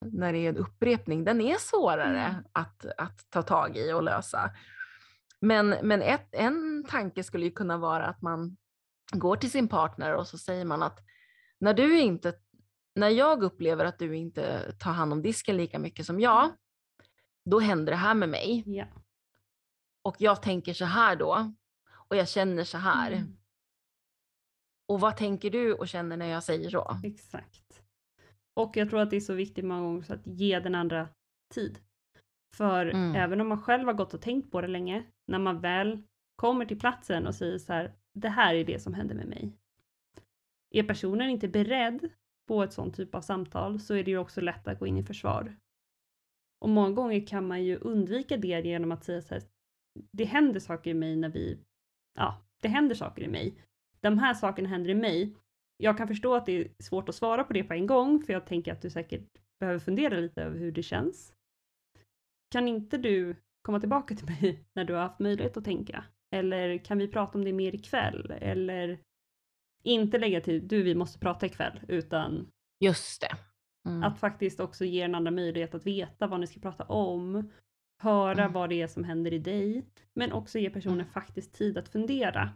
när 0.00 0.32
det 0.32 0.38
är 0.38 0.48
en 0.48 0.56
upprepning, 0.56 1.24
den 1.24 1.40
är 1.40 1.54
svårare 1.54 2.20
Mm. 2.20 2.44
att, 2.52 2.86
att 2.98 3.30
ta 3.30 3.42
tag 3.42 3.76
i 3.76 3.92
och 3.92 4.02
lösa. 4.02 4.50
Men, 5.40 5.68
men 5.82 6.02
ett, 6.02 6.28
en 6.32 6.84
tanke 6.88 7.22
skulle 7.22 7.44
ju 7.44 7.52
kunna 7.52 7.78
vara 7.78 8.06
att 8.06 8.22
man 8.22 8.56
går 9.12 9.36
till 9.36 9.50
sin 9.50 9.68
partner 9.68 10.14
och 10.14 10.26
så 10.26 10.38
säger 10.38 10.64
man 10.64 10.82
att 10.82 10.98
när 11.60 11.74
du 11.74 12.00
inte, 12.00 12.34
när 12.94 13.08
jag 13.08 13.42
upplever 13.42 13.84
att 13.84 13.98
du 13.98 14.16
inte 14.16 14.72
tar 14.72 14.92
hand 14.92 15.12
om 15.12 15.22
disken 15.22 15.56
lika 15.56 15.78
mycket 15.78 16.06
som 16.06 16.20
jag, 16.20 16.50
då 17.44 17.60
händer 17.60 17.92
det 17.92 17.98
här 17.98 18.14
med 18.14 18.28
mig. 18.28 18.62
Ja. 18.66 18.86
Och 20.04 20.16
jag 20.18 20.42
tänker 20.42 20.72
så 20.74 20.84
här 20.84 21.16
då. 21.16 21.52
Och 22.08 22.16
jag 22.16 22.28
känner 22.28 22.64
så 22.64 22.78
här. 22.78 23.12
Mm, 23.12 23.36
Och 24.88 25.00
vad 25.00 25.16
tänker 25.16 25.50
du 25.50 25.74
och 25.74 25.88
känner 25.88 26.16
när 26.16 26.26
jag 26.26 26.42
säger 26.42 26.70
så? 26.70 27.00
exakt. 27.04 27.82
Och 28.56 28.76
jag 28.76 28.90
tror 28.90 29.00
att 29.00 29.10
det 29.10 29.16
är 29.16 29.20
så 29.20 29.34
viktigt 29.34 29.64
många 29.64 29.80
gånger 29.82 30.12
att 30.12 30.26
ge 30.26 30.60
den 30.60 30.74
andra 30.74 31.08
tid. 31.54 31.78
För 32.56 32.86
Mm. 32.86 33.14
även 33.14 33.40
om 33.40 33.48
man 33.48 33.62
själv 33.62 33.86
har 33.86 33.94
gått 33.94 34.14
och 34.14 34.20
tänkt 34.22 34.50
på 34.50 34.60
det 34.60 34.68
länge, 34.68 35.04
när 35.26 35.38
man 35.38 35.60
väl 35.60 36.02
kommer 36.36 36.66
till 36.66 36.78
platsen 36.80 37.26
och 37.26 37.34
säger 37.34 37.58
så 37.58 37.72
här, 37.72 37.92
det 38.14 38.28
här 38.28 38.54
är 38.54 38.64
det 38.64 38.78
som 38.82 38.94
händer 38.94 39.14
med 39.14 39.26
mig. 39.26 39.52
Är 40.70 40.82
personen 40.82 41.30
inte 41.30 41.48
beredd 41.48 42.08
på 42.48 42.62
ett 42.62 42.72
sånt 42.72 42.96
typ 42.96 43.14
av 43.14 43.20
samtal 43.20 43.80
så 43.80 43.94
är 43.94 44.04
det 44.04 44.10
ju 44.10 44.18
också 44.18 44.40
lätt 44.40 44.68
att 44.68 44.78
gå 44.78 44.86
in 44.86 44.98
i 44.98 45.02
försvar. 45.04 45.56
Och 46.60 46.68
många 46.68 46.90
gånger 46.90 47.26
kan 47.26 47.46
man 47.46 47.64
ju 47.64 47.76
undvika 47.76 48.36
det 48.36 48.60
genom 48.60 48.92
att 48.92 49.04
säga 49.04 49.22
så 49.22 49.34
här, 49.34 49.42
det 50.12 50.24
händer 50.24 50.60
saker 50.60 50.90
i 50.90 50.94
mig 50.94 51.16
när 51.16 51.28
vi, 51.28 51.58
ja, 52.14 52.42
det 52.60 52.68
händer 52.68 52.94
saker 52.94 53.22
i 53.22 53.28
mig. 53.28 53.54
De 54.00 54.18
här 54.18 54.34
sakerna 54.34 54.68
händer 54.68 54.90
i 54.90 54.94
mig. 54.94 55.36
Jag 55.76 55.98
kan 55.98 56.08
förstå 56.08 56.34
att 56.34 56.46
det 56.46 56.52
är 56.52 56.68
svårt 56.82 57.08
att 57.08 57.14
svara 57.14 57.44
på 57.44 57.52
det 57.52 57.64
på 57.64 57.74
en 57.74 57.86
gång, 57.86 58.22
för 58.22 58.32
jag 58.32 58.46
tänker 58.46 58.72
att 58.72 58.82
du 58.82 58.90
säkert 58.90 59.28
behöver 59.60 59.78
fundera 59.78 60.20
lite 60.20 60.42
över 60.42 60.58
hur 60.58 60.72
det 60.72 60.82
känns. 60.82 61.34
Kan 62.50 62.68
inte 62.68 62.98
du 62.98 63.36
komma 63.62 63.80
tillbaka 63.80 64.14
till 64.14 64.26
mig 64.26 64.64
när 64.74 64.84
du 64.84 64.92
har 64.92 65.00
haft 65.00 65.18
möjlighet 65.18 65.56
att 65.56 65.64
tänka? 65.64 66.04
Eller 66.34 66.78
kan 66.78 66.98
vi 66.98 67.08
prata 67.08 67.38
om 67.38 67.44
det 67.44 67.52
mer 67.52 67.74
ikväll? 67.74 68.30
Eller 68.40 68.98
inte 69.84 70.18
lägga 70.18 70.40
till 70.40 70.68
du, 70.68 70.82
vi 70.82 70.94
måste 70.94 71.18
prata 71.18 71.46
ikväll, 71.46 71.80
utan 71.88 72.46
Just 72.80 73.20
det. 73.20 73.36
Mm. 73.88 74.02
att 74.02 74.18
faktiskt 74.18 74.60
också 74.60 74.84
ge 74.84 75.02
den 75.02 75.14
andra 75.14 75.30
möjlighet 75.30 75.74
att 75.74 75.86
veta 75.86 76.26
vad 76.26 76.40
ni 76.40 76.46
ska 76.46 76.60
prata 76.60 76.84
om, 76.84 77.50
höra 78.04 78.40
Mm. 78.42 78.52
vad 78.52 78.68
det 78.68 78.82
är 78.82 78.86
som 78.86 79.04
händer 79.04 79.32
i 79.32 79.38
dig, 79.38 79.84
men 80.14 80.32
också 80.32 80.58
ge 80.58 80.70
personen 80.70 81.00
Mm. 81.00 81.12
faktiskt 81.12 81.54
tid 81.54 81.78
att 81.78 81.88
fundera. 81.88 82.50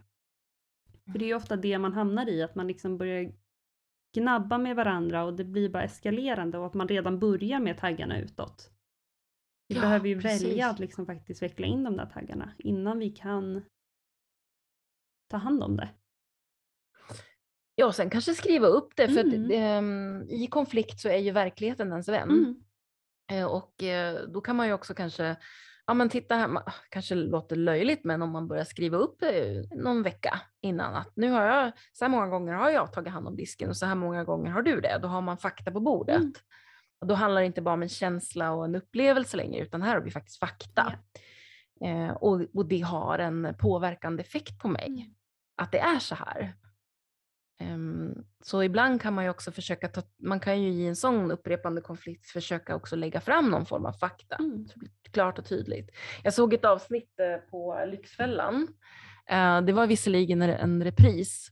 För 1.12 1.18
det 1.18 1.24
är 1.24 1.28
ju 1.28 1.34
ofta 1.34 1.56
det 1.56 1.78
man 1.78 1.92
hamnar 1.92 2.28
i, 2.28 2.42
att 2.42 2.54
man 2.54 2.66
liksom 2.66 2.98
börjar 2.98 3.32
gnabba 4.16 4.58
med 4.58 4.76
varandra 4.76 5.24
och 5.24 5.34
det 5.36 5.44
blir 5.44 5.68
bara 5.68 5.82
eskalerande 5.82 6.58
och 6.58 6.66
att 6.66 6.74
man 6.74 6.88
redan 6.88 7.18
börjar 7.18 7.60
med 7.60 7.78
taggarna 7.78 8.18
utåt. 8.20 8.70
Vi 9.68 9.74
Ja, 9.74 9.80
behöver 9.80 10.08
ju 10.08 10.20
precis. 10.20 10.44
välja 10.48 10.68
att 10.70 10.78
liksom 10.78 11.06
faktiskt 11.06 11.42
veckla 11.42 11.66
in 11.66 11.84
de 11.84 11.96
där 11.96 12.06
taggarna 12.06 12.52
innan 12.58 12.98
vi 12.98 13.10
kan 13.10 13.62
ta 15.30 15.36
hand 15.36 15.62
om 15.62 15.76
det. 15.76 15.88
Ja, 17.74 17.86
och 17.86 17.94
sen 17.94 18.10
kanske 18.10 18.34
skriva 18.34 18.66
upp 18.66 18.96
det, 18.96 19.08
för 19.08 19.20
Mm. 19.20 19.44
att, 19.44 19.50
ehm, 19.52 20.22
i 20.30 20.46
konflikt 20.46 21.00
så 21.00 21.08
är 21.08 21.18
ju 21.18 21.30
verkligheten 21.30 21.88
ens 21.90 22.08
vän. 22.08 22.30
Mm. 22.30 22.64
Eh, 23.30 23.44
Och 23.44 23.82
eh, 23.82 24.20
då 24.28 24.40
kan 24.40 24.56
man 24.56 24.66
ju 24.66 24.72
också 24.72 24.94
kanske, 24.94 25.36
ja 25.86 25.94
men 25.94 26.08
titta 26.08 26.34
här, 26.34 26.50
kanske 26.88 27.14
låter 27.14 27.56
löjligt, 27.56 28.04
men 28.04 28.22
om 28.22 28.30
man 28.30 28.48
börjar 28.48 28.64
skriva 28.64 28.96
upp 28.96 29.22
eh, 29.22 29.78
någon 29.78 30.02
vecka 30.02 30.40
innan 30.62 30.94
att 30.94 31.12
nu 31.16 31.30
har 31.30 31.44
jag, 31.44 31.72
så 31.92 32.04
här 32.04 32.10
många 32.10 32.26
gånger 32.26 32.52
har 32.52 32.70
jag 32.70 32.92
tagit 32.92 33.12
hand 33.12 33.28
om 33.28 33.36
disken 33.36 33.68
och 33.68 33.76
så 33.76 33.86
här 33.86 33.94
många 33.94 34.24
gånger 34.24 34.50
har 34.50 34.62
du 34.62 34.80
det. 34.80 34.98
Då 35.02 35.08
har 35.08 35.20
man 35.20 35.38
fakta 35.38 35.70
på 35.70 35.80
bordet. 35.80 36.16
Mm. 36.16 36.32
Och 37.00 37.06
då 37.06 37.14
handlar 37.14 37.40
det 37.40 37.46
inte 37.46 37.62
bara 37.62 37.74
om 37.74 37.82
en 37.82 37.88
känsla 37.88 38.52
och 38.52 38.64
en 38.64 38.74
upplevelse 38.74 39.36
längre, 39.36 39.62
utan 39.62 39.82
här 39.82 39.94
har 39.94 40.00
vi 40.00 40.10
faktiskt 40.10 40.38
fakta. 40.38 40.92
Eh, 41.84 42.10
och, 42.10 42.40
och 42.54 42.66
det 42.66 42.80
har 42.80 43.18
en 43.18 43.54
påverkande 43.58 44.22
effekt 44.22 44.58
på 44.58 44.68
mig 44.68 44.88
Mm. 44.88 45.14
att 45.56 45.72
det 45.72 45.78
är 45.78 45.98
så 45.98 46.14
här. 46.14 46.54
Ehm, 47.60 48.14
så 48.42 48.62
ibland 48.62 49.02
kan 49.02 49.14
man 49.14 49.24
ju 49.24 49.30
också 49.30 49.52
försöka 49.52 49.88
ta, 49.88 50.02
man 50.22 50.40
kan 50.40 50.62
ju 50.62 50.68
i 50.68 50.86
en 50.86 50.96
sån 50.96 51.30
upprepande 51.30 51.80
konflikt 51.80 52.26
försöka 52.30 52.76
också 52.76 52.96
lägga 52.96 53.20
fram 53.20 53.50
någon 53.50 53.66
form 53.66 53.86
av 53.86 53.92
fakta. 53.92 54.36
Mm. 54.36 54.66
Så 54.66 54.72
det 54.74 54.78
blir 54.78 54.90
klart 55.12 55.38
och 55.38 55.44
tydligt. 55.46 55.90
Jag 56.24 56.34
såg 56.34 56.54
ett 56.54 56.64
avsnitt 56.64 57.20
eh, 57.20 57.50
på 57.50 57.84
Lyxfällan. 57.90 58.68
Eh, 59.30 59.60
det 59.60 59.72
var 59.72 59.86
visserligen 59.86 60.42
en- 60.42 60.84
repris, 60.84 61.48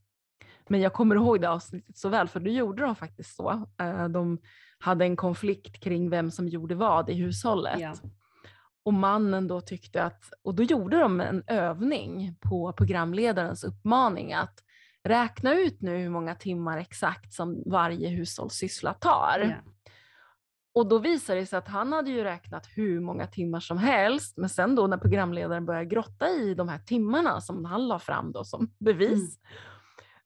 men 0.68 0.80
jag 0.80 0.92
kommer 0.92 1.14
ihåg 1.16 1.40
det 1.40 1.50
avsnittet 1.50 1.96
så 1.98 2.08
väl, 2.08 2.28
för 2.28 2.40
då 2.40 2.50
gjorde 2.50 2.82
de 2.82 2.96
faktiskt 2.96 3.36
så. 3.36 3.66
Eh, 3.80 4.08
de 4.08 4.38
hade 4.78 5.04
en 5.04 5.16
konflikt 5.16 5.80
kring 5.80 6.10
vem 6.10 6.30
som 6.30 6.48
gjorde 6.48 6.74
vad 6.74 7.10
i 7.10 7.14
hushållet. 7.14 7.80
Ja. 7.80 7.94
Och 8.84 8.94
mannen 8.94 9.48
då 9.48 9.60
tyckte 9.60 10.02
att, 10.02 10.24
och 10.42 10.54
då 10.54 10.62
gjorde 10.62 10.98
de 10.98 11.20
en 11.20 11.42
övning 11.46 12.36
på 12.40 12.72
programledarens 12.72 13.64
uppmaning 13.64 14.32
att 14.32 14.62
räkna 15.08 15.54
ut 15.54 15.82
nu 15.82 15.96
hur 15.98 16.10
många 16.10 16.34
timmar 16.34 16.78
exakt 16.78 17.32
som 17.32 17.62
varje 17.66 18.08
hushållssyssla 18.08 18.94
tar. 18.94 19.38
Ja. 19.38 19.72
Och 20.74 20.88
då 20.88 20.98
visade 20.98 21.40
det 21.40 21.46
sig 21.46 21.58
att 21.58 21.68
han 21.68 21.92
hade 21.92 22.10
ju 22.10 22.24
räknat 22.24 22.66
hur 22.74 23.00
många 23.00 23.26
timmar 23.26 23.60
som 23.60 23.78
helst, 23.78 24.36
men 24.36 24.48
sen 24.48 24.74
då 24.74 24.86
när 24.86 24.98
programledaren 24.98 25.66
började 25.66 25.86
grotta 25.86 26.28
i 26.28 26.54
de 26.54 26.68
här 26.68 26.78
timmarna 26.78 27.40
som 27.40 27.64
han 27.64 27.88
la 27.88 27.98
fram 27.98 28.32
då 28.32 28.44
som 28.44 28.74
bevis, 28.78 29.38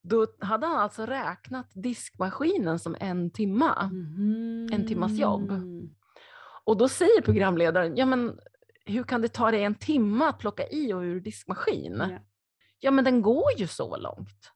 då 0.02 0.26
hade 0.40 0.66
han 0.66 0.76
alltså 0.76 1.06
räknat 1.06 1.70
diskmaskinen 1.74 2.78
som 2.78 2.96
en 3.00 3.30
timma. 3.30 3.90
En 4.72 4.86
timmas 4.88 5.18
jobb. 5.18 5.52
Och 6.64 6.76
då 6.76 6.88
säger 6.88 7.22
programledaren, 7.22 7.96
ja 7.96 8.06
men 8.06 8.38
hur 8.86 9.02
kan 9.02 9.22
det 9.22 9.28
ta 9.28 9.50
dig 9.50 9.64
en 9.64 9.74
timme 9.74 10.24
att 10.24 10.38
plocka 10.38 10.68
i 10.68 10.92
och 10.92 11.00
ur 11.00 11.20
diskmaskin? 11.20 11.96
Ja. 12.10 12.18
Ja 12.80 12.90
men 12.90 13.04
den 13.04 13.22
går 13.22 13.52
ju 13.56 13.66
så 13.66 13.96
långt. 13.96 14.52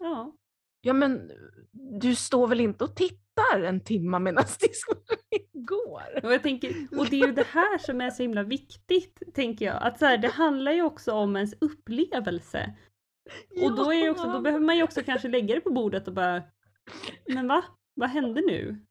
Ja. 0.00 0.36
Ja 0.80 0.92
men 0.92 1.30
du 2.00 2.14
står 2.14 2.46
väl 2.46 2.60
inte 2.60 2.84
och 2.84 2.96
tittar 2.96 3.62
en 3.62 3.80
timme 3.80 4.18
medan 4.18 4.44
diskmaskinen 4.60 5.66
går? 5.66 6.24
Och, 6.24 6.32
jag 6.32 6.42
tänker, 6.42 6.98
och 6.98 7.06
det 7.06 7.20
är 7.20 7.26
ju 7.26 7.32
det 7.32 7.46
här 7.46 7.78
som 7.78 8.00
är 8.00 8.10
så 8.10 8.22
himla 8.22 8.42
viktigt, 8.42 9.22
tänker 9.34 9.64
jag. 9.64 9.82
Att 9.82 9.98
så 9.98 10.06
här, 10.06 10.18
det 10.18 10.28
handlar 10.28 10.72
ju 10.72 10.82
också 10.82 11.12
om 11.12 11.36
ens 11.36 11.54
upplevelse. 11.60 12.74
Och 13.62 13.76
då, 13.76 13.92
är 13.92 14.10
också, 14.10 14.32
då 14.32 14.40
behöver 14.40 14.64
man 14.64 14.76
ju 14.76 14.82
också 14.82 15.02
kanske 15.02 15.28
lägga 15.28 15.54
det 15.54 15.60
på 15.60 15.70
bordet 15.70 16.08
och 16.08 16.14
bara, 16.14 16.42
men 17.26 17.48
va? 17.48 17.64
Vad 17.94 18.10
hände 18.10 18.40
nu? 18.40 18.86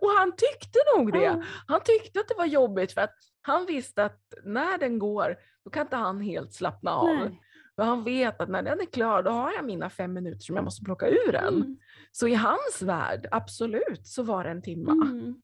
Och 0.00 0.10
han 0.18 0.32
tyckte 0.32 0.78
nog 0.96 1.12
det. 1.12 1.22
Ja. 1.22 1.42
Han 1.66 1.80
tyckte 1.84 2.20
att 2.20 2.28
det 2.28 2.34
var 2.34 2.46
jobbigt 2.46 2.92
för 2.92 3.00
att 3.00 3.16
han 3.42 3.66
visste 3.66 4.04
att 4.04 4.20
när 4.44 4.78
den 4.78 4.98
går, 4.98 5.36
då 5.64 5.70
kan 5.70 5.82
inte 5.82 5.96
han 5.96 6.20
helt 6.20 6.54
slappna 6.54 6.90
av. 6.90 7.16
Nej. 7.16 7.40
För 7.80 7.84
han 7.84 8.04
vet 8.04 8.40
att 8.40 8.48
när 8.48 8.62
den 8.62 8.80
är 8.80 8.86
klar, 8.86 9.22
då 9.22 9.30
har 9.30 9.52
jag 9.52 9.64
mina 9.64 9.90
fem 9.90 10.12
minuter 10.12 10.40
som 10.40 10.56
jag 10.56 10.64
måste 10.64 10.84
plocka 10.84 11.08
ur 11.08 11.32
den. 11.32 11.54
Mm. 11.54 11.76
Så 12.12 12.28
i 12.28 12.34
hans 12.34 12.82
värld, 12.82 13.28
absolut, 13.30 14.06
så 14.06 14.22
var 14.22 14.44
det 14.44 14.50
en 14.50 14.62
timma. 14.62 14.92
Mm. 14.92 15.34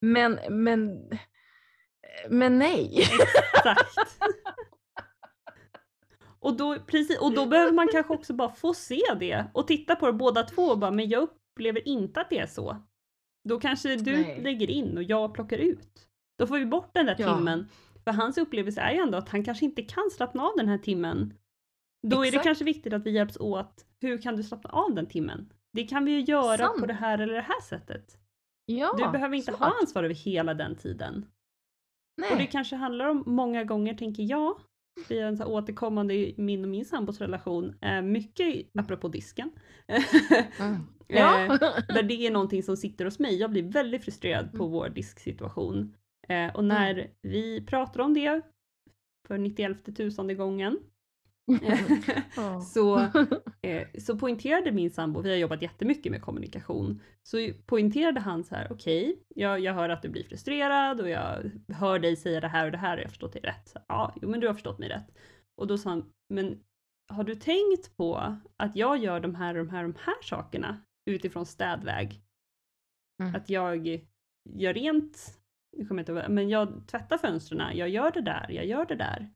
Men, 0.00 0.38
men, 0.50 1.10
men 2.28 2.58
nej. 2.58 2.98
Exakt. 2.98 3.98
Och 6.40 6.56
då, 6.56 6.78
precis, 6.86 7.20
och 7.20 7.34
då 7.34 7.46
behöver 7.46 7.72
man 7.72 7.88
kanske 7.92 8.14
också 8.14 8.34
bara 8.34 8.52
få 8.52 8.74
se 8.74 9.00
det 9.20 9.44
och 9.54 9.66
titta 9.66 9.96
på 9.96 10.06
det 10.06 10.12
båda 10.12 10.42
två 10.42 10.62
och 10.62 10.78
bara, 10.78 10.90
men 10.90 11.08
jag 11.08 11.22
upplever 11.22 11.88
inte 11.88 12.20
att 12.20 12.30
det 12.30 12.38
är 12.38 12.46
så. 12.46 12.76
Då 13.48 13.60
kanske 13.60 13.96
du 13.96 14.12
Nej. 14.12 14.40
lägger 14.42 14.70
in 14.70 14.96
och 14.96 15.02
jag 15.02 15.34
plockar 15.34 15.58
ut. 15.58 16.08
Då 16.38 16.46
får 16.46 16.58
vi 16.58 16.66
bort 16.66 16.90
den 16.94 17.06
där 17.06 17.16
Ja. 17.18 17.36
timmen. 17.36 17.68
För 18.04 18.12
hans 18.12 18.38
upplevelse 18.38 18.80
är 18.80 18.92
ju 18.92 18.98
ändå 18.98 19.18
att 19.18 19.28
han 19.28 19.44
kanske 19.44 19.64
inte 19.64 19.82
kan 19.82 20.10
slappna 20.10 20.42
av 20.42 20.52
den 20.56 20.68
här 20.68 20.78
timmen. 20.78 21.34
Då 22.10 22.16
är 22.16 22.22
det 22.22 22.28
Exakt. 22.28 22.44
kanske 22.44 22.64
viktigt 22.64 22.92
att 22.92 23.06
vi 23.06 23.10
hjälps 23.10 23.36
åt. 23.36 23.84
Hur 24.00 24.18
kan 24.18 24.36
du 24.36 24.42
slappna 24.42 24.70
av 24.70 24.94
den 24.94 25.06
timmen? 25.06 25.52
Det 25.72 25.84
kan 25.84 26.04
vi 26.04 26.12
ju 26.12 26.20
göra 26.20 26.66
på 26.68 26.74
Sant. 26.74 26.86
det 26.88 26.94
här 26.94 27.18
eller 27.18 27.34
det 27.34 27.40
här 27.40 27.60
sättet. 27.60 28.18
Ja, 28.66 28.94
Du 28.98 29.10
behöver 29.12 29.36
inte 29.36 29.52
så 29.52 29.58
ha 29.58 29.72
ansvar 29.80 30.04
över 30.04 30.14
hela 30.14 30.54
den 30.54 30.76
tiden. 30.76 31.26
Nej. 32.20 32.32
Och 32.32 32.38
det 32.38 32.46
kanske 32.46 32.76
handlar 32.76 33.06
om 33.08 33.22
många 33.26 33.64
gånger, 33.64 33.94
tänker 33.94 34.22
jag, 34.22 34.58
det 35.08 35.18
är 35.18 35.26
en 35.26 35.36
så 35.36 35.44
återkommande 35.44 36.14
i 36.14 36.34
min 36.38 36.62
och 36.64 36.68
min 36.70 36.84
sambos 36.84 37.20
relation, 37.20 37.74
eh, 37.80 38.02
mycket 38.02 38.66
apropå 38.78 39.08
disken. 39.08 39.50
Mm. 40.58 40.78
Ja. 41.06 41.58
Där 41.88 42.02
det 42.02 42.26
är 42.26 42.30
någonting 42.30 42.62
som 42.62 42.76
sitter 42.76 43.04
hos 43.04 43.18
mig. 43.18 43.36
Jag 43.36 43.50
blir 43.50 43.62
väldigt 43.62 44.04
frustrerad 44.04 44.50
på 44.52 44.62
Mm. 44.62 44.70
vår 44.72 44.88
disksituation. 44.88 45.96
Eh, 46.28 46.56
och 46.56 46.64
när 46.64 47.10
vi 47.22 47.66
pratar 47.66 48.00
om 48.00 48.14
det 48.14 48.40
för 49.28 49.38
91 49.38 49.96
tusende 49.96 50.34
gången 50.34 50.78
Ja. 50.80 50.88
så, 52.72 52.98
eh, 53.62 53.88
så 53.98 54.18
poängterade 54.18 54.72
min 54.72 54.90
sambo, 54.90 55.20
vi 55.20 55.30
har 55.30 55.36
jobbat 55.36 55.62
jättemycket 55.62 56.12
med 56.12 56.22
kommunikation, 56.22 57.00
så 57.22 57.50
poängterade 57.66 58.20
han 58.20 58.44
så 58.44 58.54
här, 58.54 58.72
okej, 58.72 59.22
jag, 59.28 59.60
jag 59.60 59.74
hör 59.74 59.88
att 59.88 60.02
du 60.02 60.08
blir 60.08 60.24
frustrerad 60.24 61.00
och 61.00 61.08
jag 61.08 61.50
hör 61.68 61.98
dig 61.98 62.16
säga 62.16 62.40
det 62.40 62.48
här 62.48 62.66
och 62.66 62.72
det 62.72 62.78
här, 62.78 62.90
har 62.90 63.02
jag 63.02 63.10
förstått 63.10 63.32
dig 63.32 63.42
rätt? 63.42 63.68
Så, 63.68 63.78
ja, 63.88 64.14
jo 64.22 64.28
men 64.28 64.40
du 64.40 64.46
har 64.46 64.54
förstått 64.54 64.78
mig 64.78 64.88
rätt. 64.88 65.14
Och 65.56 65.66
då 65.66 65.78
sa 65.78 65.90
han, 65.90 66.12
men 66.28 66.60
har 67.08 67.24
du 67.24 67.34
tänkt 67.34 67.96
på 67.96 68.36
att 68.56 68.76
jag 68.76 68.98
gör 68.98 69.20
de 69.20 69.34
här 69.34 69.54
och 69.54 69.66
de 69.66 69.70
här, 69.70 69.82
de 69.82 69.94
här 70.00 70.22
sakerna 70.22 70.80
utifrån 71.06 71.46
städväg? 71.46 72.20
Mm. 73.22 73.34
Att 73.34 73.50
jag 73.50 74.00
gör 74.44 74.74
rent, 74.74 75.40
nu 75.76 75.86
kommer 75.86 76.00
jag 76.00 76.02
inte 76.02 76.12
ihåg, 76.12 76.30
men 76.30 76.48
jag 76.48 76.88
tvättar 76.88 77.18
fönstren, 77.18 77.76
jag 77.76 77.88
gör 77.88 78.10
det 78.10 78.20
där, 78.20 78.50
jag 78.50 78.66
gör 78.66 78.86
det 78.86 78.96
där. 78.96 79.30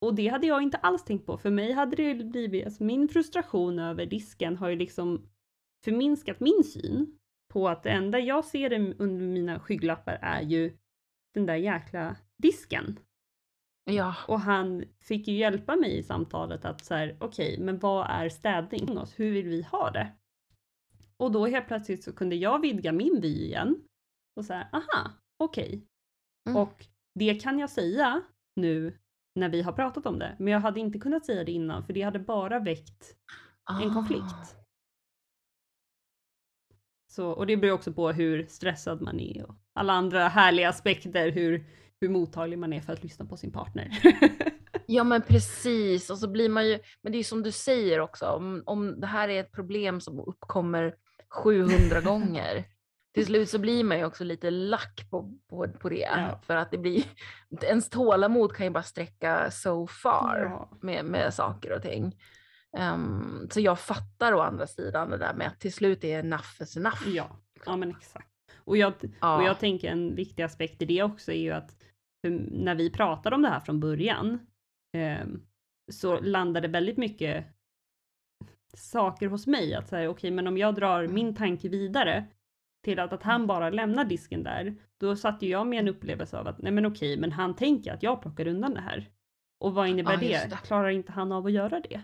Och 0.00 0.14
det 0.14 0.28
hade 0.28 0.46
jag 0.46 0.62
inte 0.62 0.76
alls 0.76 1.04
tänkt 1.04 1.26
på. 1.26 1.38
För 1.38 1.50
mig 1.50 1.72
hade 1.72 1.96
det 1.96 2.24
blivit, 2.24 2.64
alltså 2.64 2.84
min 2.84 3.08
frustration 3.08 3.78
över 3.78 4.06
disken 4.06 4.56
har 4.56 4.68
ju 4.68 4.76
liksom 4.76 5.28
förminskat 5.84 6.40
min 6.40 6.64
syn 6.64 7.18
på 7.52 7.68
att 7.68 7.82
det 7.82 7.90
enda 7.90 8.18
jag 8.18 8.44
ser 8.44 8.72
under 8.98 9.26
mina 9.26 9.60
skygglappar 9.60 10.18
är 10.22 10.42
ju 10.42 10.78
den 11.34 11.46
där 11.46 11.54
jäkla 11.54 12.16
disken. 12.36 12.98
ja. 13.84 14.14
Och 14.28 14.40
han 14.40 14.84
fick 15.00 15.28
ju 15.28 15.34
hjälpa 15.34 15.76
mig 15.76 15.98
i 15.98 16.02
samtalet 16.02 16.64
att 16.64 16.84
så 16.84 16.94
här, 16.94 17.16
okej, 17.20 17.58
men 17.60 17.78
vad 17.78 18.06
är 18.10 18.28
städning? 18.28 18.98
Hur 19.16 19.32
vill 19.32 19.48
vi 19.48 19.62
ha 19.62 19.90
det? 19.90 20.12
Och 21.16 21.32
då 21.32 21.46
helt 21.46 21.66
plötsligt 21.66 22.04
så 22.04 22.12
kunde 22.12 22.36
jag 22.36 22.60
vidga 22.60 22.92
min 22.92 23.20
vy 23.20 23.44
igen 23.44 23.82
och 24.36 24.44
så 24.44 24.52
här, 24.52 24.68
aha, 24.72 25.10
okej. 25.38 25.86
Mm. 26.48 26.62
Och 26.62 26.86
det 27.14 27.34
kan 27.34 27.58
jag 27.58 27.70
säga 27.70 28.22
nu 28.56 28.98
när 29.38 29.48
vi 29.48 29.62
har 29.62 29.72
pratat 29.72 30.06
om 30.06 30.18
det, 30.18 30.36
men 30.38 30.52
jag 30.52 30.60
hade 30.60 30.80
inte 30.80 30.98
kunnat 30.98 31.26
säga 31.26 31.44
det 31.44 31.52
innan 31.52 31.84
för 31.86 31.92
det 31.92 32.02
hade 32.02 32.18
bara 32.18 32.58
väckt 32.60 33.14
en 33.82 33.90
Ah. 33.90 33.94
konflikt. 33.94 34.56
Så, 37.10 37.28
och 37.30 37.46
det 37.46 37.56
beror 37.56 37.72
också 37.74 37.92
på 37.92 38.12
hur 38.12 38.46
stressad 38.46 39.02
man 39.02 39.20
är 39.20 39.44
och 39.46 39.54
alla 39.74 39.92
andra 39.92 40.28
härliga 40.28 40.68
aspekter, 40.68 41.30
hur, 41.30 41.66
hur 42.00 42.08
mottaglig 42.08 42.58
man 42.58 42.72
är 42.72 42.80
för 42.80 42.92
att 42.92 43.02
lyssna 43.02 43.24
på 43.26 43.36
sin 43.36 43.52
partner. 43.52 43.90
Ja 44.90 45.04
men 45.04 45.22
precis, 45.22 46.10
och 46.10 46.18
så 46.18 46.28
blir 46.28 46.48
man 46.48 46.68
ju, 46.68 46.78
men 47.02 47.12
det 47.12 47.16
är 47.16 47.20
ju 47.20 47.24
som 47.24 47.42
du 47.42 47.52
säger 47.52 48.00
också, 48.00 48.26
om, 48.26 48.62
om 48.66 49.00
det 49.00 49.06
här 49.06 49.28
är 49.28 49.40
ett 49.40 49.52
problem 49.52 50.00
som 50.00 50.20
uppkommer 50.20 50.94
700 51.28 52.00
gånger, 52.04 52.64
till 53.14 53.26
slut 53.26 53.48
så 53.48 53.58
blir 53.58 53.84
man 53.84 53.98
ju 53.98 54.04
också 54.04 54.24
lite 54.24 54.50
lack 54.50 55.06
på, 55.10 55.38
på, 55.50 55.68
på 55.68 55.88
det. 55.88 55.96
Ja. 56.16 56.40
För 56.42 56.56
att 56.56 56.70
det 56.70 56.78
blir, 56.78 57.04
ens 57.62 57.88
tålamod 57.90 58.52
kan 58.52 58.66
ju 58.66 58.70
bara 58.70 58.82
sträcka 58.82 59.50
so 59.50 59.86
far 59.86 60.40
Ja. 60.50 60.70
med, 60.80 61.04
med 61.04 61.34
saker 61.34 61.72
och 61.72 61.82
ting. 61.82 62.16
Ehm, 62.78 63.48
så 63.50 63.60
jag 63.60 63.78
fattar 63.80 64.32
å 64.32 64.40
andra 64.40 64.66
sidan 64.66 65.10
det 65.10 65.16
där 65.18 65.34
med 65.34 65.46
att 65.46 65.60
till 65.60 65.72
slut 65.72 66.04
är 66.04 66.18
enough 66.18 66.62
is 66.62 66.76
enough. 66.76 67.08
Ja, 67.08 67.36
ja 67.66 67.76
men 67.76 67.90
exakt. 67.90 68.28
Och 68.64 68.76
jag, 68.76 68.92
Ja. 69.20 69.36
och 69.36 69.42
jag 69.42 69.58
tänker 69.58 69.88
en 69.90 70.14
viktig 70.14 70.42
aspekt 70.42 70.82
i 70.82 70.84
det 70.84 71.02
också 71.02 71.32
är 71.32 71.40
ju 71.40 71.50
att 71.52 71.76
när 72.50 72.74
vi 72.74 72.90
pratade 72.90 73.36
om 73.36 73.42
det 73.42 73.48
här 73.48 73.60
från 73.60 73.80
början 73.80 74.46
ehm, 74.96 75.42
så 75.92 76.20
landade 76.20 76.68
väldigt 76.68 76.96
mycket 76.96 77.44
saker 78.76 79.26
hos 79.28 79.46
mig 79.46 79.74
att 79.74 79.88
säga 79.88 80.10
okej 80.10 80.30
men 80.30 80.46
om 80.46 80.58
jag 80.58 80.74
drar 80.74 81.00
Mm. 81.02 81.14
min 81.14 81.34
tanke 81.34 81.68
vidare 81.68 82.24
till 82.84 82.98
att, 82.98 83.12
att 83.12 83.22
han 83.22 83.46
bara 83.46 83.70
lämnar 83.70 84.04
disken 84.04 84.42
där 84.42 84.74
då 85.00 85.16
satt 85.16 85.42
ju 85.42 85.48
jag 85.48 85.66
med 85.66 85.78
en 85.78 85.88
upplevelse 85.88 86.38
av 86.38 86.48
att 86.48 86.62
nej 86.62 86.72
men 86.72 86.86
okej 86.86 87.16
men 87.18 87.32
han 87.32 87.56
tänker 87.56 87.92
att 87.92 88.02
jag 88.02 88.22
plockar 88.22 88.46
undan 88.46 88.74
det 88.74 88.80
här. 88.80 89.08
Och 89.60 89.74
vad 89.74 89.88
innebär 89.88 90.12
Ja, 90.12 90.18
det? 90.20 90.50
det. 90.50 90.56
Klarar 90.56 90.88
inte 90.88 91.12
han 91.12 91.32
av 91.32 91.46
att 91.46 91.52
göra 91.52 91.80
det? 91.80 92.00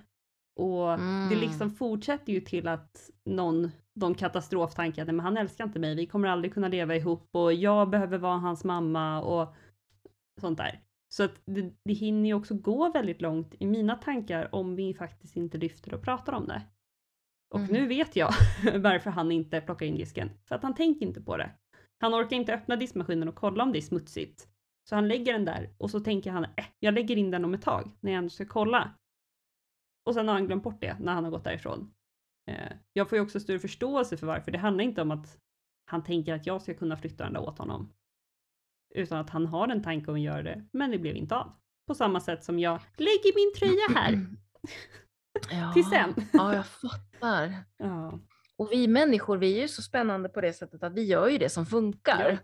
Och 0.60 0.98
det 1.28 1.34
Mm. 1.34 1.38
liksom 1.40 1.70
fortsätter 1.70 2.32
ju 2.32 2.40
till 2.40 2.68
att 2.68 3.10
någon, 3.24 3.70
någon 3.94 4.14
katastroftanke 4.14 5.00
att 5.02 5.06
"Nej, 5.08 5.14
men 5.16 5.24
han 5.24 5.36
älskar 5.36 5.64
inte 5.64 5.78
mig, 5.78 5.94
vi 5.94 6.06
kommer 6.06 6.28
aldrig 6.28 6.54
kunna 6.54 6.68
leva 6.68 6.96
ihop 6.96 7.28
och 7.32 7.52
jag 7.52 7.90
behöver 7.90 8.18
vara 8.18 8.38
hans 8.38 8.64
mamma 8.64 9.22
och 9.22 9.54
sånt 10.40 10.58
där. 10.58 10.80
Så 11.14 11.22
att 11.24 11.42
det, 11.44 11.72
det 11.84 11.94
hinner 11.94 12.28
ju 12.28 12.34
också 12.34 12.54
gå 12.54 12.90
väldigt 12.92 13.22
långt 13.22 13.54
i 13.58 13.66
mina 13.66 13.94
tankar 13.96 14.54
om 14.54 14.76
vi 14.76 14.94
faktiskt 14.94 15.36
inte 15.36 15.58
lyfter 15.58 15.94
och 15.94 16.02
pratar 16.02 16.32
om 16.32 16.46
det. 16.46 16.62
Och 17.54 17.60
Mm. 17.60 17.72
nu 17.72 17.86
vet 17.86 18.16
jag 18.16 18.32
varför 18.80 19.10
han 19.10 19.32
inte 19.32 19.60
plockar 19.60 19.86
in 19.86 19.96
disken. 19.96 20.30
För 20.44 20.54
att 20.54 20.62
han 20.62 20.74
tänker 20.74 21.06
inte 21.06 21.20
på 21.20 21.36
det. 21.36 21.50
Han 22.00 22.14
orkar 22.14 22.36
inte 22.36 22.54
öppna 22.54 22.76
diskmaskinen 22.76 23.28
och 23.28 23.34
kolla 23.34 23.62
om 23.64 23.72
det 23.72 23.78
är 23.78 23.82
smutsigt. 23.82 24.48
Så 24.88 24.94
han 24.94 25.08
lägger 25.08 25.32
den 25.32 25.44
där 25.44 25.74
och 25.78 25.90
så 25.90 26.00
tänker 26.00 26.30
han, 26.30 26.44
äh, 26.44 26.64
jag 26.78 26.94
lägger 26.94 27.16
in 27.16 27.30
den 27.30 27.44
om 27.44 27.54
ett 27.54 27.62
tag 27.62 27.90
när 28.00 28.12
jag 28.12 28.18
ändå 28.18 28.30
ska 28.30 28.44
kolla. 28.46 28.94
Och 30.06 30.14
sen 30.14 30.28
har 30.28 30.34
han 30.34 30.46
glömt 30.46 30.62
bort 30.62 30.80
det 30.80 30.96
när 31.00 31.12
han 31.14 31.24
har 31.24 31.30
gått 31.30 31.44
därifrån. 31.44 31.94
Eh, 32.50 32.72
jag 32.92 33.08
får 33.08 33.18
ju 33.18 33.22
också 33.24 33.40
större 33.40 33.58
förståelse 33.58 34.16
för 34.16 34.26
varför. 34.26 34.52
Det 34.52 34.58
handlar 34.58 34.84
inte 34.84 35.02
om 35.02 35.10
att 35.10 35.38
han 35.90 36.04
tänker 36.04 36.34
att 36.34 36.46
jag 36.46 36.62
ska 36.62 36.74
kunna 36.74 36.96
flytta 36.96 37.24
den 37.24 37.32
där 37.32 37.40
åt 37.40 37.58
honom. 37.58 37.92
Utan 38.94 39.18
att 39.18 39.30
han 39.30 39.46
har 39.46 39.68
en 39.68 39.82
tanke 39.82 40.10
om 40.10 40.14
att 40.14 40.20
göra 40.20 40.42
det, 40.42 40.64
men 40.72 40.90
det 40.90 40.98
blev 40.98 41.16
inte 41.16 41.36
av. 41.36 41.52
På 41.86 41.94
samma 41.94 42.20
sätt 42.20 42.44
som 42.44 42.58
jag 42.58 42.80
lägger 42.96 43.34
min 43.34 43.54
tröja 43.58 44.00
här. 44.00 44.26
Ja. 45.50 45.72
Till 45.72 45.84
sen. 45.84 46.14
Ja, 46.32 46.54
jag 46.54 46.66
fattar. 46.66 47.54
Ja. 47.76 48.18
Och 48.56 48.68
vi 48.72 48.88
människor, 48.88 49.36
vi 49.38 49.56
är 49.58 49.62
ju 49.62 49.68
så 49.68 49.82
spännande 49.82 50.28
på 50.28 50.40
det 50.40 50.52
sättet 50.52 50.82
att 50.82 50.92
vi 50.94 51.04
gör 51.04 51.28
ju 51.28 51.38
det 51.38 51.48
som 51.48 51.66
funkar. 51.66 52.30
Ja. 52.30 52.38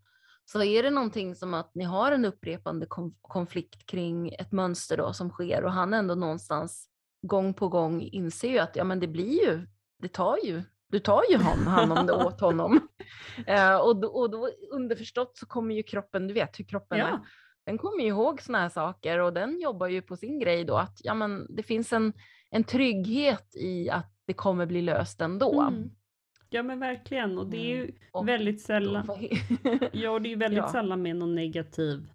Så 0.45 0.63
är 0.63 0.83
det 0.83 0.91
någonting 0.91 1.35
som 1.35 1.55
att 1.55 1.75
ni 1.75 1.85
har 1.85 2.13
en 2.13 2.25
upprepande 2.25 2.87
kon- 2.87 3.15
konflikt 3.23 3.87
kring 3.87 4.33
ett 4.33 4.53
mönster 4.53 4.97
då 4.97 5.13
som 5.13 5.31
sker 5.31 5.65
och 5.65 5.73
han 5.73 5.95
ändå 5.95 6.15
någonstans 6.15 6.89
gång 7.23 7.55
på 7.55 7.69
gång 7.69 8.01
inser 8.03 8.49
ju 8.51 8.59
att 8.59 8.77
ja 8.77 8.85
men 8.85 9.01
det 9.01 9.07
blir 9.09 9.45
ju, 9.47 9.67
det 10.03 10.09
tar 10.09 10.37
ju, 10.45 10.63
du 10.89 10.99
tar 10.99 11.23
ju 11.31 11.37
hand, 11.37 11.61
hand 11.69 11.93
om 11.93 12.07
det 12.07 12.13
åt 12.13 12.41
honom. 12.41 12.81
Eh, 13.47 13.77
och, 13.77 14.01
då, 14.01 14.09
och 14.09 14.31
då 14.31 14.49
underförstått 14.71 15.39
så 15.39 15.47
kommer 15.47 15.75
ju 15.75 15.83
kroppen, 15.83 16.27
du 16.29 16.35
vet 16.35 16.59
hur 16.59 16.65
kroppen 16.65 16.99
Ja. 16.99 17.25
den 17.67 17.79
kommer 17.79 18.03
ju 18.03 18.09
ihåg 18.09 18.43
såna 18.43 18.59
här 18.61 18.69
saker 18.69 19.19
och 19.19 19.33
den 19.33 19.61
jobbar 19.61 19.87
ju 19.87 20.03
på 20.03 20.17
sin 20.17 20.39
grej 20.39 20.65
då 20.65 20.77
att 20.77 20.97
ja, 21.03 21.15
men 21.15 21.47
det 21.57 21.63
finns 21.63 21.93
en, 21.93 22.13
en 22.51 22.65
trygghet 22.65 23.57
i 23.57 23.91
att 23.91 24.13
det 24.27 24.33
kommer 24.35 24.67
bli 24.67 24.83
löst 24.83 25.21
ändå. 25.21 25.61
Mm. 25.61 25.91
Ja 26.51 26.63
men 26.63 26.79
verkligen 26.81 27.39
och 27.39 27.47
det 27.51 27.57
är 27.57 27.77
ju 27.77 27.83
Mm. 28.15 28.27
Väldigt 28.27 28.61
sällan, 28.61 29.07
ja 29.93 30.11
och 30.11 30.23
det 30.23 30.29
är 30.29 30.31
ju 30.31 30.37
väldigt 30.47 30.59
Ja. 30.59 30.73
sällan 30.73 31.03
med 31.03 31.17
någon 31.17 31.35
negativ 31.35 32.11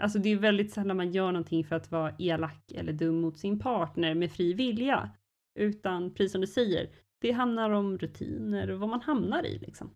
Alltså 0.00 0.18
det 0.18 0.28
är 0.28 0.30
ju 0.30 0.38
väldigt 0.38 0.72
sällan 0.72 0.96
man 0.96 1.10
gör 1.12 1.32
någonting 1.32 1.64
för 1.64 1.76
att 1.76 1.90
vara 1.90 2.14
elak 2.18 2.72
eller 2.74 2.92
dum 2.92 3.20
mot 3.20 3.38
sin 3.38 3.58
partner 3.58 4.14
med 4.14 4.32
fri 4.32 4.52
vilja. 4.52 5.10
Utan 5.58 6.14
precis 6.14 6.32
som 6.32 6.40
du 6.40 6.46
säger, 6.46 6.88
det 7.20 7.32
handlar 7.32 7.70
om 7.70 7.98
rutiner 7.98 8.70
och 8.70 8.80
vad 8.80 8.88
man 8.88 9.00
hamnar 9.00 9.46
i 9.46 9.58
liksom. 9.58 9.90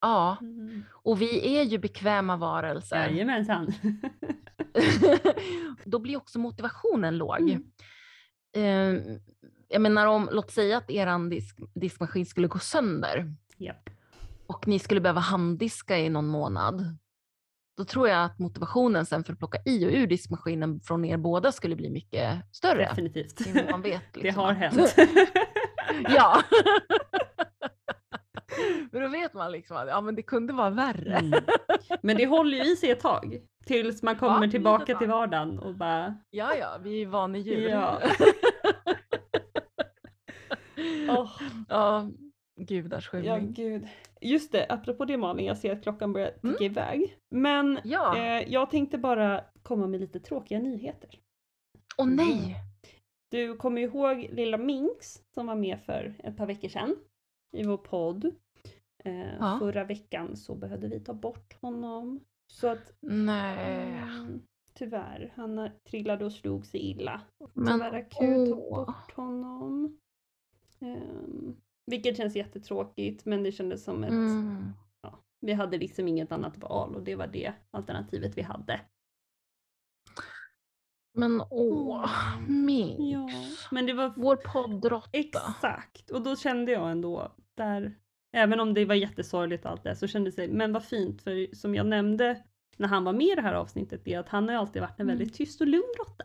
ja, 0.00 0.36
Mm. 0.40 0.82
och 0.92 1.22
vi 1.22 1.56
är 1.58 1.62
ju 1.62 1.78
bekväma 1.78 2.36
varelser. 2.36 2.96
Jajamensan. 2.96 3.72
då 5.84 5.98
blir 5.98 6.16
också 6.16 6.38
motivationen 6.38 7.18
låg. 7.18 7.40
Mm. 7.40 7.64
Eh, 8.54 8.94
jag 9.68 9.82
menar 9.82 10.06
om, 10.06 10.28
låt 10.32 10.50
säga 10.50 10.76
att 10.76 10.90
er 10.90 11.30
disk, 11.30 11.56
diskmaskin 11.74 12.26
skulle 12.26 12.48
gå 12.48 12.58
sönder 12.58 13.34
Japp. 13.56 13.90
och 14.46 14.68
ni 14.68 14.78
skulle 14.78 15.00
behöva 15.00 15.20
handdiska 15.20 15.98
i 15.98 16.08
någon 16.08 16.26
månad. 16.26 16.96
Då 17.76 17.84
tror 17.84 18.08
jag 18.08 18.24
att 18.24 18.38
motivationen 18.38 19.06
sen 19.06 19.24
för 19.24 19.32
att 19.32 19.38
plocka 19.38 19.58
i 19.66 19.86
och 19.86 19.90
ur 19.92 20.06
diskmaskinen 20.06 20.80
från 20.80 21.04
er 21.04 21.16
båda 21.16 21.52
skulle 21.52 21.76
bli 21.76 21.90
mycket 21.90 22.54
större. 22.56 22.88
Definitivt. 22.88 23.70
Man 23.70 23.82
vet, 23.82 24.02
Det 24.12 24.20
liksom 24.22 24.42
har 24.42 24.50
att- 24.50 24.56
hänt. 24.58 24.94
ja. 26.08 26.42
men 28.92 29.02
då 29.02 29.08
vet 29.08 29.34
man 29.34 29.52
liksom 29.52 29.76
att 29.76 29.88
ja, 29.88 30.00
men 30.00 30.14
det 30.14 30.22
kunde 30.22 30.52
vara 30.52 30.70
värre. 30.70 31.16
Mm. 31.16 31.40
Men 32.02 32.16
det 32.16 32.26
håller 32.26 32.64
ju 32.64 32.72
i 32.72 32.76
sig 32.76 32.90
ett 32.90 33.00
tag. 33.00 33.40
Tills 33.66 34.02
man 34.02 34.16
kommer 34.16 34.44
Ja, 34.46 34.50
tillbaka 34.50 34.98
till 34.98 35.08
vardagen 35.08 35.58
och 35.58 35.74
bara 35.74 36.14
Ja, 36.30 36.54
ja, 36.54 36.78
vi 36.82 37.02
är 37.02 37.06
vanedjur. 37.06 37.68
Ja. 37.68 38.00
Åh, 41.08 41.30
ja, 41.68 42.10
gudars 42.60 43.10
Ja, 43.12 43.18
skymning. 43.20 43.52
gud. 43.52 43.88
Just 44.20 44.52
det, 44.52 44.66
apropå 44.68 45.04
det 45.04 45.16
Malin, 45.16 45.46
jag 45.46 45.58
ser 45.58 45.72
att 45.72 45.82
klockan 45.82 46.12
börjar 46.12 46.30
ticka 46.30 46.48
Mm. 46.48 46.62
iväg. 46.62 47.16
Men 47.30 47.78
Ja, 47.84 48.16
eh, 48.16 48.52
jag 48.52 48.70
tänkte 48.70 48.98
bara 48.98 49.44
komma 49.62 49.86
med 49.86 50.00
lite 50.00 50.20
tråkiga 50.20 50.58
nyheter. 50.58 51.10
åh 51.98 52.06
nej! 52.06 52.56
Du 53.30 53.56
kommer 53.56 53.80
ihåg 53.80 54.28
lilla 54.32 54.58
Minx 54.58 55.18
som 55.34 55.46
var 55.46 55.54
med 55.54 55.80
för 55.86 56.14
ett 56.24 56.36
par 56.36 56.46
veckor 56.46 56.68
sedan 56.68 56.96
i 57.56 57.62
vår 57.64 57.76
podd. 57.76 58.34
Eh, 59.04 59.34
Ja. 59.40 59.56
Förra 59.58 59.84
veckan 59.84 60.36
så 60.36 60.54
behövde 60.54 60.88
vi 60.88 61.00
ta 61.00 61.14
bort 61.14 61.60
honom. 61.60 62.20
Så 62.46 62.68
att 62.68 62.92
Nej. 63.00 63.98
mm, 63.98 64.42
tyvärr, 64.74 65.32
han 65.36 65.70
trillade 65.90 66.24
och 66.24 66.32
slog 66.32 66.66
sig 66.66 66.80
illa. 66.80 67.20
Men 67.54 67.66
Tyvärr 67.78 67.92
akut 67.94 68.52
åh. 68.54 68.76
bort 68.86 69.12
honom. 69.12 69.98
Ehm, 70.80 71.56
vilket 71.86 72.16
känns 72.16 72.36
jättetråkigt 72.36 73.24
men 73.24 73.42
det 73.42 73.52
kändes 73.52 73.84
som 73.84 74.04
ett 74.04 74.10
Mm. 74.10 74.72
Vi 75.40 75.52
hade 75.52 75.78
liksom 75.78 76.08
inget 76.08 76.32
annat 76.32 76.58
val 76.58 76.94
och 76.96 77.02
det 77.02 77.16
var 77.16 77.26
det 77.26 77.52
alternativet 77.70 78.38
vi 78.38 78.42
hade. 78.42 78.80
Men 81.12 81.42
åh, 81.50 82.34
Mm. 82.38 82.64
Minx. 82.64 82.98
Ja, 83.00 83.28
men 83.70 83.86
det 83.86 83.92
var 83.92 84.12
Vår 84.16 84.36
poddrotta. 84.36 85.08
exakt 85.18 86.10
och 86.10 86.22
då 86.22 86.36
kände 86.36 86.72
jag 86.72 86.90
ändå 86.90 87.32
där, 87.54 87.94
även 88.34 88.60
om 88.60 88.74
det 88.74 88.84
var 88.84 88.94
jättesorgligt 88.94 89.66
allt 89.66 89.82
det 89.82 89.96
så 89.96 90.06
kändes 90.06 90.36
det, 90.36 90.48
men 90.48 90.72
vad 90.72 90.84
fint 90.84 91.22
för 91.22 91.54
som 91.54 91.74
jag 91.74 91.86
nämnde 91.86 92.42
när 92.76 92.88
han 92.88 93.04
var 93.04 93.12
med 93.12 93.26
i 93.26 93.34
det 93.34 93.42
här 93.42 93.54
avsnittet 93.54 94.00
det 94.04 94.14
är 94.14 94.18
att 94.18 94.28
han 94.28 94.48
har 94.48 94.56
alltid 94.56 94.82
varit 94.82 95.00
en 95.00 95.06
Mm. 95.06 95.18
väldigt 95.18 95.34
tyst 95.36 95.60
och 95.60 95.66
lugn 95.66 95.94
råtta. 95.98 96.24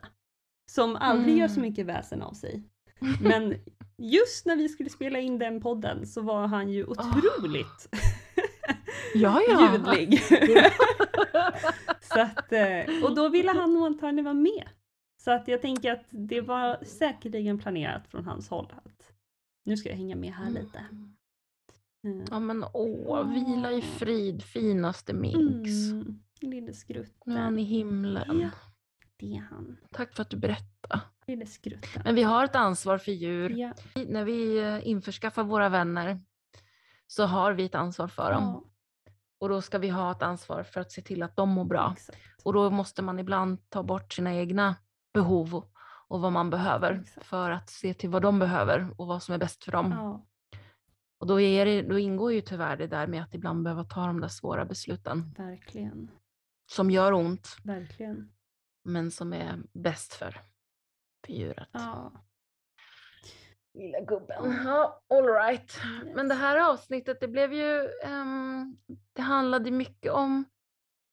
Som 0.72 0.96
aldrig 0.96 1.38
gör 1.38 1.48
så 1.48 1.60
Mm. 1.60 1.70
mycket 1.70 1.86
väsen 1.86 2.22
av 2.22 2.34
sig. 2.34 2.64
Men 3.22 3.56
just 3.98 4.46
när 4.46 4.56
vi 4.56 4.70
skulle 4.70 4.90
spela 4.90 5.20
in 5.20 5.40
den 5.40 5.62
podden 5.62 6.08
så 6.08 6.22
var 6.22 6.48
han 6.48 6.70
ju 6.70 6.86
otroligt 6.86 7.90
ja, 9.16 9.42
ja. 9.48 9.72
ljudlig. 9.74 10.22
Så 12.02 12.20
att, 12.22 12.52
eh, 12.52 13.04
och 13.04 13.16
då 13.16 13.30
ville 13.30 13.52
han 13.52 13.74
nog 13.74 13.86
antagligen 13.86 14.26
vara 14.26 14.34
med. 14.34 14.70
Så 15.24 15.32
att 15.32 15.48
jag 15.48 15.62
tänker 15.62 15.92
att 15.92 16.06
det 16.10 16.42
var 16.42 16.78
säkerligen 16.84 17.60
planerat 17.60 18.08
från 18.08 18.26
hans 18.26 18.50
håll 18.50 18.74
att 18.86 19.12
nu 19.66 19.78
ska 19.78 19.90
jag 19.90 19.96
hänga 19.96 20.16
med 20.16 20.34
här 20.34 20.50
lite. 20.50 20.86
Eh, 22.04 22.24
Ja 22.32 22.40
men 22.40 22.66
åh, 22.74 23.30
vila 23.34 23.72
i 23.72 23.82
frid 23.82 24.44
finaste 24.44 25.14
Minx. 25.14 25.70
Mm, 25.92 26.20
lille 26.42 26.62
Nu 26.62 26.68
är 26.70 26.74
skrutten. 26.74 27.38
han 27.38 27.60
i 27.60 27.64
himlen. 27.64 28.40
Ja. 28.42 28.50
Det 29.18 29.36
är 29.38 29.42
han. 29.52 29.78
Tack 29.92 30.16
för 30.16 30.22
att 30.22 30.30
du 30.30 30.38
berättade. 30.38 31.02
Lille 31.28 31.46
skrutten. 31.46 32.02
Men 32.06 32.16
vi 32.16 32.24
har 32.24 32.44
ett 32.46 32.56
ansvar 32.56 32.98
för 32.98 33.12
djur. 33.12 33.50
Ja, 33.50 33.74
När 34.08 34.24
vi 34.24 34.58
eh, 34.60 34.88
införskaffar 34.88 35.44
våra 35.44 35.70
vänner 35.70 36.22
så 37.08 37.24
har 37.26 37.54
vi 37.54 37.66
ett 37.66 37.76
ansvar 37.76 38.08
för 38.08 38.34
dem. 38.34 38.44
ja, 38.44 38.64
Och 39.40 39.50
då 39.50 39.62
ska 39.62 39.78
vi 39.78 39.90
ha 39.90 40.12
ett 40.12 40.22
ansvar 40.22 40.64
för 40.64 40.82
att 40.82 40.92
se 40.92 41.02
till 41.02 41.24
att 41.24 41.36
de 41.36 41.50
mår 41.50 41.66
bra. 41.66 41.94
exakt. 41.98 42.18
Och 42.44 42.54
då 42.54 42.70
måste 42.70 43.02
man 43.02 43.20
ibland 43.20 43.70
ta 43.70 43.84
bort 43.84 44.14
sina 44.14 44.34
egna 44.36 44.76
behov 45.14 45.56
och- 45.56 45.72
och 46.08 46.22
vad 46.22 46.32
man 46.32 46.50
behöver 46.50 46.92
Exakt. 47.02 47.26
för 47.28 47.52
att 47.52 47.70
se 47.70 47.94
till 47.94 48.10
vad 48.10 48.22
de 48.22 48.40
behöver 48.40 48.88
och 48.98 49.08
vad 49.08 49.24
som 49.24 49.36
är 49.36 49.40
bäst 49.40 49.64
för 49.64 49.72
dem. 49.72 49.92
Ja, 49.92 50.26
Och 51.20 51.28
då, 51.28 51.38
det, 51.38 51.82
då 51.82 52.00
ingår 52.00 52.34
ju 52.34 52.42
tyvärr 52.42 52.78
det 52.78 52.88
där 52.88 53.08
med 53.08 53.24
att 53.24 53.34
ibland 53.36 53.64
behöva 53.64 53.84
ta 53.84 54.06
de 54.08 54.22
där 54.22 54.28
svåra 54.28 54.66
besluten 54.66 55.34
verkligen. 55.38 56.12
som 56.72 56.92
gör 56.92 57.14
ont 57.14 57.56
Verkligen. 57.64 58.32
men 58.84 59.12
som 59.12 59.34
är 59.34 59.60
bäst 59.74 60.14
för, 60.14 60.42
för 61.26 61.34
djuret. 61.34 61.68
Ja. 61.72 62.12
Lilla 63.74 64.00
gubben. 64.00 64.56
Ja, 64.66 65.02
all 65.10 65.28
right. 65.28 65.78
Men 66.16 66.28
det 66.28 66.36
här 66.36 66.72
avsnittet 66.72 67.20
det 67.20 67.28
blev 67.28 67.54
ju, 67.54 67.90
ehm, 68.04 68.78
det 69.14 69.22
handlade 69.22 69.72
mycket 69.72 70.12
om 70.12 70.46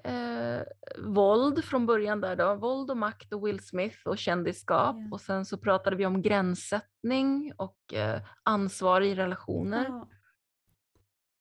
eh, 0.05 0.62
våld 0.99 1.64
från 1.64 1.86
början 1.86 2.20
där 2.20 2.36
då. 2.36 2.55
Våld 2.55 2.90
och 2.90 2.97
makt 2.97 3.32
och 3.32 3.47
Will 3.47 3.61
Smith 3.61 3.99
och 4.05 4.18
kändisskap. 4.18 4.97
Ja. 4.99 5.09
Och 5.12 5.20
sen 5.20 5.44
så 5.44 5.59
pratade 5.59 5.97
vi 5.97 6.07
om 6.07 6.22
gränssättning 6.22 7.53
och 7.57 7.94
eh, 7.94 8.20
ansvar 8.42 9.01
i 9.01 9.14
relationer 9.14 9.84
ja. 9.88 10.09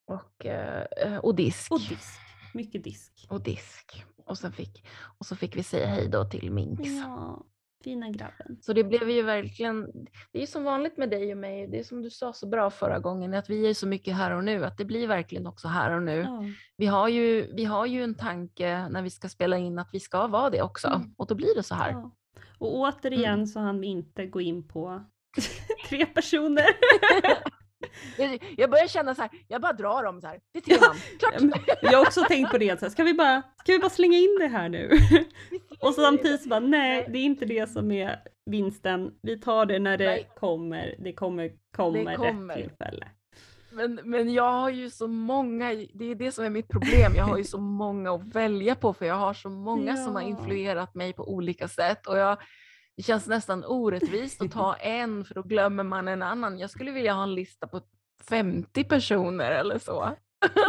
och, 0.06 0.46
eh, 0.46 1.18
och 1.18 1.36
disk. 1.36 1.72
Och 1.72 1.80
disk. 1.80 2.20
Mycket 2.54 2.84
disk. 2.84 3.28
Och 3.30 3.44
disk. 3.44 4.06
Och, 4.26 4.38
sen 4.38 4.52
fick, 4.52 4.88
och 5.18 5.26
så 5.26 5.36
fick 5.36 5.56
vi 5.56 5.64
säga 5.64 5.88
hej 5.88 6.10
då 6.10 6.26
till 6.26 6.52
Minx. 6.52 6.82
Ja, 6.90 7.46
fina 7.86 8.10
grabben. 8.10 8.58
Så 8.62 8.74
det 8.74 8.84
blev 8.84 9.10
ju 9.10 9.22
verkligen, 9.22 9.82
det 10.32 10.38
är 10.38 10.42
ju 10.42 10.48
som 10.48 10.64
vanligt 10.64 10.98
med 10.98 11.10
dig 11.10 11.32
och 11.32 11.38
mig, 11.38 11.68
det 11.68 11.80
är 11.80 11.84
som 11.84 12.02
du 12.02 12.10
sa 12.10 12.34
så 12.34 12.48
bra 12.48 12.70
förra 12.70 13.00
gången, 13.00 13.34
att 13.34 13.50
vi 13.50 13.70
är 13.70 13.74
så 13.74 13.88
mycket 13.88 14.16
här 14.16 14.32
och 14.32 14.44
nu, 14.44 14.66
att 14.66 14.78
det 14.78 14.86
blir 14.86 15.08
verkligen 15.08 15.48
också 15.48 15.68
här 15.68 15.96
och 15.96 16.04
nu. 16.04 16.20
Ja, 16.20 16.44
Vi, 16.78 16.86
har 16.86 17.08
ju, 17.10 17.54
vi 17.54 17.66
har 17.66 17.86
ju 17.86 18.04
en 18.04 18.16
tanke 18.16 18.88
när 18.90 19.02
vi 19.02 19.10
ska 19.10 19.30
spela 19.30 19.58
in 19.58 19.80
att 19.80 19.90
vi 19.94 20.00
ska 20.00 20.28
vara 20.28 20.50
det 20.50 20.62
också, 20.62 20.88
Mm. 20.88 21.14
och 21.18 21.28
då 21.28 21.36
blir 21.36 21.56
det 21.56 21.64
så 21.64 21.76
här. 21.76 21.92
ja. 21.92 22.12
Och 22.60 22.76
återigen 22.80 23.34
Mm. 23.34 23.48
så 23.48 23.60
hann 23.60 23.80
vi 23.82 23.88
inte 23.88 24.26
gå 24.26 24.42
in 24.42 24.68
på 24.68 25.04
tre 25.90 26.06
personer. 26.06 26.66
Jag, 28.58 28.70
börjar 28.70 28.88
känna 28.88 29.16
så 29.16 29.22
här, 29.22 29.32
jag 29.48 29.62
bara 29.62 29.74
drar 29.74 30.04
dem 30.04 30.22
så 30.22 30.28
här, 30.28 30.40
det 30.54 30.60
är 30.60 30.62
tre 30.62 30.78
man, 30.88 30.96
klart! 31.20 31.78
Jag 31.82 31.92
har 31.98 32.02
också 32.06 32.24
tänkt 32.28 32.52
på 32.52 32.58
det, 32.58 32.80
så 32.80 32.86
här, 32.86 32.90
ska, 32.92 33.04
vi 33.04 33.14
bara, 33.14 33.42
ska 33.64 33.72
vi 33.72 33.80
bara 33.80 33.90
slänga 33.90 34.18
in 34.18 34.38
det 34.40 34.48
här 34.48 34.70
nu? 34.70 34.90
Och 35.80 35.94
samtidigt 35.94 36.42
så 36.42 36.50
bara, 36.50 36.60
nej 36.60 37.06
det 37.10 37.18
är 37.18 37.24
inte 37.24 37.46
det 37.46 37.70
som 37.70 37.92
är 37.92 38.20
vinsten. 38.46 39.12
Vi 39.22 39.40
tar 39.40 39.66
det 39.66 39.80
när 39.80 39.98
det 39.98 40.06
Nej. 40.06 40.30
kommer. 40.40 40.96
Det 41.00 41.14
kommer 41.14 41.52
komma 41.76 42.10
Det 42.12 42.16
kommer. 42.16 42.56
rätt 42.56 42.64
tillfälle. 42.68 43.08
Men, 43.72 44.00
men 44.04 44.34
jag 44.34 44.52
har 44.52 44.70
ju 44.70 44.90
så 44.90 45.08
många, 45.08 45.70
det 45.94 46.06
är 46.12 46.16
det 46.16 46.32
som 46.32 46.46
är 46.46 46.50
mitt 46.50 46.68
problem, 46.68 47.16
jag 47.16 47.24
har 47.24 47.38
ju 47.38 47.44
så 47.44 47.58
många 47.60 48.12
att 48.12 48.36
välja 48.36 48.76
på 48.76 48.94
för 48.94 49.06
jag 49.06 49.16
har 49.16 49.34
så 49.34 49.50
många 49.50 49.96
som 49.98 50.16
har 50.16 50.22
Ja. 50.22 50.28
influerat 50.28 50.96
mig 50.96 51.14
på 51.14 51.30
olika 51.34 51.68
sätt 51.68 52.08
och 52.08 52.18
jag, 52.18 52.38
det 52.98 53.04
känns 53.04 53.28
nästan 53.28 53.64
orättvist 53.66 54.42
att 54.42 54.52
ta 54.52 54.76
en 54.80 55.26
för 55.26 55.36
då 55.36 55.42
glömmer 55.44 55.84
man 55.84 56.08
en 56.08 56.22
annan. 56.22 56.60
Jag 56.60 56.70
skulle 56.70 56.92
vilja 56.92 57.14
ha 57.14 57.24
en 57.24 57.36
lista 57.36 57.68
på 57.68 57.82
50 58.30 58.84
personer 58.84 59.52
eller 59.52 59.78
så. 59.80 60.10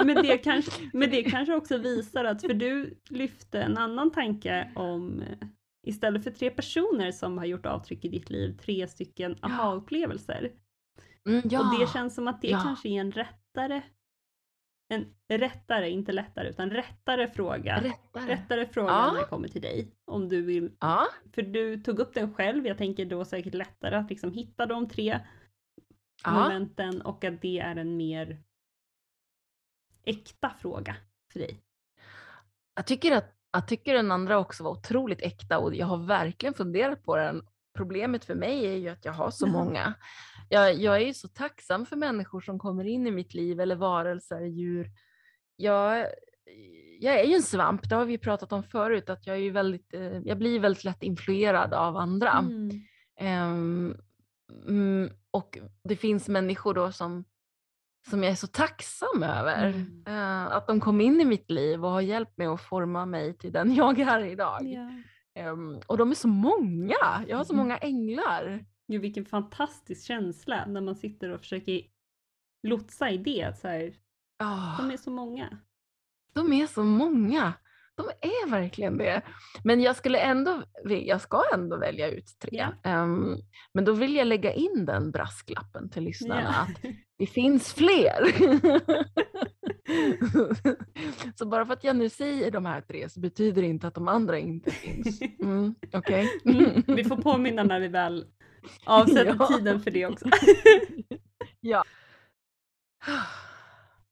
Men 0.05 0.23
det, 0.23 0.39
kanske, 0.45 0.91
men 0.93 1.11
det 1.11 1.23
kanske 1.23 1.55
också 1.55 1.79
visar 1.79 2.25
att, 2.25 2.41
för 2.43 2.55
du 2.55 2.99
lyfte 3.11 3.63
en 3.63 3.79
annan 3.79 4.11
tanke 4.11 4.73
om 4.77 5.23
eh, 5.23 5.49
istället 5.87 6.25
för 6.25 6.31
tre 6.31 6.51
personer 6.51 7.13
som 7.13 7.39
har 7.39 7.45
gjort 7.45 7.67
avtryck 7.67 8.05
i 8.05 8.09
ditt 8.09 8.31
liv, 8.31 8.59
tre 8.63 8.87
stycken 8.89 9.39
Ja. 9.43 9.49
aha-upplevelser. 9.49 10.53
Mm, 11.29 11.43
ja, 11.51 11.61
Och 11.75 11.81
det 11.81 11.93
känns 11.93 12.15
som 12.15 12.29
att 12.29 12.43
det 12.43 12.49
Ja. 12.49 12.61
kanske 12.65 12.89
är 12.89 13.01
en 13.01 13.13
rättare, 13.13 13.83
en 14.89 15.07
rättare, 15.29 15.91
inte 15.91 16.13
lättare, 16.13 16.49
utan 16.49 16.71
rättare 16.71 17.29
fråga. 17.31 17.77
rättare. 17.83 18.27
Rättare 18.33 18.67
fråga 18.67 18.89
Ja. 18.91 19.13
när 19.13 19.21
det 19.21 19.27
kommer 19.27 19.49
till 19.49 19.63
dig. 19.63 19.93
Om 20.05 20.29
du 20.29 20.43
vill, 20.43 20.71
för 21.35 21.43
du 21.43 21.77
tog 21.83 21.99
upp 21.99 22.15
den 22.15 22.35
själv, 22.35 22.67
jag 22.67 22.79
tänker 22.79 23.05
då 23.05 23.25
säkert 23.25 23.55
lättare 23.55 23.95
att 23.97 24.11
liksom 24.11 24.33
hitta 24.33 24.67
de 24.67 24.89
tre 24.89 25.19
momenten 26.45 27.03
och 27.03 27.25
att 27.25 27.43
det 27.43 27.59
är 27.59 27.77
en 27.77 27.97
mer 27.97 28.43
äkta 30.07 30.55
fråga 30.59 30.97
för 31.33 31.39
dig. 31.39 31.63
jag 32.75 32.87
tycker 32.87 33.13
att, 33.13 33.33
Jag 33.53 33.69
tycker 33.69 33.95
den 33.95 34.13
andra 34.13 34.39
också 34.39 34.65
var 34.65 34.71
otroligt 34.71 35.23
äkta 35.23 35.59
och 35.59 35.75
jag 35.75 35.87
har 35.87 36.07
verkligen 36.07 36.55
funderat 36.55 37.03
på 37.03 37.17
den. 37.17 37.43
Problemet 37.77 38.25
för 38.25 38.35
mig 38.35 38.67
är 38.67 38.77
ju 38.77 38.89
att 38.89 39.05
jag 39.05 39.13
har 39.13 39.31
så 39.31 39.47
många. 39.47 39.95
Jag, 40.49 40.75
jag 40.75 40.97
är 40.97 41.07
ju 41.07 41.15
så 41.15 41.29
tacksam 41.29 41.87
för 41.87 41.97
människor 41.97 42.41
som 42.41 42.59
kommer 42.59 42.85
in 42.85 43.07
i 43.07 43.11
mitt 43.11 43.35
liv 43.35 43.61
eller 43.61 43.77
varelser, 43.77 44.41
djur. 44.41 44.91
Jag, 45.57 46.07
jag 47.01 47.21
är 47.21 47.25
ju 47.25 47.35
en 47.35 47.43
svamp, 47.43 47.89
det 47.89 47.95
har 47.95 48.05
vi 48.05 48.19
pratat 48.19 48.53
om 48.53 48.63
förut, 48.63 49.11
att 49.11 49.27
jag, 49.27 49.39
är 49.39 49.51
väldigt, 49.51 49.95
eh, 49.95 50.19
jag 50.19 50.39
blir 50.39 50.61
väldigt 50.61 50.85
lätt 50.85 51.03
influerad 51.03 51.75
av 51.75 51.97
andra. 51.97 52.31
Mm. 52.31 53.97
Mm, 54.69 55.11
och 55.31 55.59
det 55.85 55.97
finns 55.97 56.29
människor 56.29 56.75
då 56.75 56.93
som, 56.93 57.25
som 58.11 58.23
jag 58.23 58.33
är 58.33 58.37
så 58.37 58.47
tacksam 58.47 59.23
över. 59.23 59.67
Mm. 59.69 60.03
Eh, 60.07 60.47
att 60.47 60.67
de 60.67 60.81
kom 60.81 61.01
in 61.01 61.21
i 61.21 61.25
mitt 61.25 61.51
liv 61.51 61.85
och 61.85 61.91
har 61.91 62.01
hjälpt 62.01 62.39
mig 62.39 62.47
att 62.47 62.61
forma 62.61 63.07
mig 63.07 63.37
till 63.39 63.53
den 63.53 63.75
jag 63.75 64.01
är 64.01 64.21
idag. 64.25 64.63
Ehm, 65.35 65.81
och 65.87 65.99
de 65.99 66.11
är 66.11 66.15
så 66.15 66.29
många. 66.29 67.25
Jag 67.29 67.37
har 67.37 67.45
så 67.45 67.53
Mm. 67.53 67.65
många 67.65 67.79
änglar. 67.79 68.65
Gud, 68.89 69.01
vilken 69.01 69.25
fantastisk 69.25 70.07
känsla 70.07 70.65
när 70.67 70.81
man 70.81 70.97
sitter 70.97 71.31
och 71.31 71.41
försöker 71.41 71.83
lotsa 72.63 73.11
i 73.11 73.17
det. 73.19 73.59
Så 73.61 73.69
här, 73.69 73.95
Ah, 74.39 74.77
de 74.79 74.91
är 74.91 74.97
så 74.97 75.11
många. 75.11 75.59
de 76.33 76.53
är 76.53 76.67
så 76.67 76.85
många. 76.85 77.53
De 77.97 78.07
är 78.21 78.51
verkligen 78.51 78.99
det. 78.99 79.23
Men 79.65 79.81
jag 79.81 79.97
skulle 79.97 80.19
ändå, 80.19 80.63
jag 80.85 81.21
ska 81.21 81.43
ändå 81.55 81.77
välja 81.79 82.11
ut 82.11 82.37
tre. 82.39 82.51
Ja. 82.59 82.91
Ehm, 82.91 83.37
men 83.75 83.85
då 83.85 83.93
vill 83.93 84.17
jag 84.17 84.27
lägga 84.27 84.53
in 84.53 84.85
den 84.85 85.11
brasklappen 85.11 85.91
till 85.91 86.03
lyssnarna 86.03 86.43
Ja. 86.43 86.61
att 86.63 86.93
det 87.19 87.27
finns 87.27 87.75
fler. 87.75 88.33
så 91.39 91.47
bara 91.47 91.67
för 91.67 91.73
att 91.73 91.85
jag 91.85 91.97
nu 91.97 92.09
säger 92.09 92.51
de 92.51 92.67
här 92.67 92.81
tre 92.81 93.09
så 93.09 93.21
betyder 93.21 93.63
det 93.63 93.69
inte 93.69 93.87
att 93.87 93.95
de 93.95 94.09
andra 94.09 94.39
inte 94.39 94.71
finns. 94.71 95.21
Mm, 95.43 95.75
Okej? 95.93 96.29
Mm, 96.45 96.83
vi 96.87 97.05
får 97.05 97.17
påminna 97.17 97.63
när 97.63 97.81
vi 97.81 97.89
väl 97.89 98.27
avsätter 98.85 99.37
Ja. 99.39 99.47
tiden 99.47 99.81
för 99.81 99.91
det 99.91 100.07
också. 100.07 100.29
ja. 101.61 101.85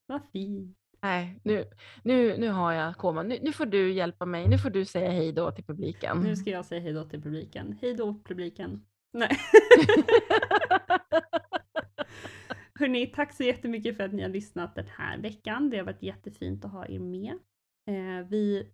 Vad 0.07 0.21
fint. 0.33 0.77
Nej, 1.05 1.41
nu, 1.43 1.65
nu, 2.03 2.37
nu 2.39 2.49
har 2.49 2.73
jag 2.73 2.97
koma. 2.97 3.23
Nu, 3.23 3.39
nu 3.43 3.53
får 3.53 3.67
du 3.67 3.93
hjälpa 3.93 4.27
mig. 4.27 4.49
Nu 4.49 4.59
får 4.59 4.71
du 4.71 4.85
säga 4.85 5.11
hej 5.11 5.33
då 5.33 5.51
till 5.51 5.65
publiken. 5.65 6.19
Nu 6.19 6.37
ska 6.37 6.51
jag 6.51 6.65
säga 6.65 6.81
hej 6.81 6.93
då 6.93 7.05
till 7.05 7.23
publiken. 7.23 7.79
Hej 7.83 7.95
då 7.95 8.21
publiken. 8.25 8.85
Nej. 9.13 9.29
Hörni, 12.79 13.07
tack 13.07 13.33
så 13.33 13.43
jättemycket 13.43 13.97
för 13.97 14.05
att 14.05 14.13
ni 14.13 14.23
har 14.23 14.29
lyssnat 14.29 14.75
den 14.75 14.87
här 14.99 15.19
veckan. 15.19 15.71
Det 15.71 15.77
har 15.77 15.85
varit 15.85 16.03
jättefint 16.03 16.65
att 16.65 16.71
ha 16.73 16.87
er 16.87 16.99
med. 16.99 17.33
Eh, 17.91 18.27
vi 18.29 18.69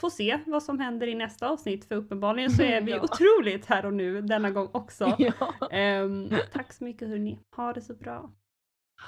får 0.00 0.10
se 0.10 0.38
vad 0.46 0.62
som 0.62 0.78
händer 0.80 1.06
i 1.06 1.14
nästa 1.14 1.48
avsnitt 1.48 1.84
för 1.84 1.94
uppenbarligen 1.94 2.50
så 2.50 2.62
är 2.62 2.80
vi 2.86 2.90
Ja. 2.92 3.00
otroligt 3.02 3.66
här 3.66 3.86
och 3.86 3.94
nu 3.94 4.20
denna 4.22 4.50
gång 4.50 4.68
också. 4.72 5.16
ja. 5.18 5.68
Ehm, 5.70 6.28
tack 6.52 6.72
så 6.72 6.84
mycket 6.84 7.08
hörni. 7.08 7.38
Ha 7.56 7.72
det 7.72 7.80
så 7.80 7.94
bra. 7.94 8.32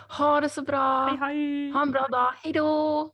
Ha 0.08 0.40
det 0.40 0.48
så 0.48 0.62
bra. 0.62 1.06
Hej 1.06 1.18
hej! 1.18 1.72
Ha 1.72 1.82
en 1.82 1.90
bra 1.90 2.08
dag. 2.08 2.32
Hej 2.42 2.52
då! 2.52 3.10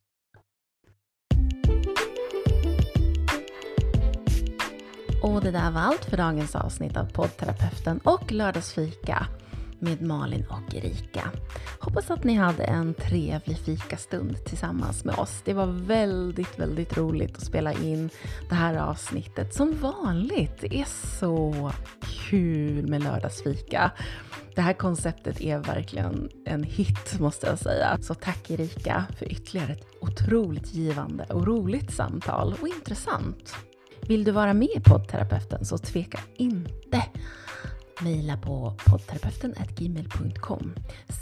Och 5.22 5.40
det 5.40 5.50
där 5.50 5.70
var 5.70 5.80
allt 5.80 6.04
för 6.04 6.16
dagens 6.16 6.56
avsnitt 6.56 6.96
av 6.96 7.04
poddterapeuten 7.12 8.00
och 8.04 8.32
lördagsfika 8.32 9.26
med 9.80 10.02
Malin 10.02 10.46
och 10.50 10.74
Erika. 10.74 11.30
Hoppas 11.80 12.10
att 12.10 12.24
ni 12.24 12.34
hade 12.34 12.64
en 12.64 12.94
trevlig 12.94 13.58
fikastund 13.58 14.44
tillsammans 14.44 15.04
med 15.04 15.14
oss. 15.14 15.42
Det 15.44 15.54
var 15.54 15.66
väldigt, 15.66 16.58
väldigt 16.58 16.96
roligt 16.96 17.36
att 17.36 17.44
spela 17.44 17.72
in 17.72 18.10
det 18.48 18.54
här 18.54 18.74
avsnittet. 18.74 19.54
Som 19.54 19.78
vanligt, 19.80 20.60
det 20.60 20.74
är 20.74 20.86
så 21.18 21.70
kul 22.30 22.86
med 22.88 23.02
lördagsfika. 23.02 23.90
Det 24.54 24.62
här 24.62 24.72
konceptet 24.72 25.40
är 25.40 25.58
verkligen 25.58 26.28
en 26.44 26.62
hit 26.62 27.20
måste 27.20 27.46
jag 27.46 27.58
säga. 27.58 27.98
Så 28.02 28.14
tack 28.14 28.50
Erika 28.50 29.04
för 29.18 29.32
ytterligare 29.32 29.72
ett 29.72 29.86
otroligt 30.00 30.74
givande 30.74 31.24
och 31.24 31.46
roligt 31.46 31.94
samtal 31.94 32.54
och 32.60 32.68
intressant. 32.68 33.54
Vill 34.00 34.24
du 34.24 34.30
vara 34.30 34.54
med 34.54 34.68
i 34.76 34.80
poddterapeuten 34.80 35.64
så 35.64 35.78
tveka 35.78 36.20
inte. 36.36 37.02
Mejla 38.02 38.36
på 38.36 38.74
poddterapeuten.gmail.com. 38.86 40.74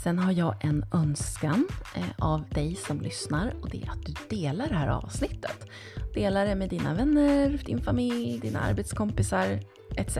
Sen 0.03 0.19
har 0.19 0.31
jag 0.31 0.65
en 0.65 0.85
önskan 0.93 1.67
eh, 1.95 2.03
av 2.17 2.43
dig 2.49 2.75
som 2.75 3.01
lyssnar 3.01 3.53
och 3.61 3.69
det 3.69 3.83
är 3.83 3.91
att 3.91 4.05
du 4.05 4.13
delar 4.35 4.67
det 4.67 4.75
här 4.75 4.87
avsnittet. 4.87 5.67
Dela 6.13 6.43
det 6.43 6.55
med 6.55 6.69
dina 6.69 6.93
vänner, 6.93 7.61
din 7.65 7.81
familj, 7.81 8.39
dina 8.39 8.59
arbetskompisar 8.59 9.59
etc. 9.95 10.17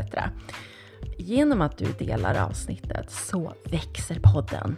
Genom 1.18 1.62
att 1.62 1.78
du 1.78 1.86
delar 1.86 2.46
avsnittet 2.46 3.12
så 3.12 3.54
växer 3.64 4.20
podden 4.34 4.78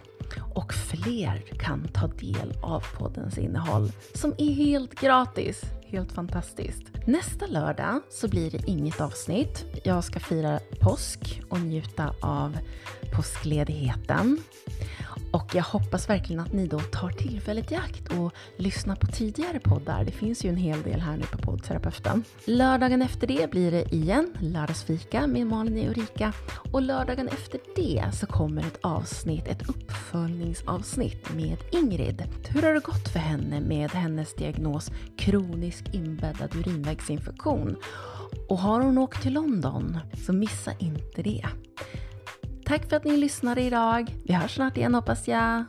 och 0.54 0.74
fler 0.74 1.42
kan 1.58 1.88
ta 1.88 2.06
del 2.06 2.58
av 2.62 2.84
poddens 2.98 3.38
innehåll 3.38 3.92
som 4.14 4.34
är 4.38 4.52
helt 4.52 5.00
gratis. 5.00 5.62
Helt 5.86 6.12
fantastiskt. 6.12 6.82
Nästa 7.06 7.46
lördag 7.46 8.00
så 8.10 8.28
blir 8.28 8.50
det 8.50 8.62
inget 8.66 9.00
avsnitt. 9.00 9.64
Jag 9.84 10.04
ska 10.04 10.20
fira 10.20 10.60
påsk 10.80 11.42
och 11.48 11.60
njuta 11.60 12.14
av 12.20 12.58
påskledigheten. 13.16 14.38
Och 15.32 15.54
jag 15.54 15.62
hoppas 15.62 16.08
verkligen 16.08 16.40
att 16.40 16.52
ni 16.52 16.66
då 16.66 16.78
tar 16.78 17.10
tillfället 17.10 17.72
i 17.72 17.74
akt 17.74 18.12
och 18.18 18.32
lyssnar 18.56 18.96
på 18.96 19.06
tidigare 19.06 19.60
poddar. 19.60 20.04
Det 20.04 20.12
finns 20.12 20.44
ju 20.44 20.48
en 20.48 20.56
hel 20.56 20.82
del 20.82 21.00
här 21.00 21.16
nu 21.16 21.22
på 21.22 21.38
poddterapeuten. 21.38 22.24
Lördagen 22.44 23.02
efter 23.02 23.26
det 23.26 23.50
blir 23.50 23.70
det 23.70 23.94
igen 23.94 24.34
lördagsfika 24.40 25.26
med 25.26 25.46
Malin 25.46 25.78
och 25.78 25.96
Ulrika. 25.96 26.32
Och 26.72 26.82
lördagen 26.82 27.28
efter 27.28 27.60
det 27.76 28.04
så 28.12 28.26
kommer 28.26 28.62
ett 28.62 28.78
avsnitt, 28.80 29.48
ett 29.48 29.68
uppföljningsavsnitt 29.68 31.34
med 31.34 31.56
Ingrid. 31.72 32.22
Hur 32.48 32.62
har 32.62 32.74
det 32.74 32.80
gått 32.80 33.08
för 33.08 33.18
henne 33.18 33.60
med 33.60 33.90
hennes 33.90 34.34
diagnos 34.34 34.90
kronisk 35.18 35.94
inbäddad 35.94 36.56
urinvägsinfektion? 36.56 37.76
Och 38.48 38.58
har 38.58 38.80
hon 38.80 38.98
åkt 38.98 39.22
till 39.22 39.32
London 39.32 39.98
så 40.26 40.32
missa 40.32 40.72
inte 40.78 41.22
det. 41.22 41.46
Tack 42.70 42.88
för 42.88 42.96
att 42.96 43.04
ni 43.04 43.16
lyssnade 43.16 43.62
idag. 43.62 44.14
Vi 44.24 44.34
hörs 44.34 44.54
snart 44.54 44.76
igen 44.76 44.94
hoppas 44.94 45.28
jag. 45.28 45.64